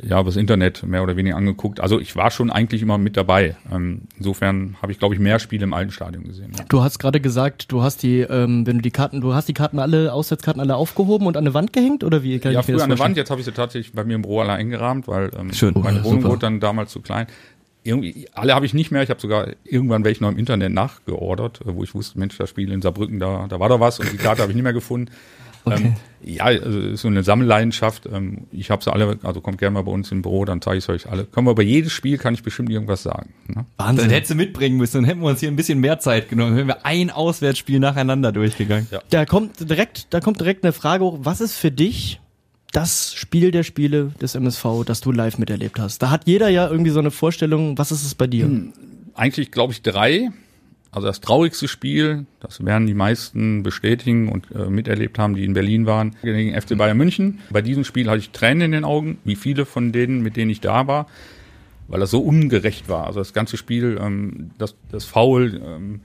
ja, 0.03 0.21
übers 0.21 0.37
Internet 0.37 0.83
mehr 0.83 1.03
oder 1.03 1.17
weniger 1.17 1.37
angeguckt. 1.37 1.79
Also 1.81 2.01
ich 2.01 2.17
war 2.17 2.31
schon 2.31 2.51
eigentlich 2.51 2.83
immer 2.83 2.99
mit 2.99 3.17
dabei. 3.17 3.57
Ähm, 3.73 4.03
insofern 4.19 4.77
habe 4.83 4.91
ich, 4.91 4.99
glaube 4.99 5.15
ich, 5.15 5.21
mehr 5.21 5.39
Spiele 5.39 5.65
im 5.65 5.73
alten 5.73 5.93
Stadion 5.93 6.25
gesehen. 6.25 6.53
Ja. 6.59 6.65
Du 6.69 6.83
hast 6.83 6.99
gerade 6.99 7.21
gesagt, 7.21 7.71
du 7.71 7.83
hast 7.83 8.03
die, 8.03 8.21
ähm, 8.21 8.67
wenn 8.67 8.79
du 8.79 8.83
die 8.83 8.91
Karten, 8.91 9.21
du 9.21 9.35
hast 9.35 9.49
die 9.49 9.55
Karten 9.55 9.79
alle, 9.79 10.13
Auswärtskarten 10.13 10.61
alle 10.61 10.75
aufgehoben 10.77 11.27
und 11.27 11.37
an 11.37 11.45
eine 11.45 11.55
Wand 11.55 11.73
gehängt 11.73 12.03
oder 12.03 12.23
wie? 12.25 12.39
Kann 12.41 12.53
ja, 12.53 12.63
früher 12.63 12.75
das 12.75 12.83
an 12.83 12.89
der 12.91 12.97
vorstellen? 12.97 13.11
Wand, 13.11 13.17
jetzt 13.19 13.31
habe 13.31 13.41
ich 13.41 13.45
sie 13.45 13.53
tatsächlich 13.53 13.93
bei 13.93 14.03
mir 14.05 14.17
im 14.17 14.23
Büro 14.23 14.41
alle 14.41 14.53
eingerahmt, 14.53 15.07
weil 15.07 15.31
ähm, 15.39 15.53
Schön. 15.53 15.75
meine 15.77 16.01
Oh, 16.01 16.05
Wohnung 16.05 16.21
super. 16.23 16.31
wurde 16.31 16.41
dann 16.41 16.61
damals 16.61 16.91
zu 16.91 17.01
klein. 17.01 17.27
Irgendwie, 17.87 18.27
alle 18.33 18.55
habe 18.55 18.65
ich 18.65 18.73
nicht 18.73 18.91
mehr. 18.91 19.03
Ich 19.03 19.11
habe 19.11 19.21
sogar 19.21 19.49
irgendwann 19.63 20.05
welche 20.05 20.23
noch 20.25 20.31
im 20.31 20.39
Internet 20.39 20.73
nachgeordert, 20.73 21.61
äh, 21.61 21.75
wo 21.75 21.85
ich 21.85 21.95
wusste, 21.95 22.19
Mensch, 22.19 22.37
das 22.39 22.49
Spiel 22.51 22.73
in 22.73 22.83
Saarbrücken, 22.83 23.21
da, 23.21 23.47
da 23.49 23.61
war 23.61 23.69
da 23.69 23.79
was 23.79 24.01
und 24.01 24.11
die 24.11 24.17
Karte 24.17 24.41
habe 24.43 24.51
ich 24.51 24.57
nicht 24.57 24.65
mehr 24.65 24.73
gefunden. 24.73 25.11
Ähm, 25.67 25.95
ja, 26.23 26.45
also 26.45 26.81
ist 26.81 27.03
so 27.03 27.09
eine 27.09 27.23
Sammelleidenschaft. 27.23 28.09
Ähm, 28.11 28.47
ich 28.51 28.71
habe 28.71 28.83
sie 28.83 28.93
alle, 28.93 29.19
also 29.23 29.41
kommt 29.41 29.59
gerne 29.59 29.75
mal 29.75 29.83
bei 29.83 29.93
uns 29.93 30.11
im 30.11 30.23
Büro, 30.23 30.45
dann 30.45 30.61
zeige 30.63 30.79
ich 30.79 30.85
es 30.85 30.89
euch 30.89 31.11
alle. 31.11 31.25
Können 31.25 31.47
wir 31.47 31.53
über 31.53 31.63
jedes 31.63 31.93
Spiel 31.93 32.19
kann 32.19 32.35
ich 32.35 32.43
bestimmt 32.43 32.71
irgendwas 32.71 33.03
sagen. 33.03 33.35
Ne? 33.49 33.67
Dann 33.77 33.87
Wahnsinn. 33.89 34.11
hättest 34.11 34.33
du 34.33 34.35
mitbringen 34.35 34.77
müssen, 34.77 34.99
dann 34.99 35.05
hätten 35.05 35.21
wir 35.21 35.29
uns 35.29 35.41
hier 35.41 35.51
ein 35.51 35.57
bisschen 35.57 35.81
mehr 35.81 35.99
Zeit 35.99 36.29
genommen. 36.29 36.51
Dann 36.51 36.57
wären 36.57 36.69
wir 36.69 36.87
ein 36.87 37.11
Auswärtsspiel 37.11 37.79
nacheinander 37.79 38.33
durchgegangen. 38.33 38.89
Ja. 38.91 39.01
Da 39.11 39.27
kommt 39.27 39.69
direkt, 39.69 40.07
da 40.11 40.21
kommt 40.21 40.41
direkt 40.41 40.65
eine 40.65 40.73
Frage 40.73 41.05
hoch. 41.05 41.19
Was 41.23 41.41
ist 41.41 41.57
für 41.57 41.71
dich 41.71 42.21
das 42.73 43.15
Spiel 43.15 43.51
der 43.51 43.63
Spiele 43.63 44.13
des 44.21 44.35
MSV, 44.35 44.85
das 44.87 45.01
du 45.01 45.13
live 45.13 45.39
miterlebt 45.39 45.79
hast? 45.79 46.03
Da 46.03 46.11
hat 46.11 46.27
jeder 46.27 46.49
ja 46.49 46.69
irgendwie 46.69 46.91
so 46.91 47.01
eine 47.01 47.11
Vorstellung. 47.11 47.79
Was 47.79 47.93
ist 47.93 48.05
es 48.05 48.15
bei 48.15 48.27
dir? 48.27 48.51
Eigentlich 49.15 49.51
glaube 49.51 49.73
ich 49.73 49.83
drei. 49.83 50.31
Also 50.95 51.09
das 51.09 51.21
traurigste 51.21 51.67
Spiel, 51.67 52.25
das 52.39 52.65
werden 52.65 52.87
die 52.87 52.95
meisten 52.95 53.65
bestätigen 53.65 54.29
und 54.29 54.47
äh, 54.55 54.71
miterlebt 54.71 55.19
haben, 55.19 55.35
die 55.35 55.45
in 55.45 55.53
Berlin 55.53 55.87
waren, 55.87 56.15
gegen 56.23 56.59
FC 56.59 56.79
Bayern 56.79 56.97
München. 56.97 57.41
Bei 57.51 57.63
diesem 57.63 57.83
Spiel 57.83 58.09
hatte 58.09 58.19
ich 58.19 58.31
Tränen 58.31 58.63
in 58.63 58.73
den 58.73 58.85
Augen, 58.85 59.19
wie 59.25 59.35
viele 59.35 59.67
von 59.67 59.91
denen, 59.91 60.23
mit 60.23 60.37
denen 60.37 60.53
ich 60.53 60.61
da 60.61 60.87
war, 60.87 61.09
weil 61.89 61.99
das 61.99 62.13
so 62.13 62.21
ungerecht 62.21 62.89
war. 62.89 63.09
Also 63.09 63.19
das 63.19 63.33
ganze 63.33 63.57
Spiel, 63.57 63.99
ähm, 64.01 64.53
das, 64.57 64.77
das 64.93 65.05
Foul, 65.05 65.61
ähm, 65.67 66.01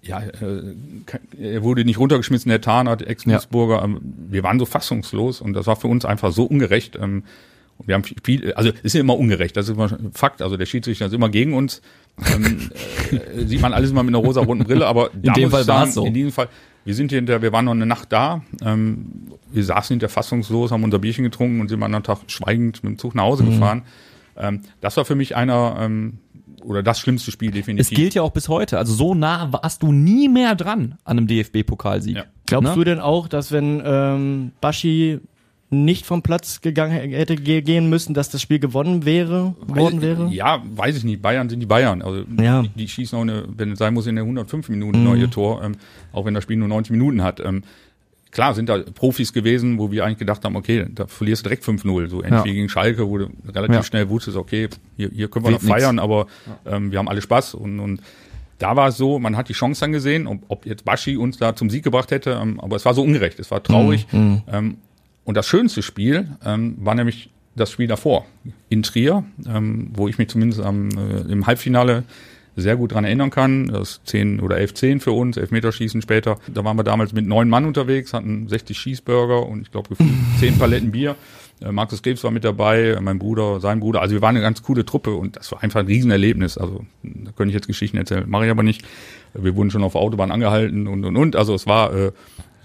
ja, 0.00 0.22
äh, 0.22 0.62
er 1.38 1.62
wurde 1.62 1.84
nicht 1.84 1.98
runtergeschmissen, 1.98 2.48
der 2.48 2.62
Tarnert, 2.62 3.02
Ex-Duisburger. 3.02 3.82
Ähm, 3.84 4.00
wir 4.30 4.42
waren 4.42 4.58
so 4.58 4.64
fassungslos 4.64 5.42
und 5.42 5.52
das 5.52 5.66
war 5.66 5.76
für 5.76 5.88
uns 5.88 6.06
einfach 6.06 6.32
so 6.32 6.44
ungerecht. 6.44 6.96
Ähm, 6.96 7.24
und 7.76 7.88
wir 7.88 7.94
haben 7.94 8.04
viel, 8.24 8.54
also 8.54 8.70
es 8.70 8.80
ist 8.80 8.92
ja 8.94 9.00
immer 9.00 9.18
ungerecht, 9.18 9.58
das 9.58 9.68
ist 9.68 9.74
immer 9.74 9.90
Fakt. 10.14 10.40
Also 10.40 10.56
der 10.56 10.64
Schiedsrichter 10.64 11.04
ist 11.04 11.12
immer 11.12 11.28
gegen 11.28 11.52
uns. 11.52 11.82
Ähm, 12.34 12.70
äh, 13.10 13.44
sieht 13.46 13.60
man 13.60 13.72
alles 13.74 13.90
immer 13.90 14.02
mit 14.02 14.14
einer 14.14 14.24
rosa-roten 14.24 14.64
Brille, 14.64 14.86
aber 14.86 15.10
in 15.14 15.32
dem 15.34 15.50
Fall 15.50 15.66
war's 15.66 15.94
so. 15.94 16.06
In 16.06 16.14
diesem 16.14 16.32
Fall, 16.32 16.48
wir 16.84 16.94
sind 16.94 17.10
hinter, 17.12 17.42
wir 17.42 17.52
waren 17.52 17.64
noch 17.66 17.72
eine 17.72 17.84
Nacht 17.86 18.12
da. 18.12 18.42
Ähm, 18.64 19.06
wir 19.52 19.64
saßen 19.64 19.94
hinter 19.94 20.08
fassungslos, 20.08 20.70
haben 20.70 20.82
unser 20.84 20.98
Bierchen 20.98 21.24
getrunken 21.24 21.60
und 21.60 21.68
sind 21.68 21.78
am 21.78 21.82
anderen 21.82 22.04
Tag 22.04 22.18
schweigend 22.28 22.82
mit 22.84 22.92
dem 22.92 22.98
Zug 22.98 23.14
nach 23.14 23.24
Hause 23.24 23.42
Mhm. 23.44 23.50
gefahren. 23.50 23.82
Ähm, 24.36 24.60
das 24.80 24.96
war 24.96 25.04
für 25.04 25.14
mich 25.14 25.36
einer 25.36 25.76
ähm, 25.80 26.18
oder 26.62 26.82
das 26.82 26.98
schlimmste 26.98 27.30
Spiel 27.30 27.50
definitiv. 27.50 27.90
Es 27.90 27.94
gilt 27.96 28.14
ja 28.14 28.22
auch 28.22 28.30
bis 28.32 28.48
heute. 28.48 28.78
Also 28.78 28.92
so 28.94 29.14
nah 29.14 29.52
warst 29.52 29.82
du 29.82 29.92
nie 29.92 30.28
mehr 30.28 30.54
dran 30.54 30.96
an 31.04 31.18
einem 31.18 31.26
DFB-Pokalsieg. 31.26 32.16
Ja. 32.16 32.24
Glaubst 32.46 32.70
Ne? 32.70 32.74
du 32.76 32.84
denn 32.84 32.98
auch, 33.00 33.28
dass 33.28 33.52
wenn 33.52 33.82
ähm, 33.84 34.52
Baschi 34.60 35.20
nicht 35.68 36.06
vom 36.06 36.22
Platz 36.22 36.60
gegangen 36.60 36.92
hätte 37.10 37.34
ge- 37.36 37.60
gehen 37.62 37.90
müssen, 37.90 38.14
dass 38.14 38.30
das 38.30 38.40
Spiel 38.40 38.58
gewonnen 38.60 39.04
wäre, 39.04 39.54
worden 39.66 40.00
wäre? 40.00 40.28
Ja, 40.28 40.62
weiß 40.64 40.96
ich 40.98 41.04
nicht. 41.04 41.20
Bayern 41.22 41.48
sind 41.48 41.58
die 41.60 41.66
Bayern. 41.66 42.02
Also 42.02 42.24
Ja. 42.40 42.62
die, 42.62 42.68
die 42.68 42.88
schießen 42.88 43.18
auch 43.18 43.22
eine, 43.22 43.44
wenn 43.56 43.72
es 43.72 43.78
sein 43.78 43.92
muss, 43.94 44.06
in 44.06 44.14
der 44.14 44.24
105 44.24 44.68
Minuten 44.68 45.02
noch 45.02 45.16
ihr 45.16 45.28
Tor, 45.30 45.62
ähm, 45.64 45.72
auch 46.12 46.24
wenn 46.24 46.34
das 46.34 46.44
Spiel 46.44 46.56
nur 46.56 46.68
90 46.68 46.92
Minuten 46.92 47.22
hat. 47.24 47.40
Ähm, 47.40 47.64
klar 48.30 48.54
sind 48.54 48.68
da 48.68 48.78
Profis 48.78 49.32
gewesen, 49.32 49.78
wo 49.78 49.90
wir 49.90 50.04
eigentlich 50.04 50.18
gedacht 50.18 50.44
haben, 50.44 50.54
okay, 50.54 50.86
da 50.94 51.06
verlierst 51.08 51.44
du 51.44 51.48
direkt 51.48 51.64
5-0. 51.64 52.08
So 52.08 52.18
ähnlich 52.22 52.30
Ja. 52.32 52.44
wie 52.44 52.54
gegen 52.54 52.68
Schalke, 52.68 53.08
wo 53.08 53.18
du 53.18 53.28
relativ 53.52 53.74
Ja. 53.76 53.82
schnell 53.82 54.08
wusstest, 54.08 54.36
okay, 54.36 54.68
hier, 54.96 55.10
hier 55.12 55.28
können 55.28 55.46
wir 55.46 55.52
Wird 55.52 55.62
noch 55.64 55.68
feiern, 55.68 55.96
nix. 55.96 56.04
aber 56.04 56.26
ähm, 56.64 56.92
wir 56.92 56.98
haben 57.00 57.08
alle 57.08 57.22
Spaß 57.22 57.54
und, 57.54 57.80
und 57.80 58.00
da 58.58 58.76
war 58.76 58.88
es 58.88 58.96
so, 58.96 59.18
man 59.18 59.36
hat 59.36 59.48
die 59.48 59.52
Chance 59.52 59.80
dann 59.80 59.90
gesehen, 59.92 60.26
ob, 60.28 60.38
ob 60.48 60.64
jetzt 60.64 60.84
Baschi 60.84 61.16
uns 61.16 61.38
da 61.38 61.56
zum 61.56 61.70
Sieg 61.70 61.82
gebracht 61.82 62.10
hätte, 62.12 62.38
ähm, 62.40 62.60
aber 62.60 62.76
es 62.76 62.84
war 62.84 62.94
so 62.94 63.02
ungerecht, 63.02 63.38
es 63.40 63.50
war 63.50 63.62
traurig. 63.62 64.06
Ähm, 64.12 64.76
und 65.26 65.36
das 65.36 65.46
schönste 65.46 65.82
Spiel 65.82 66.28
ähm, 66.44 66.76
war 66.78 66.94
nämlich 66.94 67.30
das 67.56 67.70
Spiel 67.70 67.88
davor 67.88 68.26
in 68.68 68.82
Trier, 68.82 69.24
ähm, 69.46 69.90
wo 69.92 70.08
ich 70.08 70.18
mich 70.18 70.28
zumindest 70.28 70.60
am, 70.60 70.88
äh, 70.90 71.32
im 71.32 71.46
Halbfinale 71.46 72.04
sehr 72.54 72.76
gut 72.76 72.92
dran 72.92 73.04
erinnern 73.04 73.30
kann. 73.30 73.66
Das 73.66 74.00
10 74.04 74.40
oder 74.40 74.56
11-10 74.56 75.00
für 75.00 75.10
uns, 75.12 75.36
Elfmeterschießen 75.36 76.00
später. 76.00 76.38
Da 76.46 76.64
waren 76.64 76.78
wir 76.78 76.84
damals 76.84 77.12
mit 77.12 77.26
neun 77.26 77.48
Mann 77.48 77.64
unterwegs, 77.64 78.12
hatten 78.14 78.48
60 78.48 78.78
Schießburger 78.78 79.46
und 79.46 79.62
ich 79.62 79.72
glaube 79.72 79.96
10 80.38 80.58
Paletten 80.58 80.92
Bier. 80.92 81.16
Äh, 81.60 81.72
Markus 81.72 82.02
Krebs 82.02 82.22
war 82.22 82.30
mit 82.30 82.44
dabei, 82.44 82.90
äh, 82.90 83.00
mein 83.00 83.18
Bruder, 83.18 83.60
sein 83.60 83.80
Bruder. 83.80 84.02
Also 84.02 84.14
wir 84.14 84.22
waren 84.22 84.36
eine 84.36 84.42
ganz 84.42 84.62
coole 84.62 84.84
Truppe 84.84 85.14
und 85.14 85.36
das 85.36 85.50
war 85.52 85.62
einfach 85.62 85.80
ein 85.80 85.86
Riesenerlebnis. 85.86 86.56
Also 86.56 86.84
da 87.02 87.32
könnte 87.32 87.48
ich 87.50 87.54
jetzt 87.54 87.66
Geschichten 87.66 87.96
erzählen, 87.96 88.28
mache 88.28 88.44
ich 88.44 88.50
aber 88.50 88.62
nicht. 88.62 88.84
Wir 89.34 89.54
wurden 89.56 89.70
schon 89.70 89.82
auf 89.82 89.92
der 89.92 90.02
Autobahn 90.02 90.30
angehalten 90.30 90.86
und 90.86 91.04
und 91.04 91.16
und. 91.16 91.36
Also 91.36 91.54
es 91.54 91.66
war 91.66 91.94
äh, 91.94 92.12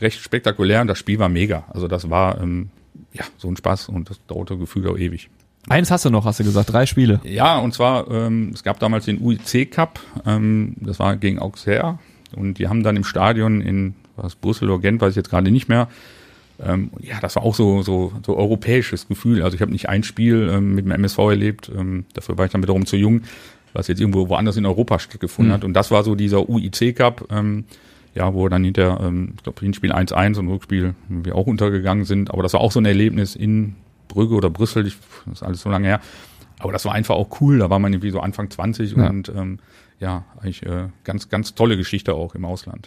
recht 0.01 0.19
spektakulär 0.19 0.81
und 0.81 0.87
das 0.87 0.99
Spiel 0.99 1.19
war 1.19 1.29
mega. 1.29 1.65
Also 1.69 1.87
das 1.87 2.09
war 2.09 2.41
ähm, 2.41 2.69
ja 3.13 3.25
so 3.37 3.47
ein 3.47 3.57
Spaß 3.57 3.89
und 3.89 4.09
das 4.09 4.19
dauerte 4.27 4.57
gefühlt 4.57 4.87
auch 4.87 4.97
ewig. 4.97 5.29
Eins 5.69 5.91
hast 5.91 6.05
du 6.05 6.09
noch, 6.09 6.25
hast 6.25 6.39
du 6.39 6.43
gesagt, 6.43 6.73
drei 6.73 6.85
Spiele. 6.85 7.19
Ja, 7.23 7.59
und 7.59 7.73
zwar, 7.73 8.09
ähm, 8.09 8.51
es 8.53 8.63
gab 8.63 8.79
damals 8.79 9.05
den 9.05 9.21
UIC 9.21 9.71
Cup, 9.71 9.99
ähm, 10.25 10.75
das 10.79 10.99
war 10.99 11.15
gegen 11.17 11.39
Auxerre 11.39 11.99
und 12.35 12.55
die 12.55 12.67
haben 12.67 12.83
dann 12.83 12.95
im 12.95 13.03
Stadion 13.03 13.61
in 13.61 13.95
was 14.15 14.35
Brüssel 14.35 14.69
oder 14.69 14.81
Gent, 14.81 15.01
weiß 15.01 15.11
ich 15.11 15.17
jetzt 15.17 15.29
gerade 15.29 15.51
nicht 15.51 15.69
mehr. 15.69 15.87
Ähm, 16.63 16.91
ja, 16.99 17.19
das 17.19 17.35
war 17.35 17.43
auch 17.43 17.55
so 17.55 17.81
so 17.81 18.11
so 18.25 18.37
europäisches 18.37 19.07
Gefühl. 19.07 19.43
Also 19.43 19.55
ich 19.55 19.61
habe 19.61 19.71
nicht 19.71 19.89
ein 19.89 20.03
Spiel 20.03 20.49
ähm, 20.51 20.75
mit 20.75 20.85
dem 20.85 20.91
MSV 20.91 21.17
erlebt, 21.19 21.71
ähm, 21.75 22.05
dafür 22.13 22.37
war 22.37 22.45
ich 22.45 22.51
dann 22.51 22.63
wiederum 22.63 22.85
zu 22.85 22.97
jung, 22.97 23.21
was 23.73 23.87
jetzt 23.87 23.99
irgendwo 23.99 24.29
woanders 24.29 24.57
in 24.57 24.65
Europa 24.65 24.99
stattgefunden 24.99 25.53
hat. 25.53 25.63
Und 25.63 25.73
das 25.73 25.91
war 25.91 26.03
so 26.03 26.15
dieser 26.15 26.49
UIC 26.49 26.95
Cup, 26.95 27.27
ähm, 27.31 27.65
ja, 28.13 28.33
wo 28.33 28.47
dann 28.49 28.63
hinter, 28.63 28.99
ähm, 29.01 29.33
ich 29.37 29.43
glaube, 29.43 29.59
Hinspiel 29.61 29.91
1-1 29.93 30.37
und 30.39 30.47
Rückspiel 30.49 30.95
wir 31.09 31.35
auch 31.35 31.47
untergegangen 31.47 32.03
sind. 32.05 32.31
Aber 32.31 32.43
das 32.43 32.53
war 32.53 32.61
auch 32.61 32.71
so 32.71 32.79
ein 32.79 32.85
Erlebnis 32.85 33.35
in 33.35 33.75
Brügge 34.07 34.35
oder 34.35 34.49
Brüssel, 34.49 34.85
ich, 34.87 34.97
das 35.25 35.35
ist 35.35 35.43
alles 35.43 35.61
so 35.61 35.69
lange 35.69 35.87
her. 35.87 36.01
Aber 36.59 36.71
das 36.73 36.85
war 36.85 36.93
einfach 36.93 37.15
auch 37.15 37.41
cool. 37.41 37.59
Da 37.59 37.69
war 37.69 37.79
man 37.79 37.91
irgendwie 37.93 38.11
so 38.11 38.19
Anfang 38.19 38.49
20 38.49 38.95
Ja. 38.95 39.09
und 39.09 39.29
ähm, 39.29 39.59
ja, 39.99 40.25
eigentlich 40.39 40.63
äh, 40.63 40.89
ganz, 41.03 41.29
ganz 41.29 41.55
tolle 41.55 41.77
Geschichte 41.77 42.13
auch 42.13 42.35
im 42.35 42.43
Ausland. 42.45 42.85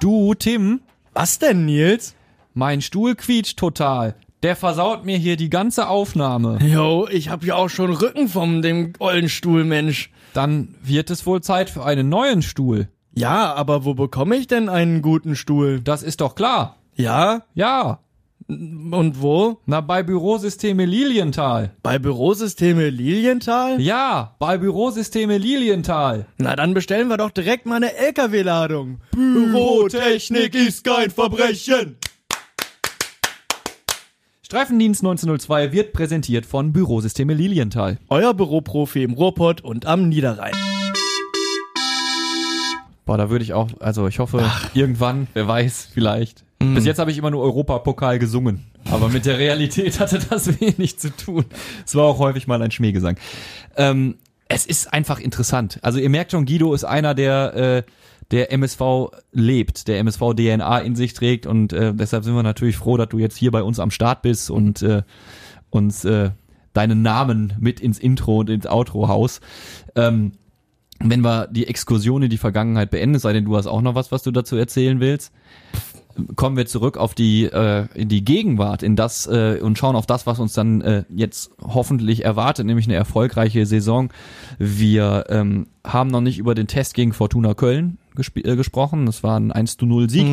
Du, 0.00 0.34
Tim, 0.34 0.80
Was 1.12 1.38
denn, 1.38 1.64
Nils? 1.64 2.14
mein 2.56 2.82
Stuhl 2.82 3.14
quietscht 3.16 3.58
total. 3.58 4.14
Der 4.44 4.54
versaut 4.54 5.04
mir 5.04 5.16
hier 5.16 5.36
die 5.36 5.48
ganze 5.50 5.88
Aufnahme. 5.88 6.58
Jo, 6.62 7.08
ich 7.10 7.30
hab 7.30 7.42
ja 7.44 7.56
auch 7.56 7.68
schon 7.70 7.92
Rücken 7.92 8.28
vom 8.28 8.62
dem 8.62 8.92
ollen 9.00 9.28
Stuhl, 9.28 9.64
Mensch. 9.64 10.10
Dann 10.34 10.74
wird 10.82 11.10
es 11.10 11.24
wohl 11.24 11.40
Zeit 11.40 11.70
für 11.70 11.84
einen 11.84 12.10
neuen 12.10 12.42
Stuhl. 12.42 12.88
Ja, 13.14 13.54
aber 13.54 13.84
wo 13.84 13.94
bekomme 13.94 14.36
ich 14.36 14.48
denn 14.48 14.68
einen 14.68 15.00
guten 15.00 15.36
Stuhl? 15.36 15.80
Das 15.80 16.02
ist 16.02 16.20
doch 16.20 16.34
klar. 16.34 16.76
Ja? 16.96 17.42
Ja. 17.54 18.00
Und 18.48 19.22
wo? 19.22 19.60
Na, 19.64 19.80
bei 19.80 20.02
Bürosysteme 20.02 20.84
Lilienthal. 20.84 21.70
Bei 21.82 21.98
Bürosysteme 21.98 22.90
Lilienthal? 22.90 23.80
Ja, 23.80 24.34
bei 24.38 24.58
Bürosysteme 24.58 25.38
Lilienthal. 25.38 26.26
Na, 26.36 26.54
dann 26.54 26.74
bestellen 26.74 27.08
wir 27.08 27.16
doch 27.16 27.30
direkt 27.30 27.64
mal 27.64 27.76
eine 27.76 27.94
LKW-Ladung. 27.94 28.98
Bürotechnik 29.12 30.54
ist 30.54 30.84
kein 30.84 31.10
Verbrechen. 31.10 31.96
Streifendienst 34.54 35.02
1902 35.02 35.72
wird 35.72 35.92
präsentiert 35.92 36.46
von 36.46 36.72
Bürosysteme 36.72 37.34
Lilienthal. 37.34 37.98
Euer 38.08 38.34
Büroprofi 38.34 39.02
im 39.02 39.14
Ruhrpott 39.14 39.62
und 39.62 39.84
am 39.84 40.08
Niederrhein. 40.08 40.52
Boah, 43.04 43.18
da 43.18 43.30
würde 43.30 43.42
ich 43.42 43.52
auch, 43.52 43.68
also 43.80 44.06
ich 44.06 44.20
hoffe, 44.20 44.48
irgendwann, 44.72 45.26
wer 45.34 45.48
weiß, 45.48 45.88
vielleicht. 45.92 46.44
Bis 46.60 46.84
jetzt 46.84 47.00
habe 47.00 47.10
ich 47.10 47.18
immer 47.18 47.32
nur 47.32 47.42
Europapokal 47.42 48.20
gesungen. 48.20 48.64
Aber 48.92 49.08
mit 49.08 49.26
der 49.26 49.40
Realität 49.40 49.98
hatte 49.98 50.20
das 50.20 50.60
wenig 50.60 51.00
zu 51.00 51.10
tun. 51.10 51.46
Es 51.84 51.96
war 51.96 52.04
auch 52.04 52.20
häufig 52.20 52.46
mal 52.46 52.62
ein 52.62 52.70
Schmähgesang. 52.70 53.16
Ähm, 53.76 54.14
es 54.46 54.66
ist 54.66 54.92
einfach 54.92 55.18
interessant. 55.18 55.80
Also 55.82 55.98
ihr 55.98 56.10
merkt 56.10 56.30
schon, 56.30 56.46
Guido 56.46 56.74
ist 56.74 56.84
einer, 56.84 57.14
der 57.14 57.54
äh, 57.56 57.82
der 58.34 58.50
MSV 58.50 59.12
lebt, 59.30 59.86
der 59.86 60.00
MSV 60.00 60.34
DNA 60.34 60.80
in 60.80 60.96
sich 60.96 61.14
trägt 61.14 61.46
und 61.46 61.72
äh, 61.72 61.94
deshalb 61.94 62.24
sind 62.24 62.34
wir 62.34 62.42
natürlich 62.42 62.76
froh, 62.76 62.96
dass 62.96 63.08
du 63.08 63.20
jetzt 63.20 63.36
hier 63.36 63.52
bei 63.52 63.62
uns 63.62 63.78
am 63.78 63.92
Start 63.92 64.22
bist 64.22 64.50
und 64.50 64.82
äh, 64.82 65.02
uns 65.70 66.04
äh, 66.04 66.30
deinen 66.72 67.02
Namen 67.02 67.52
mit 67.60 67.78
ins 67.78 68.00
Intro 68.00 68.38
und 68.40 68.50
ins 68.50 68.66
Outro 68.66 69.06
haust. 69.06 69.40
Ähm, 69.94 70.32
wenn 70.98 71.20
wir 71.20 71.46
die 71.46 71.68
Exkursion 71.68 72.24
in 72.24 72.30
die 72.30 72.38
Vergangenheit 72.38 72.90
beenden, 72.90 73.20
sei 73.20 73.32
denn, 73.32 73.44
du 73.44 73.56
hast 73.56 73.68
auch 73.68 73.82
noch 73.82 73.94
was, 73.94 74.10
was 74.10 74.24
du 74.24 74.32
dazu 74.32 74.56
erzählen 74.56 74.98
willst, 74.98 75.32
kommen 76.34 76.56
wir 76.56 76.66
zurück 76.66 76.96
auf 76.96 77.14
die 77.14 77.44
äh, 77.44 77.86
in 77.94 78.08
die 78.08 78.24
Gegenwart, 78.24 78.82
in 78.82 78.96
das 78.96 79.28
äh, 79.28 79.60
und 79.62 79.78
schauen 79.78 79.94
auf 79.94 80.06
das, 80.06 80.26
was 80.26 80.40
uns 80.40 80.54
dann 80.54 80.80
äh, 80.80 81.04
jetzt 81.08 81.52
hoffentlich 81.62 82.24
erwartet, 82.24 82.66
nämlich 82.66 82.86
eine 82.86 82.96
erfolgreiche 82.96 83.64
Saison. 83.64 84.12
Wir 84.58 85.26
ähm, 85.28 85.68
haben 85.86 86.10
noch 86.10 86.20
nicht 86.20 86.38
über 86.38 86.56
den 86.56 86.66
Test 86.66 86.94
gegen 86.94 87.12
Fortuna 87.12 87.54
Köln 87.54 87.98
äh, 88.16 88.56
gesprochen. 88.56 89.06
Das 89.06 89.22
war 89.22 89.38
ein 89.38 89.52
1 89.52 89.76
zu 89.76 89.86
0 89.86 90.10
Sieg. 90.10 90.26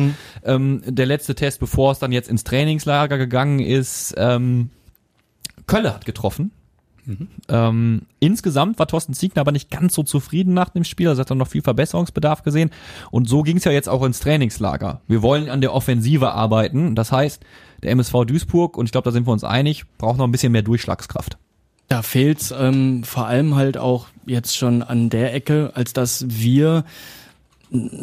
Ähm, 0.44 0.82
der 0.86 1.06
letzte 1.06 1.34
Test, 1.34 1.60
bevor 1.60 1.92
es 1.92 1.98
dann 1.98 2.12
jetzt 2.12 2.28
ins 2.28 2.44
Trainingslager 2.44 3.18
gegangen 3.18 3.60
ist. 3.60 4.14
Ähm, 4.16 4.70
Kölle 5.66 5.94
hat 5.94 6.04
getroffen. 6.04 6.52
Ähm, 7.48 8.02
insgesamt 8.20 8.78
war 8.78 8.86
Thorsten 8.86 9.14
Ziegner 9.14 9.40
aber 9.40 9.52
nicht 9.52 9.70
ganz 9.70 9.94
so 9.94 10.02
zufrieden 10.02 10.54
nach 10.54 10.70
dem 10.70 10.84
Spiel, 10.84 11.08
also 11.08 11.20
hat 11.20 11.30
er 11.30 11.34
noch 11.34 11.48
viel 11.48 11.62
Verbesserungsbedarf 11.62 12.42
gesehen. 12.42 12.70
Und 13.10 13.28
so 13.28 13.42
ging 13.42 13.56
es 13.56 13.64
ja 13.64 13.72
jetzt 13.72 13.88
auch 13.88 14.04
ins 14.04 14.20
Trainingslager. 14.20 15.00
Wir 15.08 15.22
wollen 15.22 15.50
an 15.50 15.60
der 15.60 15.74
Offensive 15.74 16.32
arbeiten. 16.32 16.94
Das 16.94 17.10
heißt, 17.10 17.42
der 17.82 17.90
MSV 17.90 18.24
Duisburg, 18.26 18.76
und 18.76 18.86
ich 18.86 18.92
glaube, 18.92 19.04
da 19.04 19.10
sind 19.10 19.26
wir 19.26 19.32
uns 19.32 19.44
einig, 19.44 19.84
braucht 19.98 20.18
noch 20.18 20.26
ein 20.26 20.32
bisschen 20.32 20.52
mehr 20.52 20.62
Durchschlagskraft. 20.62 21.38
Da 21.88 22.02
fehlt's 22.02 22.54
ähm, 22.56 23.02
vor 23.04 23.26
allem 23.26 23.56
halt 23.56 23.76
auch 23.76 24.06
jetzt 24.24 24.56
schon 24.56 24.82
an 24.82 25.10
der 25.10 25.34
Ecke, 25.34 25.72
als 25.74 25.92
dass 25.92 26.24
wir 26.28 26.84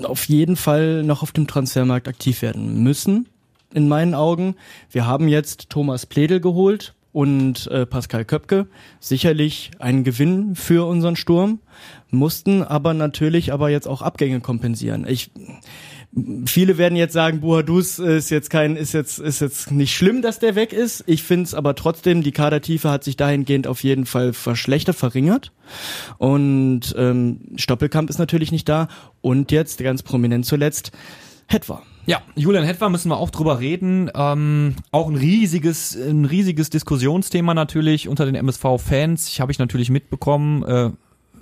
auf 0.03 0.25
jeden 0.25 0.55
Fall 0.55 1.03
noch 1.03 1.23
auf 1.23 1.31
dem 1.31 1.47
Transfermarkt 1.47 2.07
aktiv 2.07 2.41
werden 2.41 2.81
müssen, 2.81 3.27
in 3.73 3.87
meinen 3.87 4.15
Augen. 4.15 4.55
Wir 4.91 5.05
haben 5.05 5.27
jetzt 5.27 5.69
Thomas 5.69 6.05
Pledel 6.05 6.39
geholt 6.39 6.95
und 7.11 7.67
äh, 7.67 7.85
Pascal 7.85 8.25
Köpke. 8.25 8.67
Sicherlich 8.99 9.71
ein 9.79 10.03
Gewinn 10.03 10.55
für 10.55 10.87
unseren 10.87 11.15
Sturm, 11.15 11.59
mussten 12.09 12.63
aber 12.63 12.93
natürlich 12.93 13.53
aber 13.53 13.69
jetzt 13.69 13.87
auch 13.87 14.01
Abgänge 14.01 14.39
kompensieren. 14.41 15.05
Ich 15.07 15.31
Viele 16.45 16.79
werden 16.79 16.95
jetzt 16.95 17.13
sagen, 17.13 17.39
Buhadus 17.41 17.99
ist 17.99 18.31
jetzt 18.31 18.49
kein, 18.49 18.75
ist 18.75 18.93
jetzt, 18.93 19.19
ist 19.19 19.41
jetzt 19.41 19.71
nicht 19.71 19.93
schlimm, 19.93 20.23
dass 20.23 20.39
der 20.39 20.55
weg 20.55 20.73
ist. 20.73 21.03
Ich 21.05 21.21
finde 21.21 21.43
es 21.43 21.53
aber 21.53 21.75
trotzdem, 21.75 22.23
die 22.23 22.31
Kadertiefe 22.31 22.89
hat 22.89 23.03
sich 23.03 23.15
dahingehend 23.15 23.67
auf 23.67 23.83
jeden 23.83 24.07
Fall 24.07 24.33
verschlechtert, 24.33 24.95
verringert. 24.95 25.51
Und 26.17 26.95
ähm, 26.97 27.41
Stoppelkamp 27.57 28.09
ist 28.09 28.17
natürlich 28.17 28.51
nicht 28.51 28.67
da. 28.67 28.87
Und 29.21 29.51
jetzt, 29.51 29.83
ganz 29.83 30.01
prominent 30.01 30.47
zuletzt, 30.47 30.91
Hetwa. 31.45 31.83
Ja, 32.05 32.21
Julian 32.35 32.63
Hetwa 32.63 32.89
müssen 32.89 33.09
wir 33.09 33.17
auch 33.17 33.29
drüber 33.29 33.59
reden. 33.59 34.09
Ähm, 34.15 34.75
auch 34.91 35.09
ein 35.09 35.15
riesiges, 35.15 35.95
ein 35.95 36.25
riesiges 36.25 36.71
Diskussionsthema 36.71 37.53
natürlich 37.53 38.07
unter 38.07 38.25
den 38.25 38.33
MSV-Fans. 38.33 39.27
Ich 39.27 39.41
habe 39.41 39.51
ich 39.51 39.59
natürlich 39.59 39.91
mitbekommen. 39.91 40.63
Äh, 40.63 40.89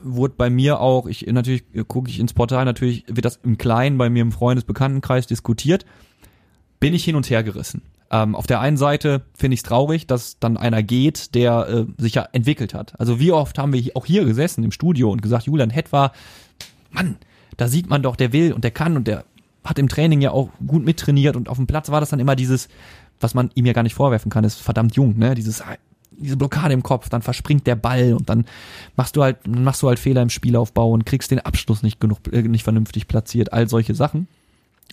wurde 0.03 0.36
bei 0.38 0.49
mir 0.49 0.79
auch, 0.79 1.07
ich 1.07 1.25
natürlich 1.27 1.63
gucke 1.88 2.10
ich 2.10 2.19
ins 2.19 2.33
Portal, 2.33 2.65
natürlich 2.65 3.03
wird 3.07 3.25
das 3.25 3.39
im 3.43 3.57
Kleinen 3.57 3.97
bei 3.97 4.10
mir 4.10 4.21
im 4.21 4.31
Freundesbekanntenkreis 4.31 5.27
diskutiert. 5.27 5.86
Bin 6.79 6.93
ich 6.93 7.03
hin 7.03 7.15
und 7.15 7.29
her 7.29 7.43
gerissen. 7.43 7.81
Ähm, 8.10 8.36
auf 8.36 8.47
der 8.47 8.62
einen 8.62 8.77
Seite 8.77 9.23
finde 9.36 9.55
ich 9.55 9.60
es 9.60 9.63
traurig, 9.63 10.07
dass 10.07 10.39
dann 10.39 10.55
einer 10.57 10.81
geht, 10.81 11.36
der 11.36 11.67
äh, 11.67 12.01
sich 12.01 12.15
ja 12.15 12.27
entwickelt 12.31 12.73
hat. 12.73 12.97
Also 12.99 13.19
wie 13.19 13.31
oft 13.31 13.57
haben 13.57 13.73
wir 13.73 13.91
auch 13.95 14.05
hier 14.05 14.23
gesessen 14.23 14.63
im 14.63 14.71
Studio 14.71 15.12
und 15.12 15.21
gesagt, 15.21 15.45
Julian 15.45 15.69
Hetwa, 15.69 16.13
Mann, 16.91 17.17
da 17.57 17.67
sieht 17.67 17.89
man 17.89 18.03
doch, 18.03 18.15
der 18.15 18.31
will 18.31 18.53
und 18.53 18.63
der 18.63 18.71
kann 18.71 18.95
und 18.95 19.07
der 19.07 19.25
hat 19.63 19.79
im 19.79 19.89
Training 19.89 20.21
ja 20.21 20.31
auch 20.31 20.49
gut 20.65 20.86
mittrainiert 20.86 21.36
und 21.36 21.49
auf 21.49 21.57
dem 21.57 21.67
Platz 21.67 21.89
war 21.89 21.99
das 21.99 22.10
dann 22.10 22.19
immer 22.19 22.38
dieses, 22.38 22.69
was 23.19 23.33
man 23.33 23.49
ihm 23.55 23.65
ja 23.65 23.73
gar 23.73 23.83
nicht 23.83 23.95
vorwerfen 23.95 24.31
kann, 24.31 24.45
ist 24.45 24.62
verdammt 24.62 24.95
jung, 24.95 25.17
ne? 25.17 25.36
Dieses 25.36 25.62
diese 26.17 26.38
Blockade 26.38 26.73
im 26.73 26.84
Kopf, 26.84 27.10
dann 27.10 27.21
verspringt 27.21 27.67
der 27.67 27.75
Ball 27.75 28.13
und 28.13 28.30
dann 28.30 28.45
machst 28.95 29.15
du 29.15 29.23
halt, 29.23 29.47
machst 29.47 29.82
du 29.84 29.88
halt 29.88 29.99
Fehler 29.99 30.21
im 30.21 30.30
Spielaufbau 30.30 30.91
und 30.91 31.06
kriegst 31.06 31.32
den 31.32 31.39
Abschluss 31.39 31.84
nicht 31.84 31.99
genug, 31.99 32.19
äh, 32.32 32.41
nicht 32.41 32.63
vernünftig 32.63 33.08
platziert, 33.08 33.53
all 33.53 33.69
solche 33.69 33.95
Sachen. 33.95 34.27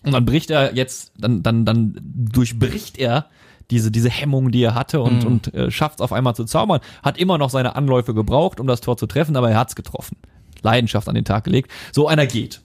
Und 0.05 0.13
dann 0.13 0.25
bricht 0.27 0.51
er 0.51 0.75
jetzt, 0.75 1.13
dann, 1.19 1.43
dann, 1.43 1.65
dann 1.65 1.99
durchbricht 2.03 2.99
er 2.99 3.27
diese, 3.71 3.91
diese 3.91 4.11
Hemmung, 4.11 4.51
die 4.51 4.63
er 4.63 4.75
hatte 4.75 5.01
und, 5.01 5.21
Mhm. 5.23 5.27
und 5.27 5.55
äh, 5.55 5.71
schafft 5.71 6.01
es 6.01 6.03
auf 6.03 6.13
einmal 6.13 6.35
zu 6.35 6.45
zaubern. 6.45 6.81
Hat 7.03 7.17
immer 7.17 7.39
noch 7.39 7.49
seine 7.49 7.75
Anläufe 7.77 8.13
gebraucht, 8.13 8.61
um 8.61 8.67
das 8.67 8.83
Tor 8.83 8.97
zu 8.99 9.07
treffen, 9.07 9.37
aber 9.37 9.51
er 9.51 9.59
hat's 9.59 9.75
getroffen. 9.77 10.17
Leidenschaft 10.63 11.09
an 11.09 11.15
den 11.15 11.25
Tag 11.25 11.45
gelegt. 11.45 11.71
So 11.93 12.07
einer 12.07 12.27
geht. 12.27 12.61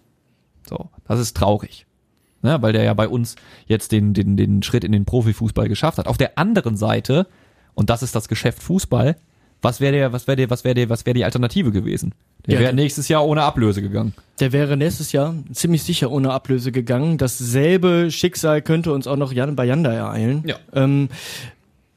So, 0.67 0.89
das 1.07 1.19
ist 1.19 1.37
traurig. 1.37 1.85
Ne, 2.41 2.61
weil 2.61 2.71
der 2.71 2.83
ja 2.83 2.93
bei 2.93 3.09
uns 3.09 3.35
jetzt 3.67 3.91
den, 3.91 4.13
den, 4.13 4.37
den 4.37 4.63
Schritt 4.63 4.85
in 4.85 4.93
den 4.93 5.03
Profifußball 5.03 5.67
geschafft 5.67 5.97
hat. 5.97 6.07
Auf 6.07 6.17
der 6.17 6.37
anderen 6.37 6.77
Seite, 6.77 7.27
und 7.79 7.89
das 7.89 8.03
ist 8.03 8.13
das 8.13 8.27
Geschäft 8.27 8.61
Fußball, 8.61 9.15
was 9.61 9.79
wäre 9.79 9.93
der, 9.93 10.11
was 10.11 10.27
wäre 10.27 10.35
der, 10.35 10.49
was 10.49 10.65
wäre 10.65 10.75
der, 10.75 10.89
was 10.89 11.05
wäre 11.05 11.13
die 11.13 11.23
Alternative 11.23 11.71
gewesen? 11.71 12.13
Der 12.45 12.55
Ja, 12.55 12.59
wäre 12.59 12.73
nächstes 12.73 13.07
Jahr 13.07 13.25
ohne 13.25 13.43
Ablöse 13.43 13.81
gegangen. 13.81 14.13
Der 14.41 14.51
wäre 14.51 14.75
nächstes 14.75 15.13
Jahr 15.13 15.33
ziemlich 15.53 15.83
sicher 15.83 16.11
ohne 16.11 16.33
Ablöse 16.33 16.73
gegangen. 16.73 17.17
Dasselbe 17.17 18.11
Schicksal 18.11 18.61
könnte 18.61 18.91
uns 18.91 19.07
auch 19.07 19.15
noch 19.15 19.31
Jan, 19.31 19.55
bei 19.55 19.63
Janda 19.63 19.93
ereilen. 19.93 20.43
Ja. 20.45 20.57
Ähm, 20.73 21.07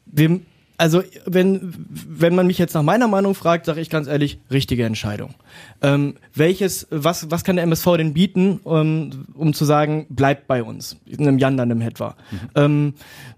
wir, 0.07 0.39
also 0.77 1.03
wenn, 1.27 1.75
wenn 1.89 2.37
man 2.37 2.47
mich 2.47 2.59
jetzt 2.59 2.75
nach 2.75 2.85
meiner 2.85 3.09
Meinung 3.09 3.35
fragt, 3.35 3.67
sage 3.67 3.81
ich 3.81 3.91
ganz 3.91 4.07
ehrlich, 4.07 4.39
richtige 4.53 4.85
Entscheidung. 4.85 5.35
Ähm, 5.81 6.15
welches, 6.33 6.87
was, 6.91 7.29
was 7.33 7.43
kann 7.43 7.57
der 7.57 7.65
MSV 7.65 7.97
denn 7.97 8.15
bieten, 8.15 8.61
um, 8.63 9.27
um 9.35 9.53
zu 9.53 9.65
sagen, 9.65 10.07
bleibt 10.11 10.47
bei 10.47 10.63
uns, 10.63 10.97
einem 11.19 11.39
Janda, 11.39 11.65
einem 11.65 11.81
Hetwa. 11.81 12.15
Ähm, 12.55 12.95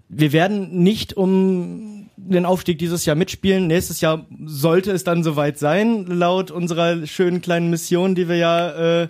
wir 0.09 0.31
werden 0.31 0.83
nicht 0.83 1.17
um 1.17 2.04
den 2.27 2.45
Aufstieg 2.45 2.79
dieses 2.79 3.05
Jahr 3.05 3.15
mitspielen. 3.15 3.67
Nächstes 3.67 4.01
Jahr 4.01 4.25
sollte 4.45 4.91
es 4.91 5.03
dann 5.03 5.23
soweit 5.23 5.57
sein, 5.57 6.05
laut 6.05 6.51
unserer 6.51 7.05
schönen 7.05 7.41
kleinen 7.41 7.69
Mission, 7.69 8.15
die 8.15 8.27
wir 8.27 8.37
ja 8.37 8.69
äh, 8.69 9.07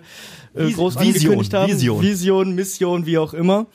äh, 0.54 0.70
groß 0.72 0.98
Vision, 0.98 1.06
angekündigt 1.06 1.54
haben. 1.54 1.72
Vision. 1.72 2.02
Vision, 2.02 2.54
Mission, 2.54 3.06
wie 3.06 3.18
auch 3.18 3.34
immer. 3.34 3.66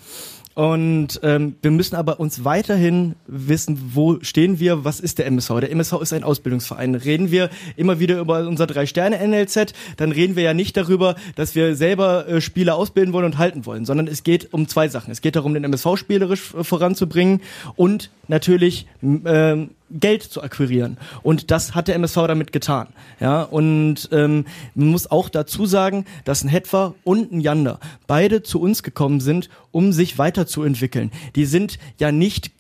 Und 0.62 1.20
ähm, 1.24 1.56
wir 1.64 1.72
müssen 1.72 1.96
aber 1.96 2.20
uns 2.20 2.44
weiterhin 2.44 3.16
wissen, 3.26 3.94
wo 3.96 4.20
stehen 4.22 4.60
wir, 4.60 4.86
was 4.86 5.00
ist 5.00 5.18
der 5.18 5.26
MSV? 5.26 5.60
Der 5.60 5.72
MSV 5.72 5.94
ist 6.02 6.14
ein 6.14 6.24
Ausbildungsverein. 6.24 6.94
Reden 6.94 7.32
wir 7.32 7.50
immer 7.78 8.00
wieder 8.00 8.20
über 8.20 8.48
unser 8.48 8.68
Drei-Sterne-NLZ, 8.68 9.74
dann 9.98 10.12
reden 10.12 10.36
wir 10.36 10.44
ja 10.44 10.54
nicht 10.54 10.78
darüber, 10.78 11.16
dass 11.34 11.56
wir 11.56 11.76
selber 11.76 12.28
äh, 12.28 12.42
Spieler 12.42 12.76
ausbilden 12.76 13.12
wollen 13.12 13.26
und 13.26 13.40
halten 13.40 13.66
wollen, 13.66 13.86
sondern 13.86 14.06
es 14.06 14.22
geht 14.22 14.54
um 14.54 14.68
zwei 14.68 14.88
Sachen. 14.88 15.10
Es 15.10 15.22
geht 15.22 15.36
darum, 15.36 15.56
den 15.56 15.64
MSV 15.64 15.98
spielerisch 15.98 16.54
äh, 16.54 16.64
voranzubringen 16.64 17.42
und 17.76 18.12
natürlich 18.28 18.86
ähm, 19.02 19.72
Geld 20.00 20.24
zu 20.24 20.42
akquirieren. 20.42 20.98
Und 21.24 21.52
das 21.52 21.76
hat 21.76 21.88
der 21.88 21.96
MSV 21.96 22.28
damit 22.28 22.52
getan. 22.52 22.88
Ja, 23.20 23.44
und 23.44 24.10
ähm, 24.12 24.46
man 24.76 24.88
muss 24.88 25.10
auch 25.10 25.30
dazu 25.30 25.66
sagen, 25.66 26.06
dass 26.26 26.44
ein 26.44 26.50
Hetwa 26.50 26.94
und 27.04 27.32
ein 27.32 27.42
Jander 27.42 27.80
beide 28.08 28.44
zu 28.44 28.60
uns 28.62 28.84
gekommen 28.84 29.20
sind, 29.20 29.50
um 29.72 29.92
sich 29.92 30.18
weiterzuentwickeln. 30.18 31.12
Die 31.36 31.46
sind 31.46 31.80
ja 31.98 32.12
nicht 32.12 32.52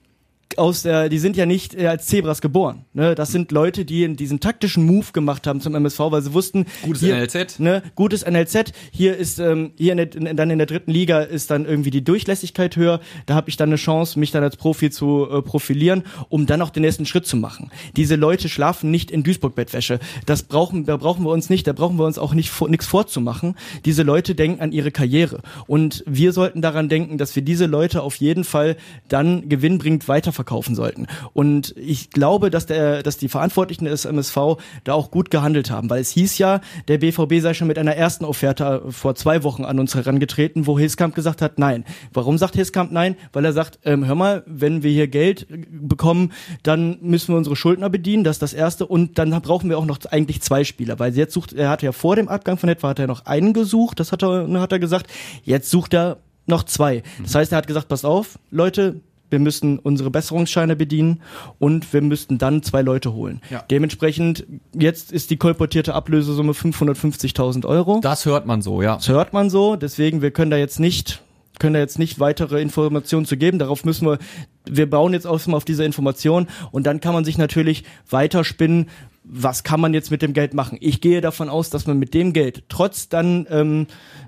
aus 0.58 0.84
der, 0.84 1.10
die 1.10 1.20
sind 1.20 1.38
ja 1.38 1.46
nicht 1.46 1.76
äh, 1.76 1.88
als 1.88 2.08
Zebras 2.08 2.42
geboren. 2.42 2.86
Ne? 2.94 3.16
Das 3.16 3.32
sind 3.32 3.52
Leute, 3.52 3.86
die 3.86 4.04
in 4.04 4.16
diesen 4.16 4.40
taktischen 4.40 4.86
Move 4.86 5.08
gemacht 5.14 5.48
haben 5.48 5.62
zum 5.62 5.76
MSV, 5.76 6.00
weil 6.00 6.22
sie 6.22 6.34
wussten, 6.34 6.66
Gutes 6.84 7.02
hier, 7.02 7.16
NLZ. 7.16 7.60
Ne, 7.60 7.84
gutes 7.96 8.26
NLZ. 8.26 8.74
Hier 8.92 9.18
ist 9.18 9.40
ähm, 9.40 9.72
hier 9.78 9.94
in 9.94 9.98
der, 9.98 10.16
in, 10.16 10.36
dann 10.36 10.50
in 10.50 10.58
der 10.58 10.68
dritten 10.68 10.92
Liga 10.92 11.22
ist 11.22 11.52
dann 11.52 11.66
irgendwie 11.66 11.92
die 11.92 12.04
Durchlässigkeit 12.04 12.76
höher. 12.76 13.00
Da 13.26 13.36
habe 13.36 13.50
ich 13.50 13.58
dann 13.58 13.70
eine 13.70 13.78
Chance, 13.78 14.20
mich 14.20 14.32
dann 14.32 14.44
als 14.44 14.58
Profi 14.58 14.90
zu 14.90 15.28
äh, 15.30 15.42
profilieren, 15.42 16.04
um 16.30 16.46
dann 16.46 16.62
auch 16.62 16.70
den 16.70 16.82
nächsten 16.82 17.06
Schritt 17.06 17.26
zu 17.26 17.38
machen. 17.38 17.72
Diese 17.96 18.16
Leute 18.16 18.50
schlafen 18.50 18.92
nicht 18.92 19.12
in 19.12 19.24
Duisburg-Bettwäsche. 19.24 20.00
Das 20.26 20.44
brauchen, 20.44 20.86
da 20.86 20.98
brauchen 20.98 21.24
wir 21.24 21.32
uns 21.32 21.50
nicht, 21.50 21.68
da 21.68 21.74
brauchen 21.74 21.98
wir 21.98 22.06
uns 22.06 22.18
auch 22.18 22.34
nicht 22.34 22.52
nichts 22.70 22.86
vorzumachen. 22.86 23.56
Diese 23.86 24.04
Leute 24.04 24.36
denken 24.36 24.62
an 24.62 24.72
ihre 24.72 24.92
Karriere 24.92 25.42
und 25.68 26.04
wir 26.08 26.34
sollten 26.34 26.62
daran 26.62 26.90
denken, 26.90 27.18
dass 27.18 27.36
wir 27.36 27.44
diese 27.44 27.66
Leute 27.66 28.02
auf 28.02 28.16
jeden 28.16 28.44
Fall 28.44 28.78
dann 29.08 29.50
gewinnbringend 29.50 30.08
weiterverkaufen 30.42 30.76
sollten. 30.76 31.08
Und 31.34 31.74
ich 31.78 32.10
glaube, 32.10 32.50
dass 32.50 32.66
der, 32.66 33.04
dass 33.04 33.18
die 33.18 33.30
Verantwortlichen 33.30 33.86
des 33.86 34.06
MSV 34.06 34.58
da 34.84 34.94
auch 34.94 35.12
gut 35.12 35.32
gehandelt 35.32 35.70
haben, 35.70 35.90
weil 35.90 36.02
es 36.02 36.10
hieß 36.12 36.38
ja, 36.38 36.62
der 36.88 36.98
BVB 36.98 37.42
sei 37.42 37.54
schon 37.54 37.68
mit 37.68 37.78
einer 37.78 37.96
ersten 37.96 38.26
Offerte 38.26 38.84
vor 38.90 39.16
zwei 39.16 39.44
Wochen 39.44 39.66
an 39.66 39.80
uns 39.80 39.96
herangetreten, 39.96 40.68
wo 40.68 40.78
Hilskamp 40.78 41.16
gesagt 41.16 41.42
hat, 41.42 41.60
nein. 41.60 41.86
Warum 42.14 42.38
sagt 42.38 42.56
Hilskamp 42.56 42.92
nein? 42.92 43.16
Weil 43.34 43.46
er 43.46 43.54
sagt, 43.54 43.80
ähm, 43.84 44.06
hör 44.06 44.16
mal, 44.16 44.44
wenn 44.46 44.84
wir 44.84 44.92
hier 44.92 45.08
Geld 45.08 45.48
äh, 45.50 45.66
bekommen, 45.70 46.32
dann 46.64 46.98
müssen 47.02 47.34
wir 47.34 47.38
unsere 47.38 47.56
Schuldner 47.56 47.90
bedienen, 47.90 48.24
das 48.24 48.38
ist 48.38 48.42
das 48.42 48.54
Erste. 48.54 48.86
Und 48.86 49.18
dann 49.18 49.30
brauchen 49.42 49.70
wir 49.70 49.78
auch 49.78 49.86
noch 49.86 50.00
eigentlich 50.10 50.42
zwei 50.42 50.64
Spieler, 50.64 51.00
weil 51.00 51.16
jetzt 51.16 51.34
sucht, 51.34 51.54
er 51.54 51.70
hatte 51.70 51.86
ja 51.86 51.92
vor 51.92 52.16
dem 52.16 52.28
Abgang 52.28 52.58
von 52.58 52.70
etwa 52.70 52.90
hat 52.90 53.00
er 53.00 53.08
noch 53.08 53.26
einen 53.26 53.54
gesucht, 53.54 54.00
das 54.00 54.12
hat 54.12 54.24
er, 54.24 54.48
hat 54.62 54.72
er 54.72 54.80
gesagt. 54.80 55.08
Jetzt 55.44 55.70
sucht 55.70 55.94
er 55.94 56.18
noch 56.48 56.64
zwei. 56.64 57.04
Das 57.22 57.36
heißt, 57.36 57.52
er 57.52 57.60
hat 57.60 57.68
gesagt, 57.68 57.88
pass 57.88 58.06
auf, 58.06 58.40
Leute, 58.50 59.02
wir 59.32 59.39
müssen 59.39 59.80
unsere 59.80 60.12
Besserungsscheine 60.12 60.76
bedienen 60.76 61.22
und 61.58 61.91
wir 61.94 62.02
müssten 62.02 62.38
dann 62.38 62.62
zwei 62.62 62.82
Leute 62.82 63.13
holen. 63.13 63.41
Ja. 63.50 63.63
Dementsprechend, 63.72 64.46
jetzt 64.78 65.12
ist 65.12 65.32
die 65.32 65.38
kolportierte 65.38 65.94
Ablösesumme 65.94 66.52
550.000 66.52 67.65
Euro. 67.65 68.00
Das 68.02 68.26
hört 68.26 68.46
man 68.46 68.62
so, 68.62 68.82
ja. 68.82 68.96
Das 68.96 69.10
hört 69.10 69.34
man 69.34 69.50
so, 69.50 69.76
deswegen 69.76 70.22
wir 70.22 70.32
können 70.32 70.52
da 70.52 70.58
jetzt 70.58 70.80
nicht 70.80 71.22
können 71.60 71.76
da 71.76 71.80
jetzt 71.80 72.00
nicht 72.00 72.20
weitere 72.20 72.60
Informationen 72.60 73.28
zu 73.28 73.38
geben. 73.38 73.60
Darauf 73.60 73.86
müssen 73.86 74.08
wir, 74.08 74.17
wir 74.65 74.89
bauen 74.89 75.13
jetzt 75.13 75.26
erstmal 75.26 75.58
auf 75.58 75.65
diese 75.65 75.86
Information 75.86 76.48
und 76.72 76.88
dann 76.88 77.02
kann 77.02 77.13
man 77.13 77.24
sich 77.24 77.38
natürlich 77.38 77.84
weiterspinnen, 78.10 78.89
was 79.24 79.63
kann 79.63 79.80
man 79.80 79.94
jetzt 79.94 80.10
mit 80.10 80.24
dem 80.24 80.34
Geld 80.34 80.56
machen. 80.56 80.78
Ich 80.82 81.02
gehe 81.02 81.22
davon 81.22 81.50
aus, 81.50 81.70
dass 81.70 81.86
man 81.86 82.00
mit 82.00 82.15
dem 82.15 82.34
Geld, 82.34 82.63
trotz 82.67 83.10
dann 83.10 83.46
ähm, 83.52 83.86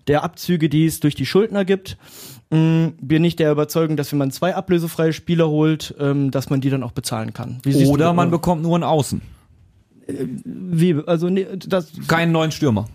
der 0.07 0.23
Abzüge, 0.23 0.69
die 0.69 0.85
es 0.85 0.99
durch 0.99 1.15
die 1.15 1.25
Schuldner 1.25 1.65
gibt, 1.65 1.97
mh, 2.53 2.93
bin 3.01 3.23
ich 3.23 3.35
der 3.35 3.51
Überzeugung, 3.51 3.97
dass 3.97 4.11
wenn 4.11 4.19
man 4.19 4.31
zwei 4.31 4.55
ablösefreie 4.55 5.13
Spieler 5.13 5.49
holt, 5.49 5.95
ähm, 5.99 6.31
dass 6.31 6.49
man 6.49 6.61
die 6.61 6.69
dann 6.69 6.83
auch 6.83 6.91
bezahlen 6.91 7.33
kann. 7.33 7.59
Oder 7.65 8.09
du, 8.09 8.13
man 8.13 8.27
äh, 8.29 8.31
bekommt 8.31 8.61
nur 8.61 8.75
einen 8.75 8.83
Außen. 8.83 9.21
wie, 10.07 10.95
also 11.05 11.29
nee, 11.29 11.47
das, 11.67 11.91
Keinen 12.07 12.31
neuen 12.31 12.51
Stürmer. 12.51 12.87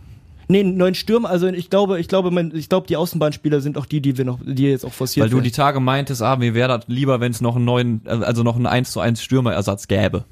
Nee, 0.50 0.60
einen 0.60 0.78
neuen 0.78 0.94
Stürmer, 0.94 1.28
also 1.28 1.46
ich 1.48 1.68
glaube, 1.68 2.00
ich 2.00 2.08
glaube, 2.08 2.30
man, 2.30 2.54
ich 2.54 2.70
glaube, 2.70 2.86
die 2.86 2.96
Außenbahnspieler 2.96 3.60
sind 3.60 3.76
auch 3.76 3.84
die, 3.84 4.00
die 4.00 4.16
wir 4.16 4.24
noch, 4.24 4.38
die 4.42 4.64
jetzt 4.64 4.84
auch 4.86 4.94
forciert 4.94 5.24
Weil 5.24 5.30
du 5.30 5.36
werden. 5.36 5.44
die 5.44 5.50
Tage 5.50 5.78
meintest, 5.78 6.22
ah, 6.22 6.36
mir 6.36 6.54
wäre 6.54 6.68
das 6.78 6.88
lieber, 6.88 7.20
wenn 7.20 7.32
es 7.32 7.42
noch 7.42 7.56
einen 7.56 7.66
neuen, 7.66 8.00
also 8.06 8.42
noch 8.42 8.56
einen 8.56 8.66
1 8.66 8.90
zu 8.90 9.00
1 9.00 9.22
Stürmerersatz 9.22 9.88
gäbe. 9.88 10.24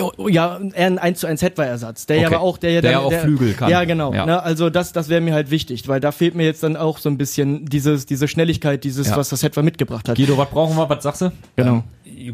Oh, 0.00 0.28
Ja, 0.28 0.58
eher 0.74 0.86
ein 0.86 0.98
1 0.98 1.20
zu 1.20 1.26
1 1.26 1.42
Hetwa-Ersatz. 1.42 2.06
Der 2.06 2.16
ja 2.16 2.26
Okay. 2.28 2.34
aber 2.36 2.44
auch, 2.44 2.58
der 2.58 2.70
ja 2.72 2.80
Der 2.80 2.92
dann, 2.92 3.00
ja 3.02 3.06
auch 3.18 3.22
Flügel 3.22 3.52
kann. 3.54 3.70
Ja, 3.70 3.84
genau. 3.84 4.12
Ja. 4.14 4.26
Ne, 4.26 4.42
also 4.42 4.70
das, 4.70 4.92
das 4.92 5.08
wäre 5.08 5.20
mir 5.20 5.34
halt 5.34 5.50
wichtig, 5.50 5.86
weil 5.88 6.00
da 6.00 6.12
fehlt 6.12 6.34
mir 6.34 6.44
jetzt 6.44 6.62
dann 6.62 6.76
auch 6.76 6.98
so 6.98 7.08
ein 7.08 7.18
bisschen 7.18 7.66
dieses, 7.66 8.06
diese 8.06 8.28
Schnelligkeit, 8.28 8.84
dieses, 8.84 9.08
Ja. 9.08 9.16
was 9.16 9.28
das 9.28 9.42
Hetwa 9.42 9.62
mitgebracht 9.62 10.08
hat. 10.08 10.16
Guido, 10.16 10.36
was 10.38 10.48
brauchen 10.50 10.76
wir? 10.76 10.88
Was 10.88 11.02
sagst 11.02 11.22
du? 11.22 11.32
Genau. 11.56 11.84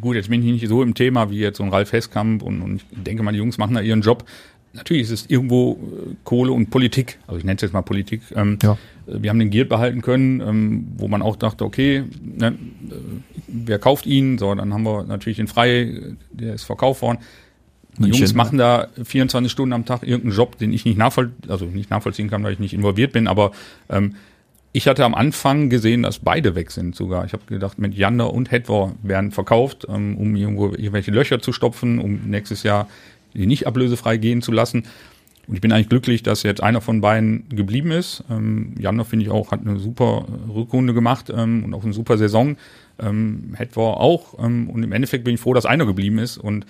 Gut, 0.01 0.17
jetzt 0.17 0.29
bin 0.29 0.45
ich 0.45 0.53
nicht 0.53 0.69
so 0.69 0.83
im 0.83 0.95
Thema 0.95 1.31
wie 1.31 1.39
jetzt 1.39 1.57
so 1.59 1.63
ein 1.63 1.71
Ralf 1.71 1.93
Hesskamp 1.93 2.43
und, 2.43 2.61
und 2.63 2.77
ich 2.77 2.85
denke 2.93 3.23
mal, 3.23 3.33
die 3.33 3.39
Jungs 3.39 3.57
machen 3.59 3.75
da 3.75 3.81
ihren 3.81 4.03
Job. 4.03 4.25
Natürlich 4.73 5.03
ist 5.05 5.11
es 5.11 5.27
irgendwo 5.29 5.73
äh, 5.73 6.15
Kohle 6.25 6.53
und 6.53 6.71
Politik, 6.71 7.19
also 7.27 7.39
ich 7.39 7.45
nenne 7.45 7.57
es 7.57 7.63
jetzt 7.63 7.73
mal 7.73 7.83
Politik. 7.83 8.23
Ähm, 8.35 8.59
Ja. 8.63 8.73
äh, 9.07 9.23
Wir 9.23 9.31
haben 9.31 9.39
den 9.39 9.51
Giert 9.51 9.69
behalten 9.69 10.03
können, 10.03 10.41
ähm, 10.41 10.89
wo 10.97 11.09
man 11.09 11.23
auch 11.23 11.37
dachte, 11.37 11.65
okay, 11.65 12.05
ne, 12.23 12.49
äh, 12.49 12.95
wer 13.49 13.79
kauft 13.79 14.07
ihn? 14.07 14.39
So, 14.39 14.55
dann 14.55 14.73
haben 14.73 14.83
wir 14.85 15.05
natürlich 15.05 15.39
den 15.39 15.49
Frei, 15.49 16.01
der 16.31 16.55
ist 16.55 16.65
verkauft 16.65 17.03
worden. 17.03 17.19
Die 17.97 18.03
München, 18.03 18.21
Jungs 18.21 18.31
ja. 18.31 18.37
machen 18.37 18.59
da 18.59 18.89
24 19.03 19.51
Stunden 19.51 19.73
am 19.73 19.85
Tag 19.85 20.03
irgendeinen 20.03 20.37
Job, 20.37 20.59
den 20.59 20.73
ich 20.73 20.85
nicht 20.85 20.99
nachvoll 20.99 21.33
also 21.49 21.65
nicht 21.65 21.91
nachvollziehen 21.91 22.31
kann, 22.31 22.45
weil 22.45 22.53
ich 22.53 22.61
nicht 22.61 22.75
involviert 22.75 23.13
bin, 23.13 23.27
aber 23.27 23.51
ähm, 23.89 24.15
ich 24.73 24.87
hatte 24.87 25.05
am 25.05 25.15
Anfang 25.15 25.71
gesehen, 25.71 26.03
dass 26.03 26.19
beide 26.19 26.55
weg 26.55 26.71
sind 26.71 26.95
sogar. 26.95 27.25
Ich 27.25 27.33
habe 27.33 27.43
gedacht, 27.47 27.79
mit 27.79 27.95
Jander 27.95 28.33
und 28.33 28.53
Hetwer 28.53 28.93
werden 29.03 29.33
verkauft, 29.33 29.87
ähm, 29.89 30.17
um 30.17 30.37
irgendwo 30.37 30.67
irgendwelche 30.67 31.11
Löcher 31.11 31.41
zu 31.41 31.53
stopfen, 31.53 31.99
um 31.99 32.29
nächstes 32.31 32.63
Jahr 32.63 32.87
die 33.35 33.47
nicht 33.47 33.67
ablösefrei 33.67 34.17
gehen 34.17 34.43
zu 34.43 34.53
lassen. 34.53 34.85
Und 35.49 35.55
ich 35.55 35.61
bin 35.63 35.73
eigentlich 35.73 35.89
glücklich, 35.89 36.23
dass 36.23 36.43
jetzt 36.43 36.63
einer 36.63 36.83
von 36.83 37.01
beiden 37.01 37.49
geblieben 37.49 37.91
ist. 37.91 38.23
Ähm, 38.31 38.75
Jander 38.79 39.07
finde 39.07 39.25
ich 39.25 39.31
auch, 39.31 39.51
hat 39.51 39.67
eine 39.67 39.79
super 39.79 40.27
Rückrunde 40.55 40.93
gemacht 40.93 41.33
ähm, 41.35 41.65
und 41.65 41.73
auch 41.73 41.85
eine 41.85 41.95
super 41.95 42.19
Saison. 42.19 42.57
Ähm, 42.99 43.55
Hetwer 43.57 43.99
auch. 43.99 44.39
Ähm, 44.45 44.69
und 44.69 44.83
im 44.83 44.93
Endeffekt 44.93 45.25
bin 45.25 45.35
ich 45.35 45.41
froh, 45.41 45.55
dass 45.55 45.65
einer 45.65 45.87
geblieben 45.87 46.19
ist. 46.19 46.37
Und 46.37 46.67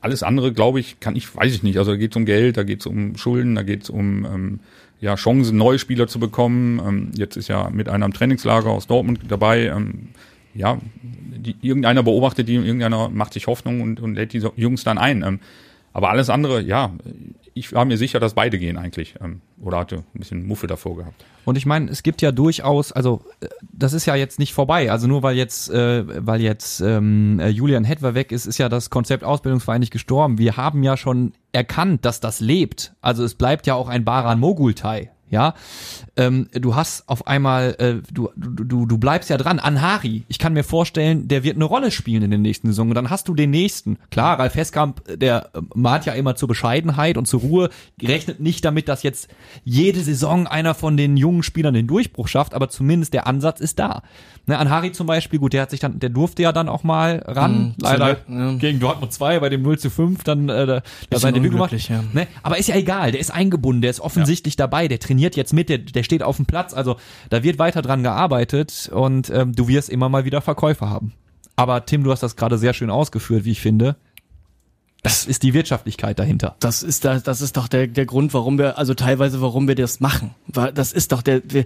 alles 0.00 0.22
andere, 0.22 0.52
glaube 0.52 0.78
ich, 0.78 1.00
kann 1.00 1.16
ich, 1.16 1.34
weiß 1.34 1.52
ich 1.52 1.64
nicht. 1.64 1.78
Also 1.78 1.90
da 1.92 1.96
geht 1.96 2.12
es 2.12 2.16
um 2.16 2.26
Geld, 2.26 2.56
da 2.56 2.62
geht 2.62 2.80
es 2.80 2.86
um 2.86 3.16
Schulden, 3.16 3.56
da 3.56 3.64
geht 3.64 3.82
es 3.82 3.90
um 3.90 4.24
ähm, 4.24 4.60
ja, 5.00 5.16
Chancen, 5.16 5.56
neue 5.56 5.80
Spieler 5.80 6.06
zu 6.06 6.20
bekommen. 6.20 6.80
Ähm, 6.86 7.10
jetzt 7.16 7.36
ist 7.36 7.48
ja 7.48 7.70
mit 7.70 7.88
einer 7.88 8.06
im 8.06 8.12
Trainingslager 8.12 8.70
aus 8.70 8.86
Dortmund 8.86 9.20
dabei. 9.28 9.66
Ähm, 9.66 10.10
ja, 10.54 10.78
die, 11.02 11.56
irgendeiner 11.60 12.04
beobachtet 12.04 12.48
die, 12.48 12.54
irgendeiner 12.54 13.08
macht 13.08 13.32
sich 13.32 13.48
Hoffnung 13.48 13.80
und, 13.80 14.00
und 14.00 14.14
lädt 14.14 14.32
die 14.32 14.44
Jungs 14.56 14.84
dann 14.84 14.96
ein. 14.96 15.24
Ähm, 15.24 15.40
aber 15.96 16.10
alles 16.10 16.28
andere, 16.28 16.60
ja, 16.60 16.92
ich 17.54 17.72
war 17.72 17.86
mir 17.86 17.96
sicher, 17.96 18.20
dass 18.20 18.34
beide 18.34 18.58
gehen 18.58 18.76
eigentlich. 18.76 19.14
Ähm, 19.22 19.40
oder 19.62 19.78
hatte 19.78 19.96
ein 19.96 20.18
bisschen 20.18 20.46
Muffe 20.46 20.66
davor 20.66 20.94
gehabt. 20.94 21.24
Und 21.46 21.56
ich 21.56 21.64
meine, 21.64 21.90
es 21.90 22.02
gibt 22.02 22.20
ja 22.20 22.32
durchaus, 22.32 22.92
also 22.92 23.22
äh, 23.40 23.46
das 23.72 23.94
ist 23.94 24.04
ja 24.04 24.14
jetzt 24.14 24.38
nicht 24.38 24.52
vorbei. 24.52 24.92
Also 24.92 25.06
nur 25.06 25.22
weil 25.22 25.38
jetzt, 25.38 25.70
äh, 25.70 26.04
weil 26.26 26.42
jetzt 26.42 26.82
ähm, 26.82 27.40
äh, 27.40 27.48
Julian 27.48 27.84
Hetwer 27.84 28.14
weg 28.14 28.30
ist, 28.30 28.44
ist 28.44 28.58
ja 28.58 28.68
das 28.68 28.90
Konzept 28.90 29.24
Ausbildungsverein 29.24 29.80
nicht 29.80 29.90
gestorben. 29.90 30.36
Wir 30.36 30.58
haben 30.58 30.82
ja 30.82 30.98
schon 30.98 31.32
erkannt, 31.52 32.04
dass 32.04 32.20
das 32.20 32.40
lebt. 32.40 32.92
Also 33.00 33.24
es 33.24 33.34
bleibt 33.34 33.66
ja 33.66 33.74
auch 33.74 33.88
ein 33.88 34.04
Baran 34.04 34.38
Mogultai. 34.38 35.12
Ja, 35.28 35.54
ähm, 36.16 36.48
du 36.52 36.76
hast 36.76 37.08
auf 37.08 37.26
einmal, 37.26 37.74
äh, 37.78 37.94
du, 38.12 38.30
du, 38.36 38.64
du, 38.64 38.86
du 38.86 38.98
bleibst 38.98 39.28
ja 39.28 39.36
dran. 39.36 39.58
Anhari, 39.58 40.22
ich 40.28 40.38
kann 40.38 40.52
mir 40.52 40.62
vorstellen, 40.62 41.26
der 41.26 41.42
wird 41.42 41.56
eine 41.56 41.64
Rolle 41.64 41.90
spielen 41.90 42.22
in 42.22 42.30
den 42.30 42.42
nächsten 42.42 42.68
Saison. 42.68 42.88
Und 42.90 42.94
dann 42.94 43.10
hast 43.10 43.26
du 43.28 43.34
den 43.34 43.50
nächsten. 43.50 43.98
Klar, 44.10 44.38
Ralf 44.38 44.54
Heskamp, 44.54 45.02
der 45.18 45.50
äh, 45.54 45.60
mahnt 45.74 46.06
ja 46.06 46.12
immer 46.12 46.36
zur 46.36 46.46
Bescheidenheit 46.48 47.16
und 47.18 47.26
zur 47.26 47.40
Ruhe, 47.40 47.70
rechnet 48.00 48.38
nicht 48.40 48.64
damit, 48.64 48.88
dass 48.88 49.02
jetzt 49.02 49.28
jede 49.64 50.00
Saison 50.00 50.46
einer 50.46 50.74
von 50.74 50.96
den 50.96 51.16
jungen 51.16 51.42
Spielern 51.42 51.74
den 51.74 51.88
Durchbruch 51.88 52.28
schafft, 52.28 52.54
aber 52.54 52.68
zumindest 52.68 53.12
der 53.12 53.26
Ansatz 53.26 53.60
ist 53.60 53.78
da. 53.80 54.02
Ne, 54.46 54.56
Anhari 54.58 54.92
zum 54.92 55.08
Beispiel, 55.08 55.40
gut, 55.40 55.54
der 55.54 55.62
hat 55.62 55.70
sich 55.70 55.80
dann, 55.80 55.98
der 55.98 56.10
durfte 56.10 56.42
ja 56.42 56.52
dann 56.52 56.68
auch 56.68 56.84
mal 56.84 57.20
ran, 57.26 57.56
Mhm, 57.56 57.74
leider 57.80 58.16
ja. 58.28 58.52
gegen 58.54 58.78
Dortmund 58.78 59.12
2 59.12 59.40
bei 59.40 59.48
dem 59.48 59.62
0 59.62 59.76
zu 59.78 59.90
5 59.90 60.22
dann 60.22 60.48
äh, 60.48 60.66
da 60.66 60.82
da 61.10 61.18
sein 61.18 61.34
Debüt 61.34 61.50
gemacht. 61.50 61.72
ja. 61.72 62.04
Ne? 62.12 62.28
Aber 62.44 62.56
ist 62.58 62.68
ja 62.68 62.76
egal, 62.76 63.10
der 63.10 63.20
ist 63.20 63.32
eingebunden, 63.32 63.82
der 63.82 63.90
ist 63.90 63.98
offensichtlich 64.00 64.54
dabei, 64.54 64.86
der 64.86 65.00
trainiert 65.00 65.15
jetzt 65.18 65.52
mit, 65.52 65.68
der, 65.68 65.78
der 65.78 66.02
steht 66.02 66.22
auf 66.22 66.36
dem 66.36 66.46
Platz, 66.46 66.74
also 66.74 66.96
da 67.30 67.42
wird 67.42 67.58
weiter 67.58 67.82
dran 67.82 68.02
gearbeitet 68.02 68.90
und 68.92 69.30
ähm, 69.30 69.52
du 69.54 69.68
wirst 69.68 69.88
immer 69.88 70.08
mal 70.08 70.24
wieder 70.24 70.40
Verkäufer 70.40 70.90
haben. 70.90 71.12
Aber 71.56 71.86
Tim, 71.86 72.04
du 72.04 72.12
hast 72.12 72.22
das 72.22 72.36
gerade 72.36 72.58
sehr 72.58 72.74
schön 72.74 72.90
ausgeführt, 72.90 73.44
wie 73.44 73.52
ich 73.52 73.60
finde. 73.60 73.96
Das 75.06 75.24
ist 75.24 75.44
die 75.44 75.54
Wirtschaftlichkeit 75.54 76.18
dahinter. 76.18 76.56
Das 76.58 76.82
ist 76.82 77.04
da, 77.04 77.20
das 77.20 77.40
ist 77.40 77.56
doch 77.56 77.68
der, 77.68 77.86
der 77.86 78.06
Grund, 78.06 78.34
warum 78.34 78.58
wir, 78.58 78.76
also 78.76 78.92
teilweise, 78.92 79.40
warum 79.40 79.68
wir 79.68 79.76
das 79.76 80.00
machen. 80.00 80.34
Das 80.48 80.92
ist 80.92 81.12
doch 81.12 81.22
der, 81.22 81.42
wir, 81.44 81.64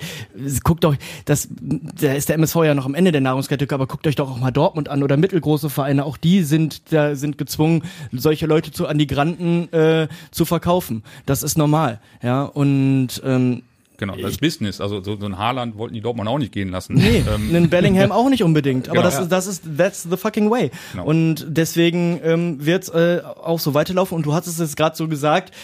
guckt 0.63 0.85
doch, 0.85 0.95
das, 1.25 1.49
da 1.51 2.13
ist 2.13 2.29
der 2.29 2.35
MSV 2.35 2.57
ja 2.57 2.75
noch 2.75 2.85
am 2.85 2.95
Ende 2.95 3.13
der 3.13 3.23
Nahrungskette, 3.23 3.67
aber 3.73 3.87
guckt 3.87 4.07
euch 4.07 4.15
doch 4.15 4.31
auch 4.31 4.39
mal 4.39 4.51
Dortmund 4.51 4.91
an 4.91 5.03
oder 5.03 5.17
mittelgroße 5.17 5.71
Vereine. 5.71 6.05
Auch 6.05 6.19
die 6.19 6.43
sind, 6.43 6.93
da 6.93 7.15
sind 7.17 7.39
gezwungen, 7.39 7.85
solche 8.13 8.45
Leute 8.45 8.73
zu 8.73 8.87
an 8.87 8.99
die 8.99 9.07
Granten 9.07 9.73
äh, 9.73 10.09
zu 10.31 10.45
verkaufen. 10.45 11.03
Das 11.25 11.43
ist 11.43 11.57
normal, 11.57 11.99
ja. 12.23 12.43
Und 12.43 13.23
ähm, 13.25 13.63
Genau, 14.01 14.17
das 14.17 14.33
ist 14.33 14.41
Business. 14.41 14.81
Also 14.81 15.03
so, 15.03 15.17
so 15.17 15.27
ein 15.27 15.39
Haaland 15.39 15.77
wollten 15.77 15.95
die 15.95 16.01
Dortmund 16.01 16.29
auch 16.29 16.39
nicht 16.39 16.53
gehen 16.53 16.71
lassen. 16.71 16.95
Nee, 16.95 17.23
Ähm, 17.31 17.51
einen 17.55 17.69
Bellingham 17.71 18.11
auch 18.11 18.29
nicht 18.31 18.43
unbedingt. 18.43 18.89
Aber 18.89 18.97
Genau, 18.97 19.05
das, 19.05 19.15
ja. 19.17 19.21
ist, 19.23 19.29
das 19.31 19.47
ist, 19.47 19.63
that's 19.77 20.03
the 20.11 20.17
fucking 20.17 20.51
way. 20.51 20.71
Genau. 20.93 21.05
Und 21.05 21.47
deswegen 21.49 22.19
ähm, 22.25 22.65
wird 22.65 22.89
äh, 22.95 23.21
auch 23.23 23.61
so 23.61 23.75
weiterlaufen. 23.75 24.17
Und 24.17 24.25
du 24.27 24.33
hattest 24.35 24.59
es 24.59 24.75
gerade 24.75 24.97
so 24.97 25.07
gesagt, 25.07 25.55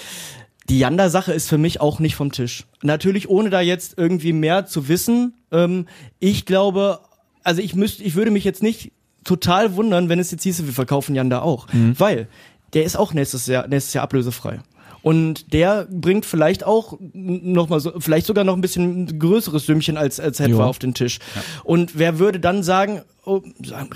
die 0.68 0.78
Yanda-Sache 0.78 1.32
ist 1.32 1.49
für 1.49 1.59
mich 1.59 1.80
auch 1.80 1.99
nicht 1.99 2.14
vom 2.14 2.30
Tisch. 2.30 2.64
Natürlich, 2.82 3.28
ohne 3.28 3.51
da 3.51 3.61
jetzt 3.61 3.95
irgendwie 3.97 4.32
mehr 4.32 4.66
zu 4.66 4.89
wissen. 4.89 5.34
Ähm, 5.51 5.87
ich 6.20 6.45
glaube, 6.45 7.01
also 7.43 7.62
ich 7.62 7.74
müsste, 7.74 8.03
ich 8.05 8.14
würde 8.16 8.30
mich 8.30 8.45
jetzt 8.45 8.62
nicht 8.62 8.93
total 9.24 9.76
wundern, 9.76 10.09
wenn 10.09 10.18
es 10.18 10.30
jetzt 10.30 10.43
hieße, 10.43 10.66
wir 10.66 10.72
verkaufen 10.74 11.14
Yanda 11.14 11.41
auch. 11.41 11.66
Weil 11.72 12.28
der 12.74 12.84
ist 12.84 12.97
auch 12.97 13.12
nächstes 13.14 13.47
Jahr, 13.47 13.66
nächstes 13.66 13.95
Jahr 13.95 14.05
ablösefrei. 14.05 14.61
Und 15.07 15.52
der 15.52 15.86
bringt 15.88 16.26
vielleicht 16.26 16.64
auch 16.64 16.98
noch 17.12 17.68
mal 17.68 17.78
so, 17.78 17.92
vielleicht 18.00 18.26
sogar 18.26 18.42
noch 18.42 18.54
ein 18.57 18.61
bisschen 18.61 19.20
größeres 19.20 19.64
Sümmchen 19.64 19.96
als, 19.96 20.18
als 20.18 20.40
etwa 20.40 20.59
Ja. 20.59 20.64
auf 20.64 20.80
den 20.80 20.94
Tisch. 20.94 21.20
Und 21.62 21.96
wer 21.96 22.18
würde 22.18 22.40
dann 22.40 22.64
sagen, 22.64 23.02
oh, 23.24 23.40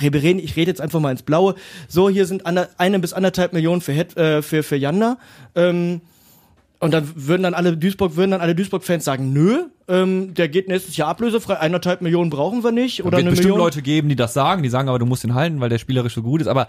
Reberen, 0.00 0.38
ich 0.38 0.54
rede 0.54 0.70
jetzt 0.70 0.80
einfach 0.80 1.00
mal 1.00 1.10
ins 1.10 1.22
Blaue, 1.24 1.56
so, 1.88 2.08
hier 2.08 2.26
sind 2.26 2.46
ander, 2.46 2.68
eine 2.78 3.00
bis 3.00 3.12
anderthalb 3.12 3.52
Millionen 3.52 3.80
für, 3.80 3.90
Het, 3.90 4.16
äh, 4.16 4.40
für, 4.40 4.62
für 4.62 4.76
Janda, 4.76 5.18
ähm, 5.56 6.00
und 6.78 6.94
dann 6.94 7.10
würden 7.14 7.42
dann 7.42 7.54
alle 7.54 7.76
Duisburg, 7.76 8.16
würden 8.16 8.30
dann 8.30 8.40
alle 8.40 8.54
Duisburg-Fans 8.54 9.04
sagen, 9.04 9.32
nö, 9.34 9.64
ähm, 9.88 10.32
der 10.32 10.48
geht 10.48 10.68
nächstes 10.68 10.96
Jahr 10.96 11.08
ablösefrei, 11.08 11.58
eineinhalb 11.58 12.00
Millionen 12.02 12.30
brauchen 12.30 12.62
wir 12.62 12.70
nicht, 12.72 13.02
oder 13.02 13.10
wird 13.18 13.20
eine 13.22 13.30
bestimmt 13.30 13.48
Million. 13.50 13.58
Leute 13.66 13.82
geben, 13.82 14.08
die 14.08 14.16
das 14.16 14.32
sagen, 14.32 14.62
die 14.62 14.68
sagen 14.70 14.88
aber, 14.88 14.98
du 15.00 15.06
musst 15.06 15.24
ihn 15.24 15.34
halten, 15.34 15.60
weil 15.60 15.68
der 15.68 15.78
spielerisch 15.78 16.14
so 16.14 16.22
gut 16.22 16.40
ist. 16.40 16.46
Aber 16.46 16.68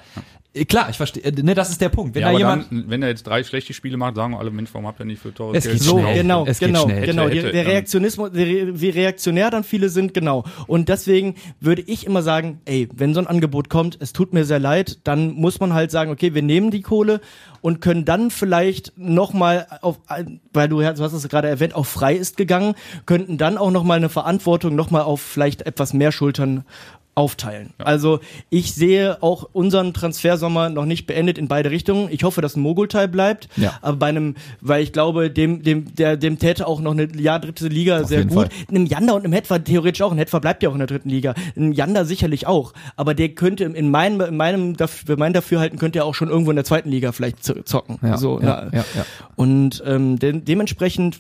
klar, 0.68 0.90
ich 0.90 0.98
verstehe, 0.98 1.24
äh, 1.24 1.32
ne, 1.32 1.54
das 1.56 1.70
ist 1.70 1.80
der 1.80 1.90
Punkt. 1.90 2.14
Wenn 2.14 2.22
ja, 2.24 2.28
da 2.28 2.32
aber 2.32 2.40
jemand, 2.40 2.72
dann, 2.72 2.86
wenn 2.90 3.02
er 3.04 3.10
jetzt 3.10 3.26
drei 3.26 3.44
schlechte 3.44 3.74
Spiele 3.74 3.96
macht, 3.96 4.16
sagen 4.16 4.36
alle, 4.36 4.52
Mensch, 4.52 4.70
warum 4.74 4.86
habt 4.88 5.00
ihr 5.00 5.06
nicht 5.06 5.22
für 5.22 5.34
teures 5.34 5.58
Es 5.60 5.64
Geld 5.64 5.76
geht 5.78 5.84
So, 5.84 6.00
schnell. 6.00 6.16
genau, 6.22 6.46
Es 6.46 6.60
geht 6.60 6.68
genau, 6.70 6.84
schnell. 6.84 7.06
genau. 7.06 7.24
Hätte, 7.24 7.34
Der, 7.36 7.42
hätte, 7.44 7.52
der 7.54 7.64
ähm, 7.64 7.70
Reaktionismus, 7.70 8.32
der, 8.32 8.46
Re- 8.46 8.82
wie 8.82 8.90
reaktionär 8.90 9.50
dann 9.50 9.64
viele 9.64 9.88
sind, 9.90 10.14
genau. 10.14 10.44
Und 10.68 10.90
deswegen 10.90 11.36
würde 11.60 11.82
ich 11.84 12.06
immer 12.06 12.22
sagen, 12.22 12.60
ey, 12.66 12.90
wenn 12.94 13.14
so 13.14 13.22
ein 13.22 13.28
Angebot 13.28 13.70
kommt, 13.70 13.98
es 14.02 14.12
tut 14.14 14.34
mir 14.34 14.44
sehr 14.44 14.60
leid, 14.60 15.00
dann 15.06 15.32
muss 15.32 15.60
man 15.60 15.74
halt 15.74 15.90
sagen, 15.92 16.12
okay, 16.12 16.34
wir 16.34 16.42
nehmen 16.42 16.70
die 16.72 16.82
Kohle 16.82 17.22
und 17.62 17.80
können 17.80 18.04
dann 18.06 18.30
vielleicht 18.32 18.92
nochmal 18.98 19.68
auf, 19.82 20.00
ein- 20.08 20.42
weil 20.52 20.68
du, 20.68 20.78
du 20.80 20.84
hast 20.86 21.14
es 21.14 21.30
gerade 21.30 21.48
erwähnt, 21.48 21.76
auch 21.76 21.86
frei 21.86 22.16
ist 22.16 22.36
gegangen, 22.36 22.76
könnten 23.06 23.38
dann 23.38 23.58
auch 23.58 23.72
nochmal 23.72 23.98
eine 23.98 24.10
Verantwortung 24.10 24.76
nochmal 24.76 25.04
auf 25.04 25.22
vielleicht 25.22 25.62
etwas 25.62 25.94
mehr 25.94 26.12
Schultern 26.12 26.66
aufteilen. 27.14 27.72
Also 27.78 28.22
ich 28.50 28.74
sehe 28.74 29.22
auch 29.22 29.50
unseren 29.52 29.94
Transfersommer 29.94 30.70
noch 30.70 30.86
nicht 30.86 31.08
beendet 31.08 31.38
in 31.38 31.48
beide 31.50 31.70
Richtungen. 31.70 32.08
Ich 32.10 32.24
hoffe, 32.24 32.42
dass 32.42 32.56
ein 32.56 32.62
Mogulteil 32.62 33.08
bleibt. 33.10 33.50
Ja. 33.58 33.78
Aber 33.82 33.98
bei 33.98 34.08
einem, 34.08 34.36
weil 34.62 34.82
ich 34.82 34.94
glaube, 34.94 35.30
dem, 35.30 35.62
dem, 35.62 35.94
der, 35.94 36.16
dem 36.16 36.40
täte 36.40 36.66
auch 36.68 36.80
noch 36.80 36.92
eine 36.92 37.14
Jahr 37.18 37.40
dritte 37.40 37.68
Liga 37.68 38.06
sehr 38.06 38.20
jeden 38.20 38.30
gut. 38.30 38.48
Fall. 38.48 38.50
Einem 38.70 38.86
Janda 38.86 39.14
und 39.14 39.26
einem 39.26 39.34
Hetwa 39.34 39.60
theoretisch 39.60 40.02
auch. 40.02 40.12
Ein 40.12 40.18
Hetwa 40.20 40.40
bleibt 40.40 40.64
ja 40.64 40.70
auch 40.70 40.74
in 40.74 40.80
der 40.80 40.88
dritten 40.88 41.10
Liga. 41.10 41.34
Ein 41.58 41.74
Janda 41.74 42.06
sicherlich 42.06 42.48
auch. 42.48 42.74
Aber 42.96 43.14
der 43.14 43.30
könnte 43.30 43.66
in 43.66 43.92
meinem, 43.92 44.22
in 44.22 44.38
meinem, 44.38 44.76
für 44.78 45.18
mein 45.18 45.34
Dafürhalten 45.34 45.78
könnte 45.80 46.00
er 46.00 46.06
auch 46.06 46.16
schon 46.16 46.30
irgendwo 46.30 46.52
in 46.52 46.56
der 46.56 46.66
zweiten 46.66 46.90
Liga 46.90 47.12
vielleicht 47.12 47.44
zo- 47.44 47.62
zocken. 47.64 48.00
Ja, 48.02 48.18
so, 48.18 48.40
ja, 48.40 48.68
ja, 48.72 48.86
ja. 48.96 49.06
Und 49.36 49.84
ähm, 49.86 50.18
de 50.18 50.40
dementsprechend, 50.40 51.20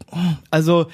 also 0.49 0.87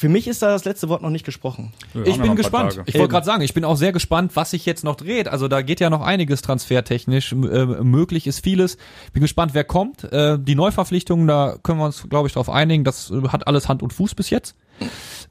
für 0.00 0.08
mich 0.08 0.26
ist 0.26 0.40
da 0.40 0.48
das 0.48 0.64
letzte 0.64 0.88
Wort 0.88 1.02
noch 1.02 1.10
nicht 1.10 1.26
gesprochen. 1.26 1.74
Wir 1.92 2.06
Ich 2.06 2.16
ja 2.16 2.22
bin 2.22 2.34
gespannt. 2.34 2.76
Tage. 2.76 2.84
Ich 2.88 2.94
wollte 2.94 3.10
gerade 3.10 3.26
sagen, 3.26 3.42
ich 3.42 3.52
bin 3.52 3.66
auch 3.66 3.76
sehr 3.76 3.92
gespannt, 3.92 4.32
was 4.34 4.50
sich 4.52 4.64
jetzt 4.64 4.82
noch 4.82 4.96
dreht. 4.96 5.28
Also 5.28 5.46
da 5.46 5.60
geht 5.60 5.78
ja 5.78 5.90
noch 5.90 6.00
einiges 6.00 6.40
transfertechnisch. 6.40 7.32
M- 7.32 7.44
Äh, 7.50 7.66
möglich 7.84 8.26
ist 8.26 8.42
vieles. 8.42 8.78
Bin 9.12 9.20
gespannt, 9.20 9.52
wer 9.52 9.64
kommt. 9.64 10.04
Äh, 10.04 10.38
die 10.40 10.54
Neuverpflichtungen, 10.54 11.26
da 11.26 11.56
können 11.62 11.78
wir 11.80 11.84
uns, 11.84 12.08
glaube 12.08 12.28
ich, 12.28 12.32
darauf 12.32 12.48
einigen. 12.48 12.82
Das 12.84 13.10
äh, 13.10 13.28
hat 13.28 13.46
alles 13.46 13.68
Hand 13.68 13.82
und 13.82 13.92
Fuß 13.92 14.14
bis 14.14 14.30
jetzt. 14.30 14.54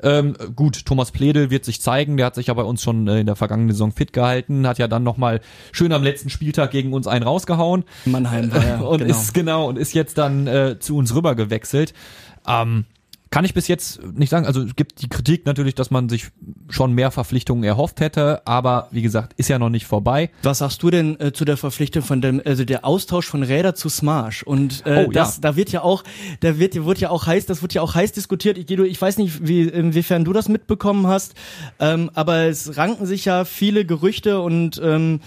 Ähm, 0.04 0.36
gut, 0.56 0.86
Thomas 0.86 1.10
Pledel 1.12 1.50
wird 1.50 1.66
sich 1.66 1.82
zeigen. 1.82 2.18
Der 2.18 2.28
hat 2.28 2.36
sich 2.36 2.48
ja 2.48 2.54
bei 2.54 2.62
uns 2.62 2.84
schon 2.84 3.08
äh, 3.08 3.22
in 3.22 3.26
der 3.26 3.36
vergangenen 3.36 3.72
Saison 3.72 3.92
fit 3.92 4.14
gehalten. 4.14 4.68
Hat 4.68 4.78
ja 4.78 4.88
dann 4.88 5.02
nochmal 5.02 5.42
schön 5.72 5.92
am 5.92 6.04
letzten 6.04 6.30
Spieltag 6.30 6.70
gegen 6.70 6.94
uns 6.94 7.08
einen 7.08 7.24
rausgehauen. 7.24 7.84
Mannheim 8.06 8.54
war 8.54 8.64
ja, 8.64 8.78
und 8.82 9.00
genau. 9.00 9.10
ist 9.10 9.34
genau 9.34 9.68
und 9.68 9.80
ist 9.80 9.94
jetzt 9.96 10.20
dann 10.20 10.46
äh, 10.46 10.78
zu 10.80 10.96
uns 10.96 11.16
rüber 11.16 11.34
gewechselt. 11.34 11.94
Ähm, 12.48 12.86
kann 13.32 13.46
ich 13.46 13.54
bis 13.54 13.68
jetzt 13.68 14.02
nicht 14.14 14.30
sagen. 14.30 14.46
Also 14.46 14.64
es 14.64 14.76
gibt 14.76 15.02
die 15.02 15.10
Kritik 15.10 15.46
natürlich, 15.46 15.76
dass 15.76 15.92
man 15.92 16.10
sich 16.10 16.30
schon 16.70 16.94
mehr 16.94 17.12
Verpflichtungen 17.12 17.64
erhofft 17.64 18.00
hätte, 18.00 18.46
aber 18.48 18.88
wie 18.92 19.02
gesagt, 19.02 19.34
ist 19.38 19.50
ja 19.50 19.60
noch 19.60 19.70
nicht 19.70 19.86
vorbei. 19.86 20.32
Was 20.44 20.60
sagst 20.60 20.82
du 20.82 20.90
denn 20.90 21.20
äh, 21.20 21.32
zu 21.32 21.46
der 21.46 21.58
Verpflichtung 21.58 22.02
von 22.02 22.22
dem, 22.22 22.42
also 22.44 22.66
der 22.66 22.86
Austausch 22.86 23.28
von 23.28 23.44
Räder 23.44 23.76
zu 23.76 23.90
Smash? 23.90 24.44
Und 24.44 24.86
äh, 24.86 25.00
Oh, 25.00 25.02
ja. 25.04 25.08
das, 25.12 25.42
da 25.42 25.56
wird 25.56 25.72
ja 25.72 25.82
auch, 25.82 26.04
da 26.40 26.58
wird, 26.58 26.84
wird 26.86 27.00
ja 27.00 27.10
auch 27.12 27.28
heiß, 27.28 27.46
das 27.46 27.62
wird 27.62 27.74
ja 27.74 27.82
auch 27.82 27.96
heiß 27.96 28.12
diskutiert. 28.14 28.58
Ich, 28.58 28.66
Guido, 28.66 28.84
ich 28.84 29.00
weiß 29.00 29.18
nicht, 29.18 29.48
wie, 29.48 29.62
inwiefern 29.62 30.26
du 30.26 30.34
das 30.34 30.50
mitbekommen 30.50 31.08
hast, 31.08 31.36
ähm, 31.80 32.10
aber 32.16 32.46
es 32.46 32.78
ranken 32.78 33.06
sich 33.06 33.26
ja 33.26 33.46
viele 33.46 33.86
Gerüchte 33.86 34.42
und 34.42 34.82
ähm, 34.84 35.22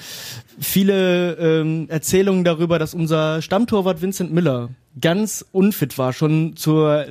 viele 0.59 1.35
ähm, 1.35 1.87
Erzählungen 1.89 2.45
darüber, 2.45 2.79
dass 2.79 2.95
unser 2.95 3.43
Stammtorwart 3.43 4.03
Vincent 4.03 4.33
Miller 4.33 4.71
ganz 5.01 5.45
unfit 5.53 5.97
war, 5.99 6.13
schon 6.13 6.57
zur 6.57 7.07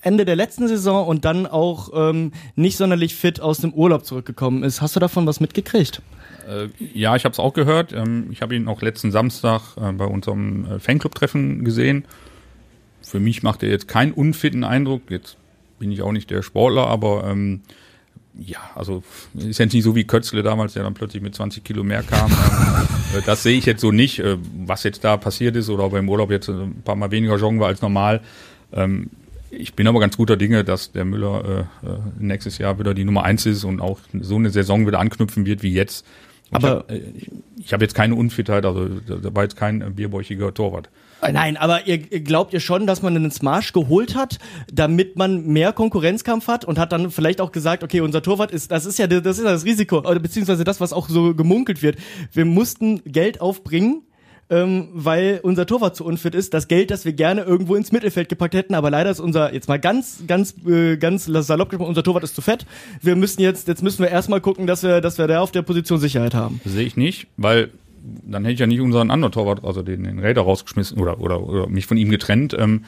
Ende 0.00 0.24
der 0.24 0.36
letzten 0.36 0.66
Saison 0.66 1.06
und 1.06 1.24
dann 1.24 1.46
auch 1.46 1.90
ähm, 1.94 2.32
nicht 2.56 2.76
sonderlich 2.76 3.14
fit 3.14 3.40
aus 3.40 3.58
dem 3.58 3.72
Urlaub 3.72 4.04
zurückgekommen 4.06 4.62
ist. 4.62 4.80
Hast 4.80 4.96
du 4.96 5.00
davon 5.00 5.26
was 5.26 5.40
mitgekriegt? 5.40 6.00
Äh, 6.48 6.68
ja, 6.94 7.16
ich 7.16 7.24
habe 7.24 7.32
es 7.32 7.38
auch 7.38 7.52
gehört. 7.52 7.92
Ähm, 7.92 8.28
ich 8.30 8.40
habe 8.40 8.56
ihn 8.56 8.68
auch 8.68 8.80
letzten 8.80 9.10
Samstag 9.10 9.76
äh, 9.76 9.92
bei 9.92 10.06
unserem 10.06 10.64
äh, 10.64 10.78
Fanclub-Treffen 10.78 11.64
gesehen. 11.64 12.06
Für 13.02 13.20
mich 13.20 13.42
macht 13.42 13.62
er 13.62 13.68
jetzt 13.68 13.88
keinen 13.88 14.12
unfitten 14.12 14.64
Eindruck. 14.64 15.02
Jetzt 15.10 15.36
bin 15.78 15.92
ich 15.92 16.02
auch 16.02 16.12
nicht 16.12 16.30
der 16.30 16.42
Sportler, 16.42 16.86
aber 16.86 17.24
ähm, 17.24 17.60
ja, 18.38 18.58
also 18.74 19.02
ist 19.34 19.58
jetzt 19.58 19.72
nicht 19.72 19.82
so 19.82 19.94
wie 19.94 20.04
Kötzle 20.04 20.42
damals, 20.42 20.74
der 20.74 20.84
dann 20.84 20.94
plötzlich 20.94 21.22
mit 21.22 21.34
20 21.34 21.64
Kilo 21.64 21.82
mehr 21.82 22.02
kam. 22.02 22.30
ähm, 23.14 23.18
äh, 23.18 23.22
das 23.26 23.42
sehe 23.42 23.58
ich 23.58 23.66
jetzt 23.66 23.80
so 23.80 23.90
nicht, 23.90 24.20
äh, 24.20 24.36
was 24.66 24.84
jetzt 24.84 25.02
da 25.04 25.16
passiert 25.16 25.56
ist 25.56 25.68
oder 25.68 25.84
ob 25.84 25.92
er 25.94 25.98
im 25.98 26.08
Urlaub 26.08 26.30
jetzt 26.30 26.48
äh, 26.48 26.52
ein 26.52 26.82
paar 26.84 26.96
Mal 26.96 27.10
weniger 27.10 27.36
joggen 27.36 27.60
war 27.60 27.68
als 27.68 27.82
normal. 27.82 28.20
Ähm, 28.72 29.10
ich 29.50 29.74
bin 29.74 29.88
aber 29.88 29.98
ganz 29.98 30.16
guter 30.16 30.36
Dinge, 30.36 30.62
dass 30.62 30.92
der 30.92 31.06
Müller 31.06 31.68
nächstes 32.18 32.58
Jahr 32.58 32.78
wieder 32.78 32.92
die 32.92 33.04
Nummer 33.04 33.22
eins 33.22 33.46
ist 33.46 33.64
und 33.64 33.80
auch 33.80 33.98
so 34.20 34.34
eine 34.36 34.50
Saison 34.50 34.86
wieder 34.86 34.98
anknüpfen 34.98 35.46
wird 35.46 35.62
wie 35.62 35.72
jetzt. 35.72 36.04
Und 36.50 36.64
Aber- 36.64 36.84
ich 36.90 36.92
habe 37.68 37.72
hab 37.72 37.80
jetzt 37.80 37.94
keine 37.94 38.14
Unfitheit, 38.14 38.66
also 38.66 38.86
da 38.86 39.34
war 39.34 39.44
jetzt 39.44 39.56
kein 39.56 39.94
bierbäuchiger 39.94 40.52
Torwart. 40.52 40.90
Nein, 41.20 41.56
aber 41.56 41.86
ihr 41.86 41.98
glaubt 41.98 42.52
ihr 42.52 42.60
schon, 42.60 42.86
dass 42.86 43.02
man 43.02 43.16
einen 43.16 43.30
Smash 43.30 43.72
geholt 43.72 44.14
hat, 44.14 44.38
damit 44.72 45.16
man 45.16 45.46
mehr 45.46 45.72
Konkurrenzkampf 45.72 46.46
hat 46.46 46.64
und 46.64 46.78
hat 46.78 46.92
dann 46.92 47.10
vielleicht 47.10 47.40
auch 47.40 47.52
gesagt, 47.52 47.82
okay, 47.82 48.00
unser 48.00 48.22
Torwart 48.22 48.50
ist, 48.50 48.70
das 48.70 48.86
ist 48.86 48.98
ja 48.98 49.06
das 49.06 49.38
ist 49.38 49.44
ja 49.44 49.50
das 49.50 49.64
Risiko, 49.64 49.98
oder 49.98 50.18
beziehungsweise 50.20 50.64
das, 50.64 50.80
was 50.80 50.92
auch 50.92 51.08
so 51.08 51.34
gemunkelt 51.34 51.82
wird. 51.82 51.98
Wir 52.32 52.44
mussten 52.44 53.02
Geld 53.04 53.40
aufbringen, 53.40 54.02
ähm, 54.50 54.88
weil 54.92 55.40
unser 55.42 55.66
Torwart 55.66 55.96
zu 55.96 56.04
unfit 56.04 56.34
ist. 56.34 56.54
Das 56.54 56.68
Geld, 56.68 56.90
das 56.90 57.04
wir 57.04 57.12
gerne 57.12 57.42
irgendwo 57.42 57.74
ins 57.74 57.92
Mittelfeld 57.92 58.28
gepackt 58.28 58.54
hätten, 58.54 58.74
aber 58.74 58.90
leider 58.90 59.10
ist 59.10 59.20
unser, 59.20 59.52
jetzt 59.52 59.68
mal 59.68 59.78
ganz, 59.78 60.22
ganz, 60.26 60.54
äh, 60.66 60.96
ganz 60.96 61.24
salopp 61.26 61.70
gesprochen, 61.70 61.88
unser 61.88 62.02
Torwart 62.02 62.24
ist 62.24 62.34
zu 62.34 62.42
fett. 62.42 62.64
Wir 63.02 63.16
müssen 63.16 63.42
jetzt, 63.42 63.68
jetzt 63.68 63.82
müssen 63.82 64.02
wir 64.02 64.10
erstmal 64.10 64.40
gucken, 64.40 64.66
dass 64.66 64.82
wir, 64.82 65.00
dass 65.00 65.18
wir 65.18 65.26
da 65.26 65.40
auf 65.40 65.52
der 65.52 65.62
Position 65.62 65.98
Sicherheit 65.98 66.34
haben. 66.34 66.60
Sehe 66.64 66.86
ich 66.86 66.96
nicht, 66.96 67.26
weil 67.36 67.70
dann 68.26 68.44
hätte 68.44 68.54
ich 68.54 68.60
ja 68.60 68.66
nicht 68.66 68.80
unseren 68.80 69.10
anderen 69.10 69.32
Torwart, 69.32 69.64
also 69.64 69.82
den, 69.82 70.04
den 70.04 70.18
Räder 70.18 70.42
rausgeschmissen 70.42 70.98
oder, 70.98 71.20
oder, 71.20 71.42
oder 71.42 71.68
mich 71.68 71.86
von 71.86 71.96
ihm 71.96 72.10
getrennt. 72.10 72.54
Ähm, 72.58 72.84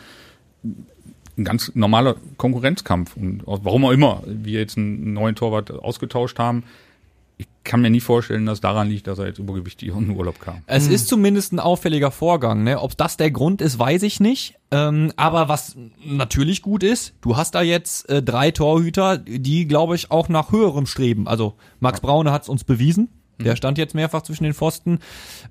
ein 1.37 1.45
ganz 1.45 1.75
normaler 1.75 2.17
Konkurrenzkampf. 2.37 3.17
Und 3.17 3.43
warum 3.47 3.85
auch 3.85 3.91
immer 3.91 4.23
wir 4.27 4.61
jetzt 4.61 4.77
einen 4.77 5.13
neuen 5.13 5.35
Torwart 5.35 5.71
ausgetauscht 5.71 6.39
haben, 6.39 6.65
ich 7.41 7.47
kann 7.65 7.81
mir 7.81 7.89
nie 7.89 8.01
vorstellen, 8.01 8.45
dass 8.45 8.61
daran 8.61 8.89
liegt, 8.91 9.07
dass 9.07 9.19
er 9.19 9.27
jetzt 9.27 9.39
übergewichtig 9.39 9.89
in 9.89 10.09
den 10.09 10.17
Urlaub 10.17 10.39
kam. 10.41 10.59
Es 10.67 10.89
ist 10.89 11.09
zumindest 11.09 11.55
ein 11.55 11.59
auffälliger 11.59 12.11
Vorgang. 12.11 12.65
Ne? 12.65 12.79
Ob 12.79 12.99
das 12.99 13.17
der 13.17 13.31
Grund 13.31 13.63
ist, 13.63 13.79
weiß 13.79 14.03
ich 14.03 14.21
nicht. 14.21 14.57
Ähm, 14.71 15.11
aber 15.17 15.49
was 15.49 15.77
natürlich 16.05 16.61
gut 16.61 16.83
ist, 16.83 17.15
du 17.23 17.39
hast 17.39 17.55
da 17.55 17.63
jetzt 17.63 18.11
äh, 18.11 18.23
drei 18.23 18.51
Torhüter, 18.51 19.17
die, 19.17 19.67
glaube 19.67 19.95
ich, 19.95 20.11
auch 20.11 20.29
nach 20.29 20.53
höherem 20.53 20.85
streben. 20.85 21.27
Also 21.27 21.55
Max 21.81 22.01
Braune 22.01 22.31
hat 22.31 22.43
es 22.43 22.51
uns 22.51 22.65
bewiesen. 22.65 23.09
Der 23.45 23.57
stand 23.57 23.79
jetzt 23.79 23.95
mehrfach 23.95 24.23
zwischen 24.23 24.45
den 24.45 24.55
Pfosten. 24.55 24.99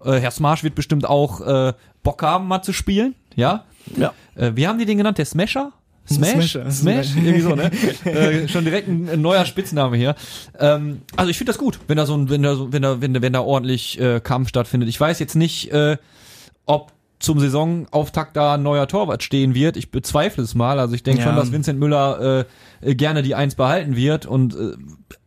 Äh, 0.04 0.20
Herr 0.20 0.32
Smarsch 0.32 0.64
wird 0.64 0.76
bestimmt 0.76 1.06
auch 1.08 1.42
äh, 1.42 1.74
Bock 2.04 2.22
haben, 2.24 2.48
mal 2.48 2.62
zu 2.62 2.74
spielen. 2.74 3.16
Ja. 3.36 3.66
Ja. 3.98 4.14
Äh, 4.36 4.52
wie 4.56 4.68
haben 4.68 4.78
die 4.80 4.86
den 4.86 4.98
genannt? 4.98 5.18
Der 5.18 5.26
Smasher? 5.26 5.72
Smash? 6.12 6.32
Smasher. 6.32 6.72
Smash? 6.72 7.16
Irgendwie 7.16 7.42
so, 7.42 7.56
ne? 7.56 7.70
äh, 8.06 8.48
schon 8.48 8.64
direkt 8.64 8.88
ein, 8.88 9.08
ein 9.10 9.22
neuer 9.22 9.46
Spitzname 9.46 9.96
hier. 9.96 10.16
Ähm, 10.60 11.02
also 11.16 11.30
ich 11.30 11.38
finde 11.38 11.52
das 11.52 11.60
gut, 11.60 11.80
wenn 11.88 11.98
da 11.98 12.06
so 12.08 12.16
ein, 12.18 12.30
wenn 12.30 12.42
da 12.42 12.56
so, 12.56 12.74
wenn 12.74 12.82
da, 12.82 13.00
wenn, 13.02 13.14
da- 13.14 13.22
wenn 13.22 13.34
da 13.34 13.42
ordentlich 13.42 14.00
äh, 14.00 14.20
Kampf 14.20 14.50
stattfindet. 14.50 14.90
Ich 14.90 15.00
weiß 15.00 15.20
jetzt 15.20 15.36
nicht, 15.36 15.72
äh, 15.72 15.98
ob 16.66 16.92
zum 17.20 17.38
Saisonauftakt 17.40 18.38
da 18.38 18.54
ein 18.56 18.64
neuer 18.64 18.88
Torwart 18.88 19.24
stehen 19.24 19.54
wird. 19.54 19.76
Ich 19.76 19.92
bezweifle 19.92 20.42
es 20.44 20.56
mal. 20.56 20.80
Also 20.80 20.96
ich 20.96 21.04
denke 21.04 21.20
Ja. 21.22 21.28
schon, 21.28 21.36
dass 21.36 21.52
Vincent 21.52 21.78
Müller 21.80 22.46
äh, 22.82 22.96
gerne 22.96 23.24
die 23.24 23.36
Eins 23.36 23.56
behalten 23.56 23.96
wird. 23.98 24.26
Und 24.26 24.56
äh, 24.56 24.72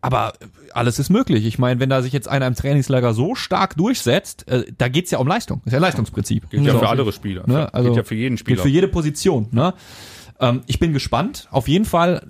aber 0.01 0.33
alles 0.73 0.99
ist 0.99 1.11
möglich. 1.11 1.45
Ich 1.45 1.59
meine, 1.59 1.81
wenn 1.81 1.91
da 1.91 2.01
sich 2.01 2.13
jetzt 2.15 2.29
einer 2.29 2.47
im 2.47 2.55
Trainingslager 2.55 3.13
so 3.13 3.35
stark 3.35 3.77
durchsetzt, 3.77 4.49
äh, 4.49 4.65
da 4.79 4.89
geht's 4.89 5.11
ja 5.11 5.19
um 5.19 5.27
Leistung. 5.27 5.61
Das 5.65 5.67
ist 5.67 5.73
ja 5.75 5.81
Leistungsprinzip. 5.81 6.49
Gilt 6.49 6.65
ja, 6.65 6.73
So. 6.73 6.79
für 6.79 6.89
andere 6.89 7.13
Spieler. 7.13 7.45
Ne? 7.47 7.73
Also 7.75 7.89
Gilt 7.91 7.97
ja 7.99 8.05
für 8.05 8.15
jeden 8.15 8.39
Spieler. 8.39 8.63
für 8.63 8.69
jede 8.69 8.89
Position. 8.89 9.49
Ne? 9.51 9.75
Ähm, 10.41 10.63
ich 10.67 10.79
bin 10.79 10.95
gespannt. 10.95 11.47
Auf 11.51 11.69
jeden 11.69 11.85
Fall, 11.85 12.27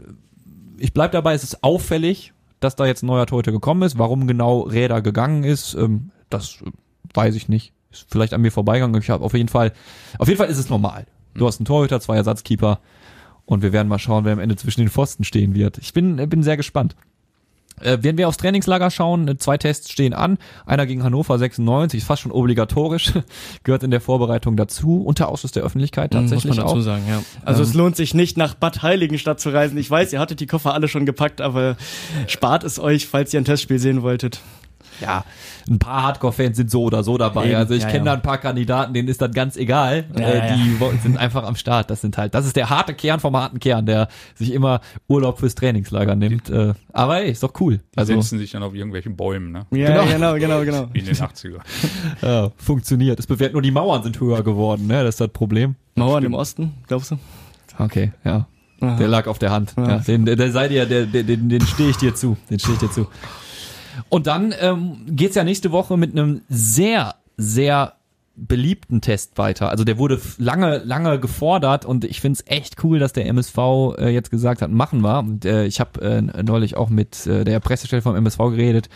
ich 0.78 0.92
bleib 0.92 1.12
dabei, 1.12 1.34
es 1.34 1.44
ist 1.44 1.62
auffällig, 1.62 2.32
dass 2.58 2.74
da 2.74 2.84
jetzt 2.86 3.04
ein 3.04 3.06
neuer 3.06 3.26
Torhüter 3.26 3.52
gekommen 3.52 3.82
ist. 3.82 3.96
Warum 3.96 4.26
genau 4.26 4.60
Räder 4.62 5.02
gegangen 5.02 5.44
ist, 5.44 5.74
ähm, 5.74 6.10
das 6.30 6.62
äh, 6.66 6.70
weiß 7.14 7.36
ich 7.36 7.48
nicht. 7.48 7.72
Ist 7.93 8.07
vielleicht 8.11 8.34
an 8.34 8.40
mir 8.40 8.51
vorbeigegangen. 8.51 9.01
Ich 9.01 9.11
habe 9.11 9.24
auf 9.24 9.34
jeden 9.34 9.49
Fall, 9.49 9.72
auf 10.18 10.28
jeden 10.28 10.38
Fall 10.38 10.49
ist 10.49 10.59
es 10.59 10.68
normal. 10.70 11.07
Du 11.34 11.47
hast 11.47 11.61
einen 11.61 11.66
Torhüter, 11.66 12.01
zwei 12.01 12.16
Ersatzkeeper 12.16 12.80
und 13.45 13.62
wir 13.62 13.72
werden 13.72 13.88
mal 13.88 13.99
schauen, 13.99 14.24
wer 14.24 14.32
am 14.32 14.38
Ende 14.38 14.57
zwischen 14.57 14.80
den 14.80 14.90
Pfosten 14.90 15.24
stehen 15.24 15.55
wird. 15.55 15.78
Ich 15.78 15.93
bin, 15.93 16.18
äh, 16.18 16.26
bin 16.26 16.43
sehr 16.43 16.57
gespannt. 16.57 16.97
Äh, 17.80 17.99
wenn 18.03 18.18
wir 18.18 18.28
aufs 18.28 18.36
Trainingslager 18.36 18.90
schauen, 18.90 19.26
äh, 19.28 19.36
zwei 19.38 19.57
Tests 19.59 19.90
stehen 19.90 20.12
an. 20.12 20.38
Einer 20.66 20.86
gegen 20.86 21.03
Hannover 21.03 21.38
96, 21.38 21.99
ist 21.99 22.07
fast 22.07 22.22
schon 22.22 22.32
obligatorisch, 22.32 23.12
gehört 23.64 23.82
in 23.82 23.90
der 23.90 24.01
Vorbereitung 24.01 24.57
dazu, 24.57 25.03
unter 25.03 25.28
Ausschuss 25.28 25.53
der 25.53 25.62
Öffentlichkeit 25.62 26.12
tatsächlich 26.12 26.51
Muss 26.51 26.57
man 26.57 26.66
dazu 26.66 26.78
auch. 26.78 26.82
sagen, 26.82 27.05
ja. 27.09 27.22
Also 27.45 27.62
es 27.62 27.74
lohnt 27.74 27.97
sich 27.97 28.14
nicht, 28.14 28.36
nach 28.36 28.55
Bad 28.55 28.82
Heiligenstadt 28.82 29.40
zu 29.40 29.51
reisen. 29.51 29.78
Ich 29.78 29.90
weiß, 29.90 30.12
ihr 30.12 30.20
hattet 30.20 30.40
die 30.40 30.47
Koffer 30.47 30.74
alle 30.74 30.88
schon 30.88 31.07
gepackt, 31.07 31.40
aber 31.40 31.76
spart 32.26 32.64
es 32.64 32.78
euch, 32.78 33.07
falls 33.07 33.32
ihr 33.34 33.40
ein 33.40 33.45
Testspiel 33.45 33.78
sehen 33.78 34.03
wolltet. 34.03 34.40
Ja, 35.03 35.24
ein 35.68 35.78
paar 35.78 36.03
Hardcore-Fans 36.05 36.57
sind 36.57 36.70
so 36.70 36.84
oder 36.84 37.03
so 37.03 37.18
dabei. 37.18 37.46
Eben, 37.46 37.57
also 37.57 37.74
ich 37.74 37.82
ja, 37.82 37.88
kenne 37.88 38.07
ja. 38.07 38.12
da 38.12 38.12
ein 38.14 38.22
paar 38.22 38.38
Kandidaten, 38.38 38.94
denen 38.94 39.09
ist 39.09 39.20
das 39.20 39.32
ganz 39.32 39.57
egal. 39.57 40.05
Ja, 40.18 40.28
äh, 40.28 40.55
die 40.55 40.98
sind 41.03 41.18
einfach 41.18 41.44
am 41.44 41.57
Start. 41.57 41.90
Das 41.90 42.00
sind 42.00 42.16
halt, 42.18 42.34
das 42.34 42.46
ist 42.46 42.57
der 42.57 42.70
harte 42.70 42.94
Kern 42.94 43.20
vom 43.20 43.36
harten 43.36 43.61
Kern, 43.61 43.86
der 43.86 44.09
sich 44.34 44.53
immer 44.53 44.80
Urlaub 45.09 45.38
fürs 45.38 45.55
Trainingslager 45.55 46.14
nimmt. 46.14 46.50
Äh, 46.50 46.74
aber 46.92 47.22
ey, 47.22 47.30
ist 47.30 47.42
doch 47.42 47.53
cool. 47.61 47.80
Die 47.94 47.98
Also 47.98 48.14
setzen 48.14 48.38
sich 48.38 48.50
dann 48.53 48.62
auf 48.62 48.74
irgendwelchen 48.74 49.16
Bäumen, 49.16 49.53
ne? 49.53 49.66
Ja, 49.70 50.03
Genau. 50.03 50.05
genau, 50.07 50.34
genau, 50.34 50.64
genau. 50.64 50.88
Wie 50.92 51.00
in 51.00 51.07
den 51.07 51.14
80er. 51.14 51.59
ja, 52.22 52.50
funktioniert. 52.57 53.18
Es 53.18 53.26
bewährt 53.26 53.53
nur 53.53 53.62
die 53.62 53.70
Mauern 53.70 54.03
sind 54.03 54.18
höher 54.20 54.42
geworden, 54.42 54.86
ne? 54.86 55.03
Das 55.05 55.16
ist 55.16 55.20
das 55.20 55.28
Problem. 55.28 55.76
Mauern 55.94 56.24
im 56.24 56.34
Osten, 56.34 56.72
glaubst 56.86 57.11
du? 57.11 57.18
Okay, 57.78 58.12
ja. 58.24 58.46
Aha. 58.80 58.96
Der 58.96 59.09
lag 59.09 59.26
auf 59.28 59.38
der 59.38 59.50
Hand. 59.50 59.74
Ja. 59.76 59.88
Ja, 59.88 59.98
den, 59.98 60.24
der, 60.26 60.36
der 60.36 60.50
sei 60.50 60.68
dir, 60.68 60.86
der, 60.86 61.07
den, 61.07 61.48
den 61.48 61.61
stehe 61.61 61.90
ich 61.90 61.96
dir 61.98 62.14
zu. 62.14 62.36
Den 62.50 62.59
stehe 62.59 62.74
ich 62.74 62.80
dir 62.80 62.90
zu. 62.90 63.07
Und 64.09 64.26
dann 64.26 64.55
ähm, 64.61 65.07
geht's 65.09 65.34
ja 65.34 65.45
nächste 65.45 65.72
Woche 65.72 65.97
mit 65.97 66.12
einem 66.12 66.43
sehr, 66.49 67.14
sehr 67.36 67.95
beliebten 68.34 69.01
Test 69.01 69.36
weiter. 69.36 69.68
Also 69.68 69.84
der 69.84 69.99
wurde 69.99 70.20
lange, 70.38 70.78
lange 70.78 71.20
gefordert 71.20 71.84
und 71.84 72.05
ich 72.05 72.20
find's 72.20 72.43
echt 72.47 72.82
cool, 72.82 72.99
dass 72.99 73.12
der 73.12 73.26
MSV 73.26 73.59
äh, 73.99 74.09
jetzt 74.09 74.30
gesagt 74.30 74.62
hat, 74.62 74.70
machen 74.70 75.03
wir. 75.03 75.18
Und 75.18 75.45
äh, 75.45 75.66
ich 75.66 75.80
habe 75.80 76.01
äh, 76.01 76.22
neulich 76.43 76.76
auch 76.76 76.88
mit 76.88 77.26
äh, 77.26 77.45
der 77.45 77.61
Pressestelle 77.61 78.03
vom 78.03 78.16
MSV 78.16 78.38
geredet. 78.38 78.88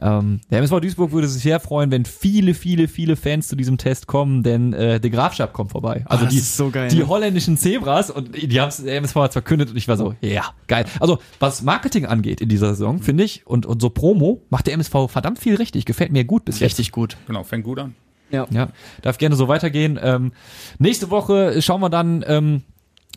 Ähm, 0.00 0.40
der 0.50 0.58
MSV 0.58 0.80
Duisburg 0.80 1.12
würde 1.12 1.28
sich 1.28 1.42
sehr 1.42 1.60
freuen, 1.60 1.90
wenn 1.90 2.04
viele, 2.04 2.54
viele, 2.54 2.88
viele 2.88 3.16
Fans 3.16 3.48
zu 3.48 3.56
diesem 3.56 3.78
Test 3.78 4.06
kommen, 4.06 4.42
denn 4.42 4.72
äh, 4.72 5.00
der 5.00 5.10
Grafschap 5.10 5.52
kommt 5.52 5.72
vorbei. 5.72 6.04
Also 6.06 6.24
das 6.24 6.34
die, 6.34 6.40
ist 6.40 6.56
so 6.56 6.70
geil, 6.70 6.88
die 6.88 6.98
ne? 6.98 7.08
holländischen 7.08 7.56
Zebras 7.56 8.10
und 8.10 8.34
die 8.34 8.60
haben 8.60 8.72
der 8.84 8.96
MSV 8.96 9.14
hat's 9.16 9.34
verkündet 9.34 9.70
und 9.70 9.76
ich 9.76 9.88
war 9.88 9.96
so, 9.96 10.14
ja, 10.20 10.44
geil. 10.66 10.84
Also 11.00 11.18
was 11.40 11.62
Marketing 11.62 12.06
angeht 12.06 12.40
in 12.40 12.48
dieser 12.48 12.68
Saison, 12.68 13.00
finde 13.00 13.24
ich, 13.24 13.46
und, 13.46 13.66
und 13.66 13.80
so 13.80 13.90
Promo, 13.90 14.42
macht 14.50 14.66
der 14.66 14.74
MSV 14.74 15.08
verdammt 15.08 15.38
viel 15.38 15.56
richtig. 15.56 15.84
Gefällt 15.84 16.12
mir 16.12 16.24
gut 16.24 16.44
bis 16.44 16.60
jetzt. 16.60 16.72
Richtig 16.72 16.92
gut. 16.92 17.16
Genau, 17.26 17.42
fängt 17.44 17.64
gut 17.64 17.78
an. 17.78 17.94
Ja. 18.30 18.46
Ja, 18.50 18.68
darf 19.02 19.18
gerne 19.18 19.36
so 19.36 19.48
weitergehen. 19.48 19.98
Ähm, 20.02 20.32
nächste 20.78 21.10
Woche 21.10 21.62
schauen 21.62 21.80
wir 21.80 21.90
dann 21.90 22.24
ähm, 22.26 22.62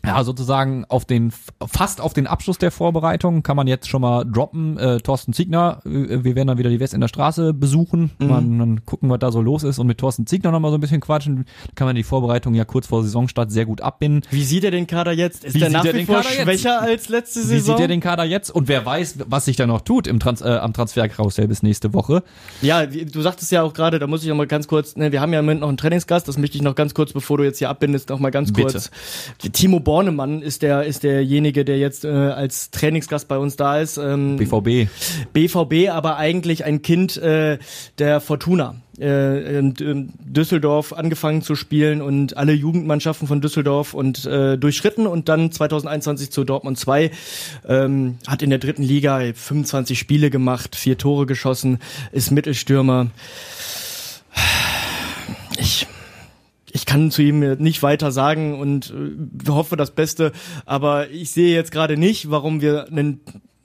ja 0.04 0.24
sozusagen 0.24 0.84
auf 0.88 1.04
den 1.04 1.32
fast 1.66 2.00
auf 2.00 2.12
den 2.12 2.26
Abschluss 2.26 2.58
der 2.58 2.70
Vorbereitung 2.70 3.42
kann 3.42 3.56
man 3.56 3.66
jetzt 3.66 3.88
schon 3.88 4.00
mal 4.00 4.24
droppen. 4.24 4.78
Äh, 4.78 5.00
Thorsten 5.00 5.32
Ziegner, 5.32 5.80
äh, 5.84 6.24
wir 6.24 6.34
werden 6.34 6.48
dann 6.48 6.58
wieder 6.58 6.70
die 6.70 6.80
West 6.80 6.94
in 6.94 7.00
der 7.00 7.08
Straße 7.08 7.52
besuchen, 7.52 8.10
man, 8.18 8.58
dann 8.58 8.86
gucken, 8.86 9.10
was 9.10 9.18
da 9.18 9.30
so 9.32 9.40
los 9.40 9.62
ist 9.62 9.78
und 9.78 9.86
mit 9.86 9.98
Thorsten 9.98 10.26
Ziegner 10.26 10.50
noch 10.50 10.60
mal 10.60 10.70
so 10.70 10.76
ein 10.76 10.80
bisschen 10.80 11.00
quatschen. 11.00 11.44
Da 11.66 11.72
kann 11.74 11.86
man 11.86 11.96
die 11.96 12.02
Vorbereitung 12.02 12.54
ja 12.54 12.64
kurz 12.64 12.86
vor 12.86 13.02
Saisonstart 13.02 13.50
sehr 13.50 13.66
gut 13.66 13.80
abbinden. 13.80 14.22
Wie 14.30 14.44
sieht 14.44 14.64
er 14.64 14.70
den 14.70 14.86
Kader 14.86 15.12
jetzt? 15.12 15.44
Ist 15.44 15.54
Wie 15.54 15.58
der 15.58 15.70
nach 15.70 15.84
wie 15.84 16.04
vor 16.04 16.22
schwächer 16.22 16.80
als 16.80 17.08
letzte 17.08 17.40
Wie 17.40 17.44
Saison? 17.44 17.76
sieht 17.76 17.84
er 17.84 17.88
den 17.88 18.00
Kader 18.00 18.24
jetzt? 18.24 18.50
Und 18.50 18.68
wer 18.68 18.84
weiß, 18.84 19.18
was 19.26 19.44
sich 19.44 19.56
da 19.56 19.66
noch 19.66 19.82
tut 19.82 20.06
im 20.06 20.20
Trans 20.20 20.40
äh, 20.40 20.48
am 20.48 20.72
Transferkarussell 20.72 21.48
bis 21.48 21.62
nächste 21.62 21.92
Woche. 21.92 22.22
Ja, 22.62 22.92
wie, 22.92 23.04
du 23.04 23.20
sagtest 23.20 23.52
ja 23.52 23.62
auch 23.62 23.72
gerade, 23.72 23.98
da 23.98 24.06
muss 24.06 24.22
ich 24.22 24.28
noch 24.28 24.36
mal 24.36 24.46
ganz 24.46 24.68
kurz, 24.68 24.96
ne, 24.96 25.12
wir 25.12 25.20
haben 25.20 25.32
ja 25.32 25.40
im 25.40 25.44
Moment 25.44 25.60
noch 25.60 25.68
einen 25.68 25.76
Trainingsgast, 25.76 26.28
das 26.28 26.38
möchte 26.38 26.56
ich 26.56 26.62
noch 26.62 26.74
ganz 26.74 26.94
kurz, 26.94 27.12
bevor 27.12 27.38
du 27.38 27.44
jetzt 27.44 27.58
hier 27.58 27.68
abbindest, 27.68 28.08
noch 28.08 28.18
mal 28.18 28.30
ganz 28.30 28.52
Bitte. 28.52 28.72
kurz. 28.72 28.90
Timo 29.52 29.80
Bornemann 29.90 30.40
ist 30.40 30.62
der 30.62 30.84
ist 30.84 31.02
derjenige, 31.02 31.64
der 31.64 31.76
jetzt 31.76 32.04
äh, 32.04 32.10
als 32.10 32.70
Trainingsgast 32.70 33.26
bei 33.26 33.36
uns 33.38 33.56
da 33.56 33.80
ist. 33.80 33.96
Ähm, 33.96 34.36
BVB. 34.36 34.88
BVB, 35.32 35.90
aber 35.90 36.16
eigentlich 36.16 36.64
ein 36.64 36.80
Kind 36.80 37.16
äh, 37.16 37.58
der 37.98 38.20
Fortuna. 38.20 38.76
Äh, 39.00 39.58
in, 39.58 39.74
in 39.74 40.12
Düsseldorf 40.20 40.92
angefangen 40.92 41.42
zu 41.42 41.56
spielen 41.56 42.02
und 42.02 42.36
alle 42.36 42.52
Jugendmannschaften 42.52 43.26
von 43.26 43.40
Düsseldorf 43.40 43.92
und 43.92 44.26
äh, 44.26 44.56
durchschritten 44.56 45.08
und 45.08 45.28
dann 45.28 45.50
2021 45.50 46.30
zu 46.30 46.44
Dortmund 46.44 46.78
2 46.78 47.10
ähm, 47.68 48.18
hat 48.28 48.42
in 48.42 48.50
der 48.50 48.60
dritten 48.60 48.84
Liga 48.84 49.20
25 49.34 49.98
Spiele 49.98 50.30
gemacht, 50.30 50.76
vier 50.76 50.98
Tore 50.98 51.26
geschossen, 51.26 51.80
ist 52.12 52.30
Mittelstürmer. 52.30 53.08
Ich 55.58 55.88
ich 56.74 56.86
kann 56.86 57.10
zu 57.10 57.22
ihm 57.22 57.40
nicht 57.58 57.82
weiter 57.82 58.12
sagen 58.12 58.58
und 58.58 58.92
äh, 58.94 59.48
hoffe 59.48 59.76
das 59.76 59.92
Beste, 59.92 60.32
aber 60.66 61.10
ich 61.10 61.30
sehe 61.30 61.54
jetzt 61.54 61.72
gerade 61.72 61.96
nicht, 61.96 62.30
warum 62.30 62.60
wir 62.60 62.88
einen 62.88 63.20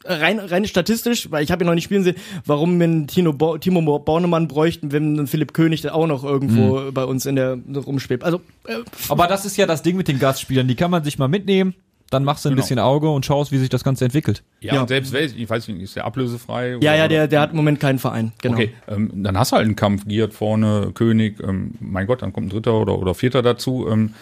rein 0.06 0.40
rein 0.40 0.66
statistisch, 0.66 1.32
weil 1.32 1.44
ich 1.44 1.52
habe 1.52 1.64
ihn 1.64 1.68
noch 1.68 1.74
nicht 1.74 1.86
spielen 1.86 2.04
sehen, 2.04 2.16
warum 2.46 2.78
wir 2.80 2.86
einen 2.86 3.08
Tino 3.08 3.34
Bo 3.34 3.58
Timo 3.58 4.00
Bornemann 4.00 4.48
bräuchten, 4.48 4.92
wenn 4.92 5.20
ein 5.20 5.28
Philipp 5.28 5.54
König 5.54 5.82
da 5.82 5.94
auch 5.94 6.08
noch 6.08 6.24
irgendwo 6.24 6.80
mhm. 6.80 6.94
bei 6.94 7.06
uns 7.06 7.26
in 7.26 7.36
der 7.36 7.58
rumschwebt. 7.76 8.24
Also 8.24 8.42
äh, 8.68 8.78
aber 9.10 9.28
das 9.28 9.46
ist 9.46 9.58
ja 9.58 9.66
das 9.66 9.82
Ding 9.82 9.98
mit 9.98 10.08
den 10.08 10.20
Gastspielern, 10.20 10.68
die 10.68 10.76
kann 10.76 10.92
man 10.92 11.04
sich 11.04 11.18
mal 11.18 11.28
mitnehmen 11.28 11.76
dann 12.10 12.24
machst 12.24 12.46
du 12.46 12.50
ein 12.50 12.52
genau. 12.52 12.62
bisschen 12.62 12.80
Auge 12.80 13.10
und 13.10 13.26
schaust, 13.26 13.52
wie 13.52 13.58
sich 13.58 13.70
das 13.70 13.84
Ganze 13.84 14.06
entwickelt. 14.06 14.44
Ja, 14.62 14.76
ja. 14.76 14.82
und 14.82 14.88
selbst, 14.88 15.14
ich 15.14 15.50
weiß 15.50 15.68
nicht, 15.70 15.82
ist 15.82 15.96
der 15.96 16.06
ablösefrei? 16.06 16.78
Ja, 16.82 16.96
ja, 16.96 17.08
der, 17.08 17.28
der 17.28 17.42
hat 17.42 17.52
im 17.52 17.58
Moment 17.58 17.80
keinen 17.80 18.00
Verein, 18.00 18.32
genau. 18.42 18.56
Okay, 18.56 18.74
ähm, 18.88 19.12
dann 19.16 19.38
hast 19.38 19.52
du 19.52 19.58
halt 19.58 19.66
einen 19.66 19.76
Kampf, 19.76 20.06
Giert 20.06 20.34
vorne, 20.34 20.92
König, 20.94 21.40
ähm, 21.42 21.72
mein 21.80 22.08
Gott, 22.08 22.22
dann 22.22 22.32
kommt 22.34 22.48
ein 22.48 22.50
Dritter 22.50 22.76
oder, 22.76 22.98
oder 22.98 23.16
Vierter 23.16 23.42
dazu. 23.42 23.88
Ähm, 23.90 24.14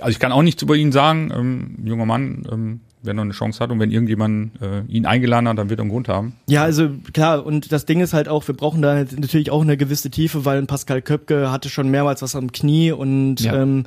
also 0.00 0.10
ich 0.10 0.18
kann 0.18 0.32
auch 0.32 0.42
nichts 0.42 0.62
über 0.62 0.74
ihn 0.74 0.92
sagen, 0.92 1.32
ähm, 1.34 1.76
junger 1.84 2.06
Mann, 2.06 2.46
ähm, 2.50 2.80
wer 3.02 3.14
noch 3.14 3.22
eine 3.22 3.32
Chance 3.32 3.60
hat 3.60 3.70
und 3.70 3.80
wenn 3.80 3.90
irgendjemand 3.90 4.52
äh, 4.60 4.82
ihn 4.88 5.06
eingeladen 5.06 5.48
hat, 5.48 5.58
dann 5.58 5.70
wird 5.70 5.80
er 5.80 5.82
einen 5.82 5.90
Grund 5.90 6.08
haben. 6.08 6.34
Ja, 6.48 6.62
also 6.62 6.90
klar, 7.12 7.44
und 7.44 7.72
das 7.72 7.86
Ding 7.86 8.00
ist 8.00 8.12
halt 8.12 8.28
auch, 8.28 8.46
wir 8.46 8.54
brauchen 8.54 8.82
da 8.82 8.94
natürlich 8.94 9.50
auch 9.50 9.62
eine 9.62 9.76
gewisse 9.76 10.10
Tiefe, 10.10 10.44
weil 10.44 10.64
Pascal 10.66 11.02
Köpke 11.02 11.50
hatte 11.50 11.68
schon 11.68 11.88
mehrmals 11.90 12.22
was 12.22 12.36
am 12.36 12.52
Knie 12.52 12.92
und 12.92 13.40
ja. 13.40 13.62
ähm, 13.62 13.84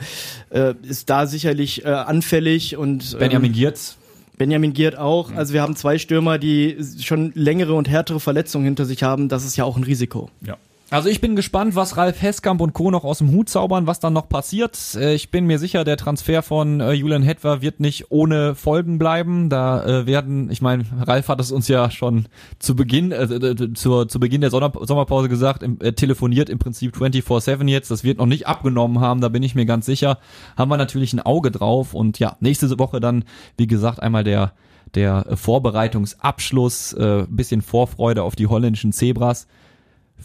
äh, 0.49 0.74
ist 0.84 1.09
da 1.09 1.28
sicherlich 1.28 1.86
äh, 1.86 1.89
anfällig 1.89 2.78
und 2.78 3.13
ähm, 3.13 3.20
Benjamin 3.20 3.53
Giertz. 3.53 3.97
Benjamin 4.38 4.74
Giert 4.74 4.97
auch. 4.97 5.32
Also 5.34 5.53
wir 5.53 5.61
haben 5.61 5.76
zwei 5.76 5.97
Stürmer, 5.97 6.38
die 6.38 6.78
schon 6.99 7.32
längere 7.36 7.74
und 7.74 7.89
härtere 7.89 8.20
Verletzungen 8.20 8.66
hinter 8.66 8.86
sich 8.86 9.01
haben. 9.01 9.30
Das 9.30 9.45
ist 9.45 9.55
ja 9.55 9.63
auch 9.63 9.78
ein 9.78 9.84
Risiko. 9.84 10.30
Ja. 10.45 10.57
Also 10.91 11.09
ich 11.09 11.19
bin 11.19 11.36
gespannt, 11.36 11.75
was 11.75 11.97
Ralf 11.97 12.21
Heskamp 12.21 12.61
und 12.61 12.73
Co. 12.73 12.91
noch 12.91 13.03
aus 13.03 13.17
dem 13.17 13.31
Hut 13.31 13.49
zaubern, 13.49 13.88
was 13.88 13.99
dann 13.99 14.13
noch 14.13 14.29
passiert. 14.29 14.77
Äh, 14.95 15.15
ich 15.15 15.31
bin 15.31 15.47
mir 15.47 15.57
sicher, 15.57 15.83
der 15.83 15.97
Transfer 15.97 16.43
von 16.43 16.79
äh, 16.79 16.91
Julian 16.91 17.23
Hetwer 17.23 17.63
wird 17.63 17.79
nicht 17.79 18.11
ohne 18.11 18.53
Folgen 18.53 18.99
bleiben. 18.99 19.49
Da 19.49 19.83
äh, 19.83 20.05
werden, 20.05 20.51
ich 20.51 20.61
meine, 20.61 20.86
Ralf 21.01 21.27
hat 21.27 21.39
es 21.39 21.51
uns 21.51 21.67
ja 21.67 21.89
schon 21.89 22.27
zu 22.59 22.75
Beginn, 22.75 23.11
äh, 23.11 23.73
zur, 23.73 24.07
zu 24.07 24.19
Beginn 24.19 24.41
der 24.41 24.51
Sommer 24.51 24.73
Sommerpause 24.81 25.27
gesagt, 25.27 25.65
telefoniert 25.95 26.49
im 26.49 26.59
Prinzip 26.59 26.95
24-7 26.95 27.67
jetzt. 27.67 27.89
Das 27.89 28.03
wird 28.03 28.19
noch 28.19 28.27
nicht 28.27 28.45
abgenommen 28.45 28.99
haben, 28.99 29.21
da 29.21 29.29
bin 29.29 29.41
ich 29.41 29.55
mir 29.55 29.65
ganz 29.65 29.88
sicher. 29.88 30.19
Haben 30.55 30.69
wir 30.69 30.77
natürlich 30.77 31.13
ein 31.13 31.19
Auge 31.19 31.49
drauf 31.49 31.95
und 31.95 32.19
ja, 32.19 32.38
nächste 32.41 32.77
Woche 32.77 32.99
dann, 32.99 33.23
wie 33.57 33.67
gesagt, 33.67 34.01
einmal 34.01 34.23
der 34.23 34.53
der 34.93 35.25
Vorbereitungsabschluss, 35.36 36.93
äh, 36.93 37.25
bisschen 37.27 37.61
Vorfreude 37.61 38.23
auf 38.23 38.36
die 38.36 38.47
holländischen 38.47 38.93
Zebras 38.93 39.47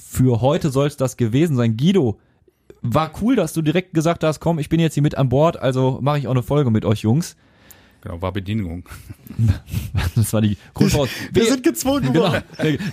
für 0.02 0.40
heute 0.40 0.70
soll 0.70 0.86
es 0.86 0.96
das 0.96 1.16
gewesen 1.16 1.56
sein. 1.56 1.76
Guido, 1.76 2.18
war 2.82 3.12
cool, 3.20 3.36
dass 3.36 3.52
du 3.52 3.62
direkt 3.62 3.94
gesagt 3.94 4.24
hast, 4.24 4.40
komm, 4.40 4.58
ich 4.58 4.68
bin 4.68 4.80
jetzt 4.80 4.94
hier 4.94 5.02
mit 5.02 5.16
an 5.16 5.28
Bord, 5.28 5.60
also 5.60 5.98
mache 6.00 6.18
ich 6.18 6.26
auch 6.26 6.32
eine 6.32 6.42
Folge 6.42 6.70
mit 6.70 6.84
euch 6.84 7.00
Jungs. 7.00 7.36
Genau, 8.02 8.22
war 8.22 8.32
Bedienung. 8.32 8.88
Das 10.16 10.32
war 10.32 10.40
die 10.40 10.56
Grundvoraus. 10.74 11.08
Wir, 11.32 11.42
Wir 11.42 11.50
sind 11.52 11.62
gezwungen 11.62 12.12
genau. 12.12 12.34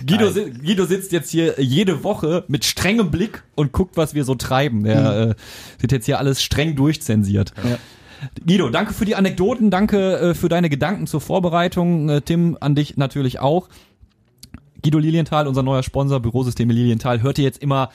Guido, 0.06 0.32
Guido 0.32 0.84
sitzt 0.84 1.12
jetzt 1.12 1.30
hier 1.30 1.54
jede 1.58 2.04
Woche 2.04 2.44
mit 2.48 2.64
strengem 2.64 3.10
Blick 3.10 3.42
und 3.54 3.72
guckt, 3.72 3.96
was 3.96 4.14
wir 4.14 4.24
so 4.24 4.34
treiben. 4.34 4.84
Der 4.84 5.00
mhm. 5.00 5.30
äh, 5.32 5.34
wird 5.80 5.92
jetzt 5.92 6.06
hier 6.06 6.18
alles 6.18 6.42
streng 6.42 6.76
durchzensiert. 6.76 7.52
Ja. 7.64 7.78
Guido, 8.46 8.68
danke 8.70 8.94
für 8.94 9.04
die 9.04 9.14
Anekdoten, 9.14 9.70
danke 9.70 10.18
äh, 10.18 10.34
für 10.34 10.48
deine 10.48 10.68
Gedanken 10.68 11.06
zur 11.06 11.20
Vorbereitung. 11.20 12.08
Äh, 12.08 12.20
Tim, 12.22 12.56
an 12.60 12.74
dich 12.74 12.96
natürlich 12.96 13.40
auch. 13.40 13.68
Guido 14.82 14.98
Lilienthal, 14.98 15.46
unser 15.46 15.62
neuer 15.62 15.82
Sponsor, 15.82 16.20
Bürosysteme 16.20 16.72
Lilienthal, 16.72 17.22
hört 17.22 17.38
ihr 17.38 17.44
jetzt 17.44 17.62
immer 17.62 17.90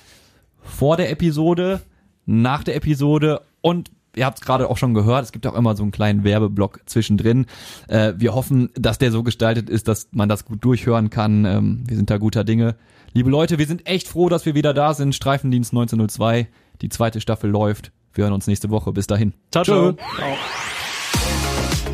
vor 0.61 0.97
der 0.97 1.11
Episode, 1.11 1.81
nach 2.25 2.63
der 2.63 2.75
Episode 2.75 3.41
und 3.61 3.91
ihr 4.15 4.25
habt 4.25 4.39
es 4.39 4.45
gerade 4.45 4.69
auch 4.69 4.77
schon 4.77 4.93
gehört, 4.93 5.23
es 5.23 5.31
gibt 5.31 5.47
auch 5.47 5.55
immer 5.55 5.75
so 5.75 5.83
einen 5.83 5.91
kleinen 5.91 6.23
Werbeblock 6.23 6.81
zwischendrin. 6.85 7.45
Äh, 7.87 8.13
wir 8.17 8.33
hoffen, 8.33 8.69
dass 8.75 8.97
der 8.97 9.11
so 9.11 9.23
gestaltet 9.23 9.69
ist, 9.69 9.87
dass 9.87 10.09
man 10.11 10.29
das 10.29 10.45
gut 10.45 10.63
durchhören 10.63 11.09
kann. 11.09 11.45
Ähm, 11.45 11.83
wir 11.87 11.95
sind 11.95 12.09
da 12.09 12.17
guter 12.17 12.43
Dinge. 12.43 12.75
Liebe 13.13 13.29
Leute, 13.29 13.57
wir 13.57 13.67
sind 13.67 13.87
echt 13.87 14.07
froh, 14.07 14.29
dass 14.29 14.45
wir 14.45 14.55
wieder 14.55 14.73
da 14.73 14.93
sind. 14.93 15.15
Streifendienst 15.15 15.71
1902, 15.71 16.47
die 16.81 16.89
zweite 16.89 17.21
Staffel 17.21 17.49
läuft. 17.49 17.91
Wir 18.13 18.25
hören 18.25 18.33
uns 18.33 18.47
nächste 18.47 18.69
Woche. 18.69 18.91
Bis 18.91 19.07
dahin. 19.07 19.33
Ciao, 19.51 19.63
ciao. 19.63 19.93
ciao. 19.93 20.37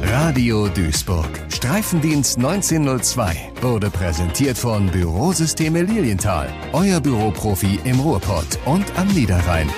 Radio 0.04 0.68
Duisburg. 0.70 1.30
Streifendienst 1.50 2.38
1902 2.38 3.52
wurde 3.62 3.89
präsentiert 3.89 4.58
von 4.58 4.88
Bürosysteme 4.88 5.82
Lilienthal. 5.84 6.50
Euer 6.74 7.00
Büroprofi 7.00 7.80
im 7.84 8.00
Ruhrpott 8.00 8.60
und 8.66 8.86
am 8.97 9.08
Niederrhein. 9.10 9.70